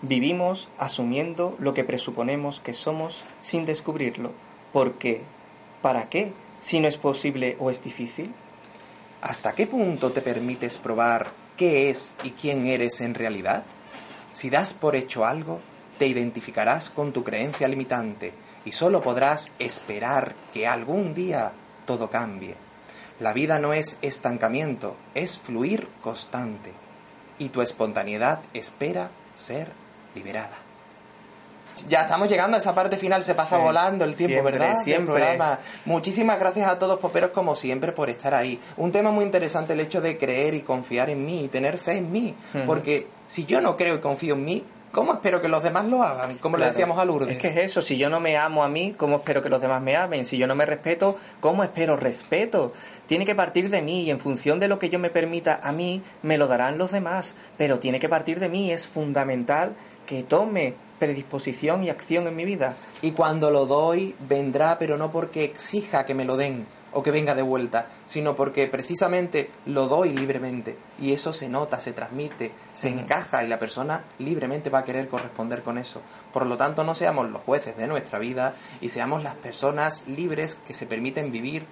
vivimos 0.02 0.68
asumiendo 0.78 1.56
lo 1.58 1.74
que 1.74 1.84
presuponemos 1.84 2.60
que 2.60 2.74
somos 2.74 3.24
sin 3.42 3.66
descubrirlo. 3.66 4.32
¿Por 4.74 4.94
qué? 4.94 5.20
¿Para 5.82 6.08
qué? 6.10 6.32
Si 6.60 6.80
no 6.80 6.88
es 6.88 6.96
posible 6.96 7.56
o 7.60 7.70
es 7.70 7.84
difícil. 7.84 8.34
¿Hasta 9.22 9.52
qué 9.52 9.68
punto 9.68 10.10
te 10.10 10.20
permites 10.20 10.78
probar 10.78 11.28
qué 11.56 11.90
es 11.90 12.16
y 12.24 12.32
quién 12.32 12.66
eres 12.66 13.00
en 13.00 13.14
realidad? 13.14 13.62
Si 14.32 14.50
das 14.50 14.74
por 14.74 14.96
hecho 14.96 15.26
algo, 15.26 15.60
te 15.96 16.08
identificarás 16.08 16.90
con 16.90 17.12
tu 17.12 17.22
creencia 17.22 17.68
limitante 17.68 18.32
y 18.64 18.72
solo 18.72 19.00
podrás 19.00 19.52
esperar 19.60 20.34
que 20.52 20.66
algún 20.66 21.14
día 21.14 21.52
todo 21.86 22.10
cambie. 22.10 22.56
La 23.20 23.32
vida 23.32 23.60
no 23.60 23.74
es 23.74 23.98
estancamiento, 24.02 24.96
es 25.14 25.38
fluir 25.38 25.86
constante. 26.02 26.72
Y 27.38 27.50
tu 27.50 27.62
espontaneidad 27.62 28.40
espera 28.54 29.10
ser 29.36 29.68
liberada. 30.16 30.63
Ya 31.88 32.02
estamos 32.02 32.28
llegando 32.28 32.56
a 32.56 32.60
esa 32.60 32.74
parte 32.74 32.96
final, 32.96 33.24
se 33.24 33.34
pasa 33.34 33.56
Sí, 33.56 33.62
volando 33.62 34.04
el 34.04 34.14
tiempo, 34.14 34.34
siempre, 34.40 34.58
¿verdad? 34.58 34.82
siempre. 34.82 35.14
programa. 35.14 35.58
Muchísimas 35.84 36.38
gracias 36.38 36.68
a 36.68 36.78
todos, 36.78 36.98
poperos, 37.00 37.30
como 37.32 37.56
siempre, 37.56 37.92
por 37.92 38.10
estar 38.10 38.32
ahí. 38.34 38.60
Un 38.76 38.92
tema 38.92 39.10
muy 39.10 39.24
interesante 39.24 39.72
el 39.72 39.80
hecho 39.80 40.00
de 40.00 40.16
creer 40.16 40.54
y 40.54 40.60
confiar 40.60 41.10
en 41.10 41.24
mí 41.26 41.44
y 41.44 41.48
tener 41.48 41.78
fe 41.78 41.96
en 41.96 42.10
mí. 42.12 42.34
Porque 42.66 43.06
si 43.26 43.44
yo 43.44 43.60
no 43.60 43.76
creo 43.76 43.96
y 43.96 43.98
confío 43.98 44.34
en 44.34 44.44
mí, 44.44 44.64
¿cómo 44.92 45.14
espero 45.14 45.42
que 45.42 45.48
los 45.48 45.62
demás 45.64 45.84
lo 45.86 46.02
hagan? 46.04 46.36
Como 46.38 46.56
le 46.56 46.62
Claro. 46.62 46.72
decíamos 46.74 46.98
a 46.98 47.04
Lourdes. 47.04 47.34
Es 47.34 47.42
que 47.42 47.48
es 47.48 47.56
eso, 47.56 47.82
si 47.82 47.96
yo 47.98 48.08
no 48.08 48.20
me 48.20 48.36
amo 48.36 48.62
a 48.62 48.68
mí, 48.68 48.94
¿cómo 48.96 49.16
espero 49.16 49.42
que 49.42 49.48
los 49.48 49.60
demás 49.60 49.82
me 49.82 49.96
amen? 49.96 50.24
Si 50.24 50.38
yo 50.38 50.46
no 50.46 50.54
me 50.54 50.66
respeto, 50.66 51.18
¿cómo 51.40 51.64
espero 51.64 51.96
respeto? 51.96 52.72
Tiene 53.08 53.26
que 53.26 53.34
partir 53.34 53.68
de 53.70 53.82
mí 53.82 54.02
y 54.04 54.10
en 54.12 54.20
función 54.20 54.60
de 54.60 54.68
lo 54.68 54.78
que 54.78 54.90
yo 54.90 55.00
me 55.00 55.10
permita 55.10 55.58
a 55.62 55.72
mí, 55.72 56.02
me 56.22 56.38
lo 56.38 56.46
darán 56.46 56.78
los 56.78 56.92
demás, 56.92 57.34
pero 57.58 57.80
tiene 57.80 57.98
que 57.98 58.08
partir 58.08 58.38
de 58.38 58.48
mí, 58.48 58.70
es 58.70 58.86
fundamental 58.86 59.72
que 60.06 60.22
tome 60.22 60.74
predisposición 60.98 61.82
y 61.82 61.90
acción 61.90 62.26
en 62.26 62.36
mi 62.36 62.44
vida. 62.44 62.74
Y 63.02 63.12
cuando 63.12 63.50
lo 63.50 63.66
doy, 63.66 64.14
vendrá, 64.28 64.78
pero 64.78 64.96
no 64.96 65.10
porque 65.10 65.44
exija 65.44 66.06
que 66.06 66.14
me 66.14 66.24
lo 66.24 66.36
den 66.36 66.66
o 66.94 67.02
que 67.02 67.10
venga 67.10 67.34
de 67.34 67.42
vuelta, 67.42 67.88
sino 68.06 68.36
porque 68.36 68.68
precisamente 68.68 69.50
lo 69.66 69.88
doy 69.88 70.10
libremente. 70.10 70.76
Y 71.00 71.12
eso 71.12 71.32
se 71.32 71.48
nota, 71.48 71.80
se 71.80 71.92
transmite, 71.92 72.52
se 72.72 72.88
encaja 72.88 73.44
y 73.44 73.48
la 73.48 73.58
persona 73.58 74.04
libremente 74.18 74.70
va 74.70 74.80
a 74.80 74.84
querer 74.84 75.08
corresponder 75.08 75.62
con 75.62 75.76
eso. 75.76 76.00
Por 76.32 76.46
lo 76.46 76.56
tanto, 76.56 76.84
no 76.84 76.94
seamos 76.94 77.28
los 77.30 77.42
jueces 77.42 77.76
de 77.76 77.88
nuestra 77.88 78.18
vida 78.18 78.54
y 78.80 78.90
seamos 78.90 79.22
las 79.22 79.34
personas 79.34 80.04
libres 80.06 80.56
que 80.66 80.74
se 80.74 80.86
permiten 80.86 81.32
vivir 81.32 81.66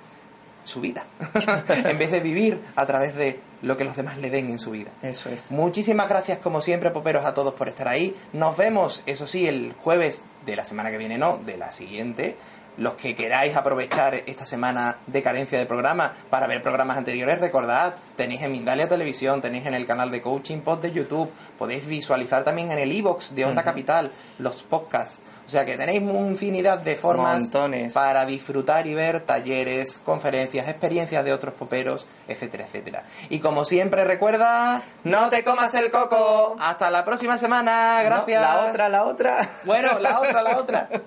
su 0.65 0.81
vida, 0.81 1.05
en 1.69 1.99
vez 1.99 2.11
de 2.11 2.21
vivir 2.21 2.61
a 2.77 2.87
través 2.87 3.15
de 3.15 3.41
lo 3.63 3.77
que 3.77 3.85
los 3.85 3.97
demás 3.97 4.19
le 4.19 4.31
den 4.31 4.51
en 4.51 4.59
su 4.59 4.71
vida. 4.71 4.91
Eso 5.03 5.29
es. 5.29 5.51
Muchísimas 5.51 6.09
gracias 6.09 6.39
como 6.39 6.61
siempre, 6.61 6.91
poperos, 6.91 7.25
a 7.25 7.35
todos 7.35 7.55
por 7.55 7.69
estar 7.69 7.89
ahí. 7.89 8.15
Nos 8.33 8.57
vemos, 8.57 9.03
eso 9.07 9.27
sí, 9.27 9.47
el 9.47 9.75
jueves 9.83 10.25
de 10.45 10.57
la 10.57 10.65
semana 10.65 10.91
que 10.91 10.99
viene, 10.99 11.19
no, 11.19 11.39
de 11.39 11.57
la 11.57 11.73
siguiente. 11.73 12.37
Los 12.79 12.95
que 12.95 13.15
queráis 13.15 13.55
aprovechar 13.55 14.15
esta 14.25 14.47
semana 14.47 14.97
de 15.07 15.23
carencia 15.23 15.59
de 15.59 15.67
programa 15.67 16.15
para 16.31 16.47
ver 16.47 16.63
programas 16.63 16.97
anteriores, 16.97 17.39
recordad, 17.39 17.95
tenéis 18.17 18.41
en 18.41 18.51
Mindalia 18.51 18.89
Televisión, 18.89 19.43
tenéis 19.43 19.67
en 19.67 19.75
el 19.75 19.87
canal 19.87 20.11
de 20.11 20.23
Coaching 20.23 20.61
Pod 20.61 20.79
de 20.79 20.91
YouTube, 20.91 21.31
podéis 21.59 21.87
visualizar 21.87 22.45
también 22.45 22.71
en 22.71 22.79
el 22.79 22.91
iBox 22.91 23.35
de 23.35 23.45
Onda. 23.45 23.63
Capital 23.63 24.11
los 24.39 24.63
podcasts. 24.63 25.21
O 25.53 25.55
sea 25.55 25.67
que 25.67 25.77
tenéis 25.77 26.01
infinidad 26.01 26.79
de 26.79 26.97
formas 26.97 27.43
Montones. 27.43 27.93
para 27.93 28.25
disfrutar 28.25 28.87
y 28.87 28.95
ver 28.95 29.21
talleres, 29.21 30.01
conferencias, 30.03 30.67
experiencias 30.67 31.23
de 31.23 31.31
otros 31.31 31.53
poperos, 31.53 32.07
etcétera, 32.27 32.65
etcétera. 32.65 33.05
Y 33.29 33.41
como 33.41 33.67
siempre, 33.67 34.03
recuerda, 34.05 34.81
no 35.05 35.29
te 35.29 35.45
comas 35.45 35.75
el 35.75 35.91
coco. 35.91 36.57
Hasta 36.59 36.91
la 36.91 37.05
próxima 37.05 37.37
semana. 37.37 38.03
Gracias. 38.03 38.41
No, 38.41 38.49
la 38.49 38.67
otra, 38.71 38.89
la 38.89 39.05
otra. 39.05 39.51
Bueno, 39.65 39.99
la 39.99 40.21
otra, 40.21 40.43
la 40.43 40.57
otra. 40.57 40.89